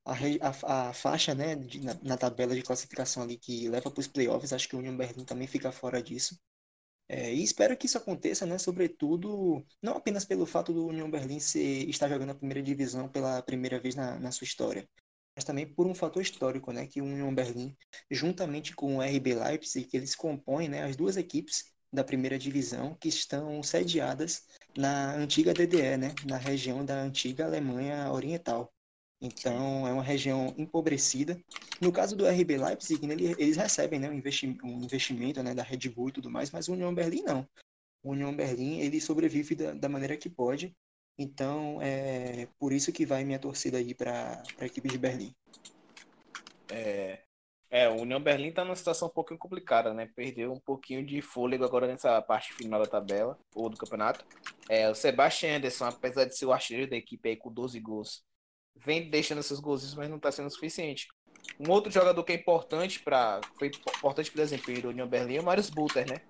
a, 0.05 0.89
a, 0.89 0.93
faixa, 0.93 1.33
né, 1.33 1.55
de, 1.55 1.79
na, 1.79 1.93
na, 2.03 2.17
tabela 2.17 2.53
de 2.53 2.61
classificação 2.61 3.23
ali 3.23 3.37
que 3.37 3.69
leva 3.69 3.89
para 3.89 4.01
os 4.01 4.07
playoffs, 4.07 4.51
acho 4.51 4.67
que 4.67 4.75
o 4.75 4.79
União 4.79 4.97
Berlim 4.97 5.23
também 5.23 5.47
fica 5.47 5.71
fora 5.71 6.03
disso. 6.03 6.37
É, 7.07 7.33
e 7.33 7.43
espero 7.43 7.77
que 7.77 7.85
isso 7.85 7.97
aconteça, 7.97 8.45
né, 8.45 8.57
sobretudo, 8.57 9.65
não 9.81 9.95
apenas 9.95 10.25
pelo 10.25 10.45
fato 10.45 10.73
do 10.73 10.87
União 10.87 11.09
Berlim 11.09 11.37
estar 11.37 12.09
jogando 12.09 12.31
a 12.31 12.35
primeira 12.35 12.61
divisão 12.61 13.07
pela 13.09 13.41
primeira 13.41 13.79
vez 13.79 13.95
na, 13.95 14.19
na 14.19 14.31
sua 14.31 14.45
história, 14.45 14.87
mas 15.35 15.43
também 15.43 15.65
por 15.65 15.87
um 15.87 15.95
fator 15.95 16.21
histórico, 16.21 16.71
né, 16.71 16.87
que 16.87 17.01
o 17.01 17.05
Union 17.05 17.33
Berlim, 17.33 17.75
juntamente 18.09 18.75
com 18.75 18.97
o 18.97 19.01
RB 19.01 19.33
Leipzig, 19.35 19.89
eles 19.93 20.15
compõem, 20.15 20.67
né, 20.67 20.83
as 20.83 20.95
duas 20.95 21.17
equipes 21.17 21.71
da 21.91 22.03
primeira 22.03 22.39
divisão 22.39 22.95
que 22.95 23.09
estão 23.09 23.61
sediadas 23.61 24.43
na 24.77 25.13
antiga 25.15 25.53
DDE, 25.53 25.97
né, 25.97 26.13
na 26.25 26.37
região 26.37 26.85
da 26.85 26.95
antiga 26.95 27.45
Alemanha 27.45 28.11
Oriental. 28.11 28.73
Então, 29.21 29.87
é 29.87 29.93
uma 29.93 30.01
região 30.01 30.53
empobrecida. 30.57 31.39
No 31.79 31.91
caso 31.91 32.15
do 32.15 32.25
RB 32.25 32.57
Leipzig, 32.57 33.05
né, 33.05 33.13
eles 33.37 33.55
recebem 33.55 33.99
né, 33.99 34.09
um, 34.09 34.13
investimento, 34.13 34.65
um 34.65 34.81
investimento 34.81 35.43
né, 35.43 35.53
da 35.53 35.63
Red 35.63 35.89
Bull 35.89 36.09
e 36.09 36.13
tudo 36.13 36.29
mais, 36.29 36.49
mas 36.49 36.67
o 36.67 36.73
Union 36.73 36.93
Berlim 36.93 37.21
não. 37.23 37.47
O 38.03 38.11
Union 38.11 38.35
Berlim 38.35 38.79
ele 38.79 38.99
sobrevive 38.99 39.53
da, 39.53 39.73
da 39.73 39.87
maneira 39.87 40.17
que 40.17 40.29
pode 40.29 40.75
então, 41.21 41.79
é 41.81 42.47
por 42.59 42.73
isso 42.73 42.91
que 42.91 43.05
vai 43.05 43.23
minha 43.23 43.39
torcida 43.39 43.77
aí 43.77 43.93
para 43.93 44.41
a 44.59 44.65
equipe 44.65 44.89
de 44.89 44.97
Berlim. 44.97 45.33
É, 46.69 47.21
é, 47.69 47.87
o 47.87 48.01
União 48.01 48.21
Berlim 48.21 48.49
está 48.49 48.65
numa 48.65 48.75
situação 48.75 49.07
um 49.07 49.11
pouquinho 49.11 49.39
complicada, 49.39 49.93
né? 49.93 50.09
Perdeu 50.15 50.51
um 50.51 50.59
pouquinho 50.59 51.05
de 51.05 51.21
fôlego 51.21 51.63
agora 51.63 51.87
nessa 51.87 52.21
parte 52.21 52.53
final 52.53 52.79
da 52.79 52.85
tabela, 52.85 53.37
ou 53.55 53.69
do 53.69 53.77
campeonato. 53.77 54.25
É, 54.67 54.89
o 54.89 54.95
Sebastian 54.95 55.57
Anderson, 55.57 55.85
apesar 55.85 56.25
de 56.25 56.35
ser 56.35 56.45
o 56.45 56.51
artilheiro 56.51 56.89
da 56.89 56.97
equipe 56.97 57.29
aí 57.29 57.35
com 57.37 57.51
12 57.51 57.79
gols, 57.79 58.23
vem 58.75 59.09
deixando 59.09 59.39
esses 59.39 59.59
gols, 59.59 59.93
mas 59.95 60.09
não 60.09 60.17
está 60.17 60.31
sendo 60.31 60.49
suficiente. 60.49 61.07
Um 61.59 61.69
outro 61.71 61.91
jogador 61.91 62.23
que 62.23 62.33
é 62.33 62.35
importante 62.35 62.99
para 62.99 63.41
foi 63.57 63.67
importante 63.67 64.31
para 64.31 64.41
o 64.41 64.43
desempenho 64.43 64.81
do 64.81 64.89
União 64.89 65.07
Berlim 65.07 65.37
é 65.37 65.41
o 65.41 65.43
Marius 65.43 65.69
Buter, 65.69 66.09
né? 66.09 66.21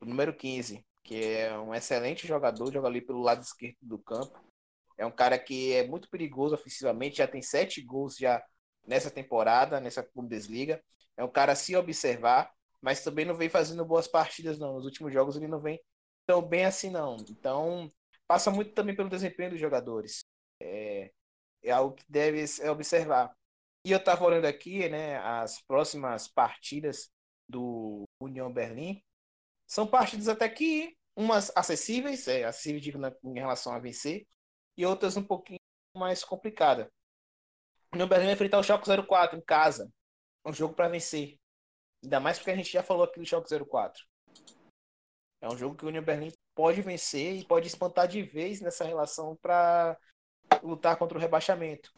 O 0.00 0.04
número 0.04 0.32
15 0.34 0.84
que 1.06 1.24
é 1.24 1.56
um 1.58 1.74
excelente 1.74 2.26
jogador, 2.26 2.72
joga 2.72 2.88
ali 2.88 3.00
pelo 3.00 3.22
lado 3.22 3.42
esquerdo 3.42 3.76
do 3.80 3.98
campo. 3.98 4.38
É 4.98 5.06
um 5.06 5.10
cara 5.10 5.38
que 5.38 5.72
é 5.72 5.86
muito 5.86 6.10
perigoso 6.10 6.54
ofensivamente, 6.54 7.18
já 7.18 7.28
tem 7.28 7.40
sete 7.40 7.80
gols 7.80 8.16
já 8.16 8.44
nessa 8.86 9.10
temporada, 9.10 9.80
nessa 9.80 10.06
Bundesliga. 10.14 10.82
É 11.16 11.24
um 11.24 11.30
cara 11.30 11.52
a 11.52 11.56
se 11.56 11.76
observar, 11.76 12.52
mas 12.80 13.04
também 13.04 13.24
não 13.24 13.36
vem 13.36 13.48
fazendo 13.48 13.84
boas 13.84 14.08
partidas, 14.08 14.58
não. 14.58 14.74
Nos 14.74 14.84
últimos 14.84 15.12
jogos 15.12 15.36
ele 15.36 15.48
não 15.48 15.60
vem 15.60 15.80
tão 16.26 16.42
bem 16.42 16.64
assim, 16.64 16.90
não. 16.90 17.16
Então, 17.30 17.90
passa 18.26 18.50
muito 18.50 18.72
também 18.72 18.94
pelo 18.96 19.08
desempenho 19.08 19.50
dos 19.50 19.60
jogadores. 19.60 20.24
É, 20.60 21.12
é 21.62 21.70
algo 21.70 21.94
que 21.94 22.04
deve 22.08 22.44
observar. 22.68 23.34
E 23.84 23.92
eu 23.92 23.98
estava 23.98 24.24
olhando 24.24 24.46
aqui, 24.46 24.88
né, 24.88 25.18
as 25.18 25.60
próximas 25.62 26.26
partidas 26.26 27.10
do 27.48 28.04
União 28.20 28.52
Berlim. 28.52 29.00
São 29.66 29.86
partidas 29.86 30.28
até 30.28 30.48
que 30.48 30.96
umas 31.16 31.50
acessíveis, 31.56 32.28
é, 32.28 32.44
acessíveis 32.44 32.82
digo, 32.82 32.98
na, 32.98 33.12
em 33.24 33.34
relação 33.34 33.72
a 33.72 33.78
vencer, 33.78 34.26
e 34.76 34.84
outras 34.84 35.16
um 35.16 35.22
pouquinho 35.22 35.58
mais 35.96 36.22
complicadas. 36.22 36.86
O 37.92 37.96
União 37.96 38.08
Berlim 38.08 38.26
vai 38.26 38.34
enfrentar 38.34 38.58
o 38.58 38.62
Schalke 38.62 38.88
04 39.06 39.38
em 39.38 39.42
casa. 39.42 39.90
Um 40.44 40.52
jogo 40.52 40.74
para 40.74 40.88
vencer. 40.88 41.38
Ainda 42.02 42.20
mais 42.20 42.38
porque 42.38 42.50
a 42.50 42.56
gente 42.56 42.70
já 42.70 42.82
falou 42.82 43.04
aqui 43.04 43.18
do 43.18 43.26
Schalke 43.26 43.48
04. 43.48 44.04
É 45.40 45.48
um 45.48 45.56
jogo 45.56 45.76
que 45.76 45.84
o 45.84 45.88
União 45.88 46.04
Berlim 46.04 46.32
pode 46.54 46.82
vencer 46.82 47.36
e 47.36 47.44
pode 47.44 47.66
espantar 47.66 48.06
de 48.06 48.22
vez 48.22 48.60
nessa 48.60 48.84
relação 48.84 49.36
para 49.36 49.98
lutar 50.62 50.96
contra 50.96 51.16
o 51.16 51.20
rebaixamento. 51.20 51.92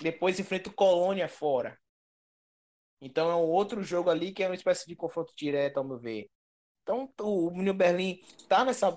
Depois 0.00 0.38
enfrenta 0.38 0.70
o 0.70 0.74
Colônia 0.74 1.28
fora. 1.28 1.78
Então 3.00 3.30
é 3.30 3.34
um 3.34 3.46
outro 3.46 3.82
jogo 3.82 4.10
ali 4.10 4.32
que 4.32 4.42
é 4.42 4.48
uma 4.48 4.54
espécie 4.54 4.86
de 4.86 4.96
confronto 4.96 5.32
direto, 5.36 5.78
ao 5.78 5.84
meu 5.84 5.98
ver. 5.98 6.28
Então, 6.84 7.08
o 7.22 7.48
União 7.48 7.74
Berlim 7.74 8.20
tá 8.46 8.62
nessa 8.62 8.96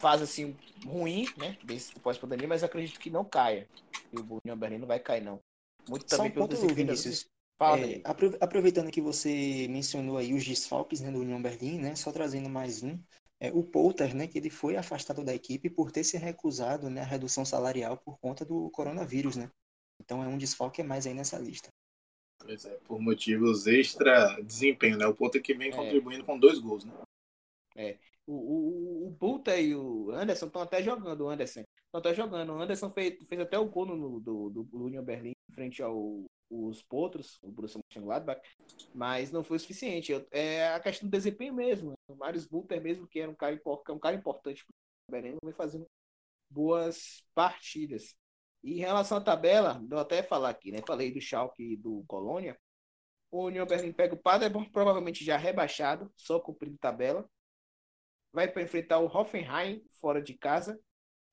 fase 0.00 0.24
assim 0.24 0.56
ruim, 0.84 1.26
né? 1.36 1.56
Desse 1.62 1.94
pós-pandemia, 2.00 2.48
mas 2.48 2.64
acredito 2.64 2.98
que 2.98 3.08
não 3.08 3.24
caia. 3.24 3.68
E 4.12 4.18
o 4.18 4.40
União 4.44 4.58
Berlim 4.58 4.78
não 4.78 4.88
vai 4.88 4.98
cair, 4.98 5.22
não. 5.22 5.38
Muito 5.88 6.10
Só 6.10 6.16
também 6.16 6.32
um 6.32 6.34
pelo 6.34 6.48
ponto, 6.48 6.74
Vinícius. 6.74 7.26
Fala, 7.56 7.78
é, 7.78 8.00
aproveitando 8.40 8.90
que 8.90 9.00
você 9.00 9.68
mencionou 9.68 10.16
aí 10.16 10.34
os 10.34 10.44
desfalques 10.44 11.00
né, 11.00 11.12
do 11.12 11.20
União 11.20 11.40
Berlim, 11.40 11.78
né? 11.78 11.94
Só 11.94 12.10
trazendo 12.10 12.48
mais 12.48 12.82
um. 12.82 12.98
É, 13.38 13.52
o 13.52 13.62
Poulter, 13.62 14.14
né, 14.14 14.26
que 14.26 14.38
ele 14.38 14.50
foi 14.50 14.76
afastado 14.76 15.22
da 15.22 15.34
equipe 15.34 15.70
por 15.70 15.92
ter 15.92 16.02
se 16.02 16.18
recusado 16.18 16.90
né, 16.90 17.02
a 17.02 17.04
redução 17.04 17.44
salarial 17.44 17.96
por 17.96 18.18
conta 18.18 18.44
do 18.44 18.70
coronavírus, 18.70 19.36
né? 19.36 19.50
Então 20.02 20.24
é 20.24 20.26
um 20.26 20.36
desfalque 20.36 20.80
a 20.80 20.84
mais 20.84 21.06
aí 21.06 21.14
nessa 21.14 21.38
lista. 21.38 21.68
Pois 22.38 22.64
é, 22.64 22.74
por 22.84 22.98
motivos 23.00 23.66
extra 23.66 24.40
desempenho, 24.40 24.96
né? 24.96 25.06
O 25.06 25.14
Poulter 25.14 25.42
que 25.42 25.54
vem 25.54 25.68
é. 25.68 25.76
contribuindo 25.76 26.24
com 26.24 26.38
dois 26.38 26.58
gols, 26.58 26.84
né? 26.84 26.92
É. 27.76 27.98
O, 28.26 28.34
o, 28.34 29.06
o 29.08 29.10
Buta 29.10 29.56
e 29.58 29.74
o 29.74 30.10
Anderson 30.10 30.46
estão 30.46 30.62
até 30.62 30.82
jogando, 30.82 31.22
o 31.22 31.28
Anderson. 31.28 31.60
Estão 31.60 31.98
até 31.98 32.14
jogando. 32.14 32.52
O 32.52 32.60
Anderson 32.60 32.90
fez, 32.90 33.16
fez 33.28 33.40
até 33.40 33.58
o 33.58 33.68
gol 33.68 33.86
no, 33.86 34.20
do, 34.20 34.50
do 34.50 34.84
Union 34.84 35.02
Berlim 35.02 35.32
frente 35.52 35.82
ao 35.82 36.24
os 36.50 36.82
Potros, 36.82 37.38
o 37.42 37.50
Borussia 37.50 37.80
Mönchengladbach, 37.80 38.40
mas 38.92 39.30
não 39.30 39.44
foi 39.44 39.56
o 39.56 39.60
suficiente. 39.60 40.12
É 40.32 40.74
a 40.74 40.80
questão 40.80 41.08
do 41.08 41.12
desempenho 41.12 41.54
mesmo. 41.54 41.92
O 42.08 42.16
Marius 42.16 42.44
Buter 42.44 42.82
mesmo, 42.82 43.06
que 43.06 43.20
era 43.20 43.30
um 43.30 43.34
cara, 43.34 43.54
é 43.54 43.92
um 43.92 43.98
cara 43.98 44.16
importante 44.16 44.64
para 45.08 45.18
o 45.18 45.22
vem 45.22 45.52
fazendo 45.52 45.86
boas 46.50 47.24
partidas. 47.34 48.16
E 48.64 48.74
em 48.74 48.78
relação 48.78 49.18
à 49.18 49.20
tabela, 49.20 49.80
vou 49.88 50.00
até 50.00 50.22
falar 50.22 50.50
aqui, 50.50 50.72
né? 50.72 50.80
Falei 50.86 51.12
do 51.12 51.20
Schalke 51.20 51.62
e 51.62 51.76
do 51.76 52.04
Colônia. 52.08 52.58
O 53.30 53.46
Union 53.46 53.64
Berlim 53.64 53.92
pega 53.92 54.14
o 54.14 54.18
Paderborn, 54.18 54.68
provavelmente 54.70 55.24
já 55.24 55.36
rebaixado, 55.36 56.12
só 56.16 56.40
cumprindo 56.40 56.76
tabela 56.78 57.28
vai 58.32 58.48
para 58.48 58.62
enfrentar 58.62 58.98
o 58.98 59.06
Hoffenheim 59.06 59.84
fora 60.00 60.22
de 60.22 60.34
casa 60.34 60.78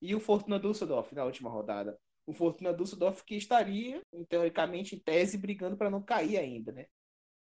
e 0.00 0.14
o 0.14 0.20
Fortuna 0.20 0.58
Düsseldorf 0.58 1.14
na 1.14 1.24
última 1.24 1.50
rodada. 1.50 1.98
O 2.26 2.32
Fortuna 2.32 2.74
Düsseldorf 2.74 3.22
que 3.24 3.36
estaria, 3.36 4.02
teoricamente, 4.28 4.94
em 4.94 4.98
tese, 4.98 5.38
brigando 5.38 5.76
para 5.76 5.90
não 5.90 6.02
cair 6.02 6.38
ainda, 6.38 6.72
né? 6.72 6.86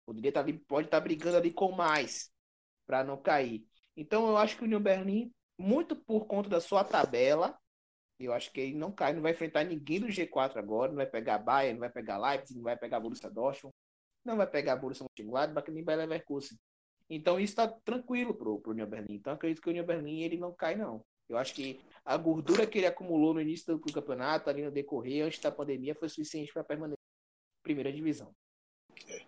Poderia 0.05 0.29
estar 0.29 0.43
tá 0.43 0.49
ali, 0.49 0.59
pode 0.59 0.87
estar 0.87 0.99
tá 0.99 1.05
brigando 1.05 1.37
ali 1.37 1.53
com 1.53 1.73
mais 1.73 2.31
para 2.87 3.03
não 3.03 3.21
cair. 3.21 3.67
Então 3.97 4.29
eu 4.29 4.37
acho 4.37 4.57
que 4.57 4.63
o 4.63 4.67
Union 4.67 4.81
Berlin, 4.81 5.33
muito 5.59 5.97
por 5.97 6.27
conta 6.27 6.49
da 6.49 6.61
sua 6.61 6.85
tabela, 6.85 7.59
eu 8.19 8.33
acho 8.33 8.53
que 8.53 8.61
ele 8.61 8.75
não 8.75 8.93
cai, 8.93 9.13
não 9.13 9.23
vai 9.23 9.33
enfrentar 9.33 9.65
ninguém 9.65 10.01
do 10.01 10.07
G4 10.09 10.59
agora, 10.59 10.89
não 10.89 10.97
vai 10.97 11.07
pegar 11.07 11.39
Bayern, 11.39 11.75
não 11.75 11.81
vai 11.81 11.91
pegar 11.91 12.19
Leipzig, 12.19 12.57
não 12.57 12.65
vai 12.65 12.77
pegar 12.77 13.01
Borussia 13.01 13.31
Dortmund, 13.31 13.75
não 14.25 14.37
vai 14.37 14.47
pegar 14.47 14.77
Borussia 14.77 15.05
Mönchengladbach, 15.05 15.71
nem 15.71 15.85
Bayer 15.85 16.01
Leverkusen. 16.01 16.59
Então 17.09 17.39
isso 17.39 17.53
está 17.53 17.69
tranquilo 17.69 18.35
pro, 18.35 18.61
pro 18.61 18.73
União 18.73 18.89
Berlim. 18.89 19.15
Então 19.15 19.33
acredito 19.33 19.63
que 19.63 19.69
o 19.69 19.71
União 19.71 19.85
Berlim 19.85 20.23
ele 20.23 20.37
não 20.37 20.53
cai, 20.53 20.75
não. 20.75 21.05
Eu 21.29 21.37
acho 21.37 21.55
que 21.55 21.81
a 22.05 22.17
gordura 22.17 22.67
que 22.67 22.79
ele 22.79 22.87
acumulou 22.87 23.35
no 23.35 23.41
início 23.41 23.77
do, 23.77 23.93
campeonato, 23.93 24.49
ali 24.49 24.63
no 24.63 24.71
decorrer, 24.71 25.27
antes 25.27 25.41
da 25.41 25.51
pandemia, 25.51 25.95
foi 25.95 26.09
suficiente 26.09 26.53
para 26.53 26.63
permanecer 26.63 26.97
na 26.97 27.63
primeira 27.63 27.93
divisão. 27.93 28.31
É. 29.09 29.23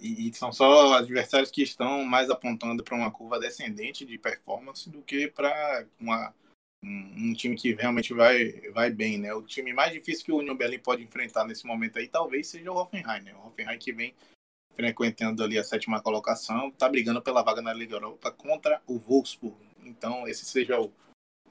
E, 0.00 0.28
e, 0.28 0.34
são 0.34 0.52
só 0.52 0.94
adversários 0.94 1.50
que 1.50 1.62
estão 1.62 2.04
mais 2.04 2.28
apontando 2.28 2.84
para 2.84 2.96
uma 2.96 3.10
curva 3.10 3.38
descendente 3.38 4.04
de 4.04 4.18
performance 4.18 4.90
do 4.90 5.00
que 5.00 5.28
para 5.28 5.86
um, 5.98 7.30
um, 7.30 7.32
time 7.32 7.56
que 7.56 7.72
realmente 7.72 8.12
vai, 8.12 8.50
vai 8.72 8.90
bem, 8.90 9.18
né? 9.18 9.32
O 9.32 9.42
time 9.42 9.72
mais 9.72 9.92
difícil 9.92 10.24
que 10.24 10.32
o 10.32 10.38
União 10.38 10.56
Berlim 10.56 10.80
pode 10.80 11.02
enfrentar 11.02 11.46
nesse 11.46 11.66
momento 11.66 11.98
aí 11.98 12.08
talvez 12.08 12.48
seja 12.48 12.70
o 12.70 12.76
Hoffenheim, 12.76 13.22
né? 13.22 13.34
O 13.34 13.46
Hoffenheim 13.46 13.78
que 13.78 13.92
vem 13.92 14.14
frequentando 14.76 15.42
ali 15.42 15.58
a 15.58 15.64
sétima 15.64 16.02
colocação, 16.02 16.68
está 16.68 16.88
brigando 16.88 17.22
pela 17.22 17.42
vaga 17.42 17.62
na 17.62 17.72
Liga 17.72 17.96
Europa 17.96 18.30
contra 18.30 18.80
o 18.86 18.98
Wolfsburg. 18.98 19.56
Então, 19.82 20.28
esse 20.28 20.44
seja 20.44 20.78
o 20.78 20.92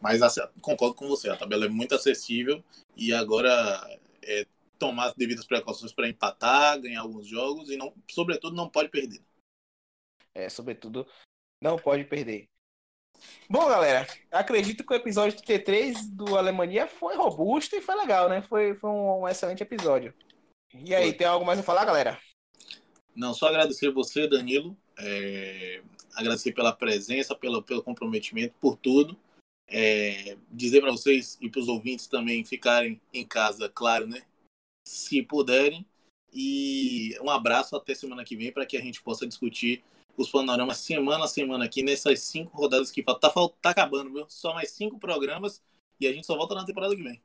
mais 0.01 0.21
concordo 0.61 0.93
com 0.93 1.07
você, 1.07 1.29
a 1.29 1.35
tabela 1.37 1.65
é 1.65 1.69
muito 1.69 1.95
acessível 1.95 2.63
e 2.95 3.11
agora 3.11 3.99
é 4.23 4.45
tomar 4.77 5.07
as 5.07 5.15
devidas 5.15 5.45
precauções 5.45 5.91
para 5.91 6.07
empatar, 6.07 6.79
ganhar 6.79 7.01
alguns 7.01 7.27
jogos 7.27 7.69
e 7.69 7.77
não, 7.77 7.93
sobretudo 8.09 8.55
não 8.55 8.69
pode 8.69 8.89
perder. 8.89 9.21
É, 10.33 10.47
sobretudo 10.47 11.07
não 11.61 11.77
pode 11.77 12.03
perder. 12.03 12.47
Bom, 13.49 13.65
galera, 13.67 14.05
acredito 14.29 14.85
que 14.85 14.93
o 14.93 14.95
episódio 14.95 15.37
do 15.37 15.43
T3 15.43 16.09
do 16.11 16.37
Alemanha 16.37 16.85
foi 16.85 17.15
robusto 17.15 17.75
e 17.75 17.81
foi 17.81 17.95
legal, 17.95 18.29
né? 18.29 18.41
Foi, 18.41 18.75
foi 18.75 18.89
um 18.89 19.27
excelente 19.27 19.63
episódio. 19.63 20.13
E 20.73 20.93
aí, 20.93 21.05
foi. 21.05 21.13
tem 21.13 21.25
algo 21.25 21.45
mais 21.45 21.57
a 21.57 21.63
falar, 21.63 21.85
galera? 21.85 22.19
Não, 23.15 23.33
só 23.33 23.47
agradecer 23.47 23.91
você, 23.91 24.27
Danilo. 24.27 24.77
É, 24.97 25.81
agradecer 26.13 26.51
pela 26.51 26.73
presença, 26.73 27.35
pelo, 27.35 27.63
pelo 27.63 27.83
comprometimento, 27.83 28.53
por 28.59 28.75
tudo. 28.75 29.17
É, 29.67 30.37
dizer 30.51 30.81
para 30.81 30.91
vocês 30.91 31.37
e 31.41 31.49
para 31.49 31.61
os 31.61 31.67
ouvintes 31.67 32.07
também 32.07 32.43
ficarem 32.43 33.01
em 33.13 33.25
casa, 33.25 33.69
claro, 33.69 34.05
né? 34.05 34.23
Se 34.87 35.21
puderem. 35.23 35.85
E 36.33 37.17
um 37.21 37.29
abraço 37.29 37.75
até 37.75 37.95
semana 37.95 38.25
que 38.25 38.35
vem 38.35 38.51
para 38.51 38.65
que 38.65 38.75
a 38.75 38.81
gente 38.81 39.01
possa 39.01 39.25
discutir 39.25 39.83
os 40.17 40.29
panoramas 40.29 40.77
semana 40.77 41.25
a 41.25 41.27
semana 41.27 41.65
aqui 41.65 41.81
nessas 41.81 42.19
cinco 42.21 42.55
rodadas 42.55 42.91
que 42.91 43.01
faltam. 43.01 43.31
Tá, 43.31 43.55
tá 43.61 43.69
acabando, 43.69 44.11
viu? 44.11 44.25
Só 44.29 44.53
mais 44.53 44.71
cinco 44.71 44.99
programas 44.99 45.63
e 45.99 46.05
a 46.05 46.11
gente 46.11 46.27
só 46.27 46.35
volta 46.35 46.55
na 46.55 46.65
temporada 46.65 46.95
que 46.95 47.03
vem. 47.03 47.21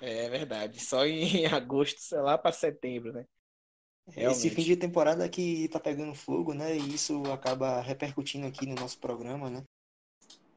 É 0.00 0.28
verdade. 0.28 0.80
Só 0.80 1.04
em 1.04 1.46
agosto, 1.52 1.98
sei 2.00 2.20
lá, 2.20 2.38
para 2.38 2.52
setembro, 2.52 3.12
né? 3.12 3.24
Realmente. 4.08 4.36
Esse 4.36 4.50
fim 4.50 4.62
de 4.62 4.76
temporada 4.76 5.28
que 5.28 5.68
tá 5.68 5.78
pegando 5.78 6.14
fogo, 6.14 6.52
né? 6.52 6.76
E 6.76 6.94
isso 6.94 7.22
acaba 7.32 7.80
repercutindo 7.80 8.46
aqui 8.46 8.66
no 8.66 8.74
nosso 8.74 8.98
programa, 8.98 9.48
né? 9.48 9.62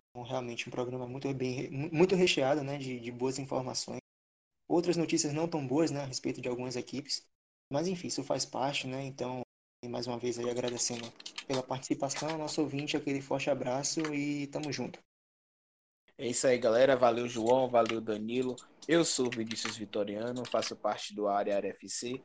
Então, 0.09 0.23
realmente 0.23 0.67
um 0.67 0.71
programa 0.71 1.07
muito 1.07 1.31
bem, 1.33 1.69
muito 1.69 2.15
recheado, 2.15 2.63
né? 2.63 2.77
De, 2.77 2.99
de 2.99 3.11
boas 3.11 3.37
informações. 3.37 3.99
Outras 4.67 4.97
notícias 4.97 5.31
não 5.31 5.47
tão 5.47 5.65
boas, 5.65 5.91
né? 5.91 6.01
A 6.01 6.05
respeito 6.05 6.41
de 6.41 6.49
algumas 6.49 6.75
equipes. 6.75 7.23
Mas 7.71 7.87
enfim, 7.87 8.07
isso 8.07 8.23
faz 8.23 8.45
parte, 8.45 8.87
né? 8.87 9.03
Então, 9.05 9.41
mais 9.87 10.07
uma 10.07 10.17
vez 10.17 10.39
aí 10.39 10.49
agradecendo 10.49 11.11
pela 11.47 11.61
participação, 11.61 12.37
nosso 12.37 12.61
ouvinte, 12.61 12.97
aquele 12.97 13.21
forte 13.21 13.49
abraço 13.49 14.01
e 14.13 14.47
tamo 14.47 14.71
junto. 14.71 14.99
É 16.17 16.27
isso 16.27 16.47
aí, 16.47 16.57
galera. 16.57 16.95
Valeu, 16.95 17.27
João. 17.27 17.69
Valeu, 17.69 18.01
Danilo. 18.01 18.55
Eu 18.87 19.05
sou 19.05 19.27
o 19.27 19.29
Vinícius 19.29 19.77
Vitoriano, 19.77 20.45
faço 20.45 20.75
parte 20.75 21.13
do 21.13 21.27
Área 21.27 21.53
FC 21.67 22.23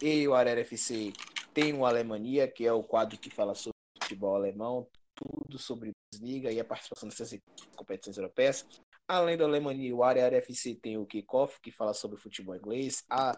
e 0.00 0.26
o 0.26 0.34
Arera 0.34 0.60
FC 0.60 1.12
tem 1.52 1.74
o 1.74 1.84
Alemania, 1.84 2.48
que 2.48 2.66
é 2.66 2.72
o 2.72 2.82
quadro 2.82 3.18
que 3.18 3.30
fala 3.30 3.54
sobre 3.54 3.76
futebol 4.02 4.34
alemão, 4.34 4.88
tudo 5.14 5.58
sobre 5.58 5.92
Bundesliga 6.12 6.50
e 6.50 6.60
a 6.60 6.64
participação 6.64 7.08
dessas 7.08 7.38
competições 7.76 8.16
europeias. 8.16 8.66
Além 9.06 9.36
do 9.36 9.44
Alemania, 9.44 9.94
o 9.94 10.04
Arera 10.04 10.36
FC 10.36 10.74
tem 10.74 10.96
o 10.96 11.06
Kickoff, 11.06 11.58
que 11.60 11.72
fala 11.72 11.92
sobre 11.92 12.18
futebol 12.18 12.54
inglês. 12.54 13.04
A, 13.10 13.36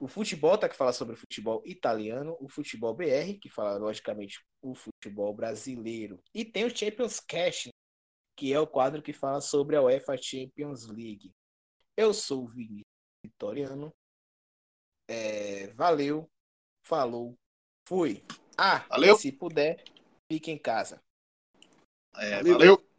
o 0.00 0.06
Futebol 0.06 0.56
tá 0.56 0.68
que 0.68 0.76
fala 0.76 0.92
sobre 0.92 1.16
futebol 1.16 1.62
italiano. 1.66 2.36
O 2.40 2.48
Futebol 2.48 2.94
BR, 2.94 3.38
que 3.40 3.50
fala, 3.50 3.76
logicamente, 3.78 4.40
o 4.62 4.74
futebol 4.74 5.34
brasileiro. 5.34 6.20
E 6.32 6.44
tem 6.44 6.64
o 6.64 6.76
Champions 6.76 7.18
Cash, 7.18 7.68
que 8.36 8.52
é 8.52 8.60
o 8.60 8.66
quadro 8.66 9.02
que 9.02 9.12
fala 9.12 9.40
sobre 9.40 9.76
a 9.76 9.82
UEFA 9.82 10.16
Champions 10.16 10.86
League. 10.86 11.32
Eu 11.96 12.14
sou 12.14 12.44
o 12.44 12.48
Vinícius 12.48 12.86
Vitoriano 13.24 13.92
é, 15.12 15.66
valeu, 15.74 16.26
falou, 16.82 17.36
fui. 17.86 18.22
Ah, 18.56 18.78
valeu. 18.88 19.18
se 19.18 19.30
puder, 19.30 19.84
fique 20.30 20.50
em 20.50 20.56
casa. 20.56 21.02
É, 22.16 22.36
valeu. 22.36 22.52
valeu. 22.54 22.91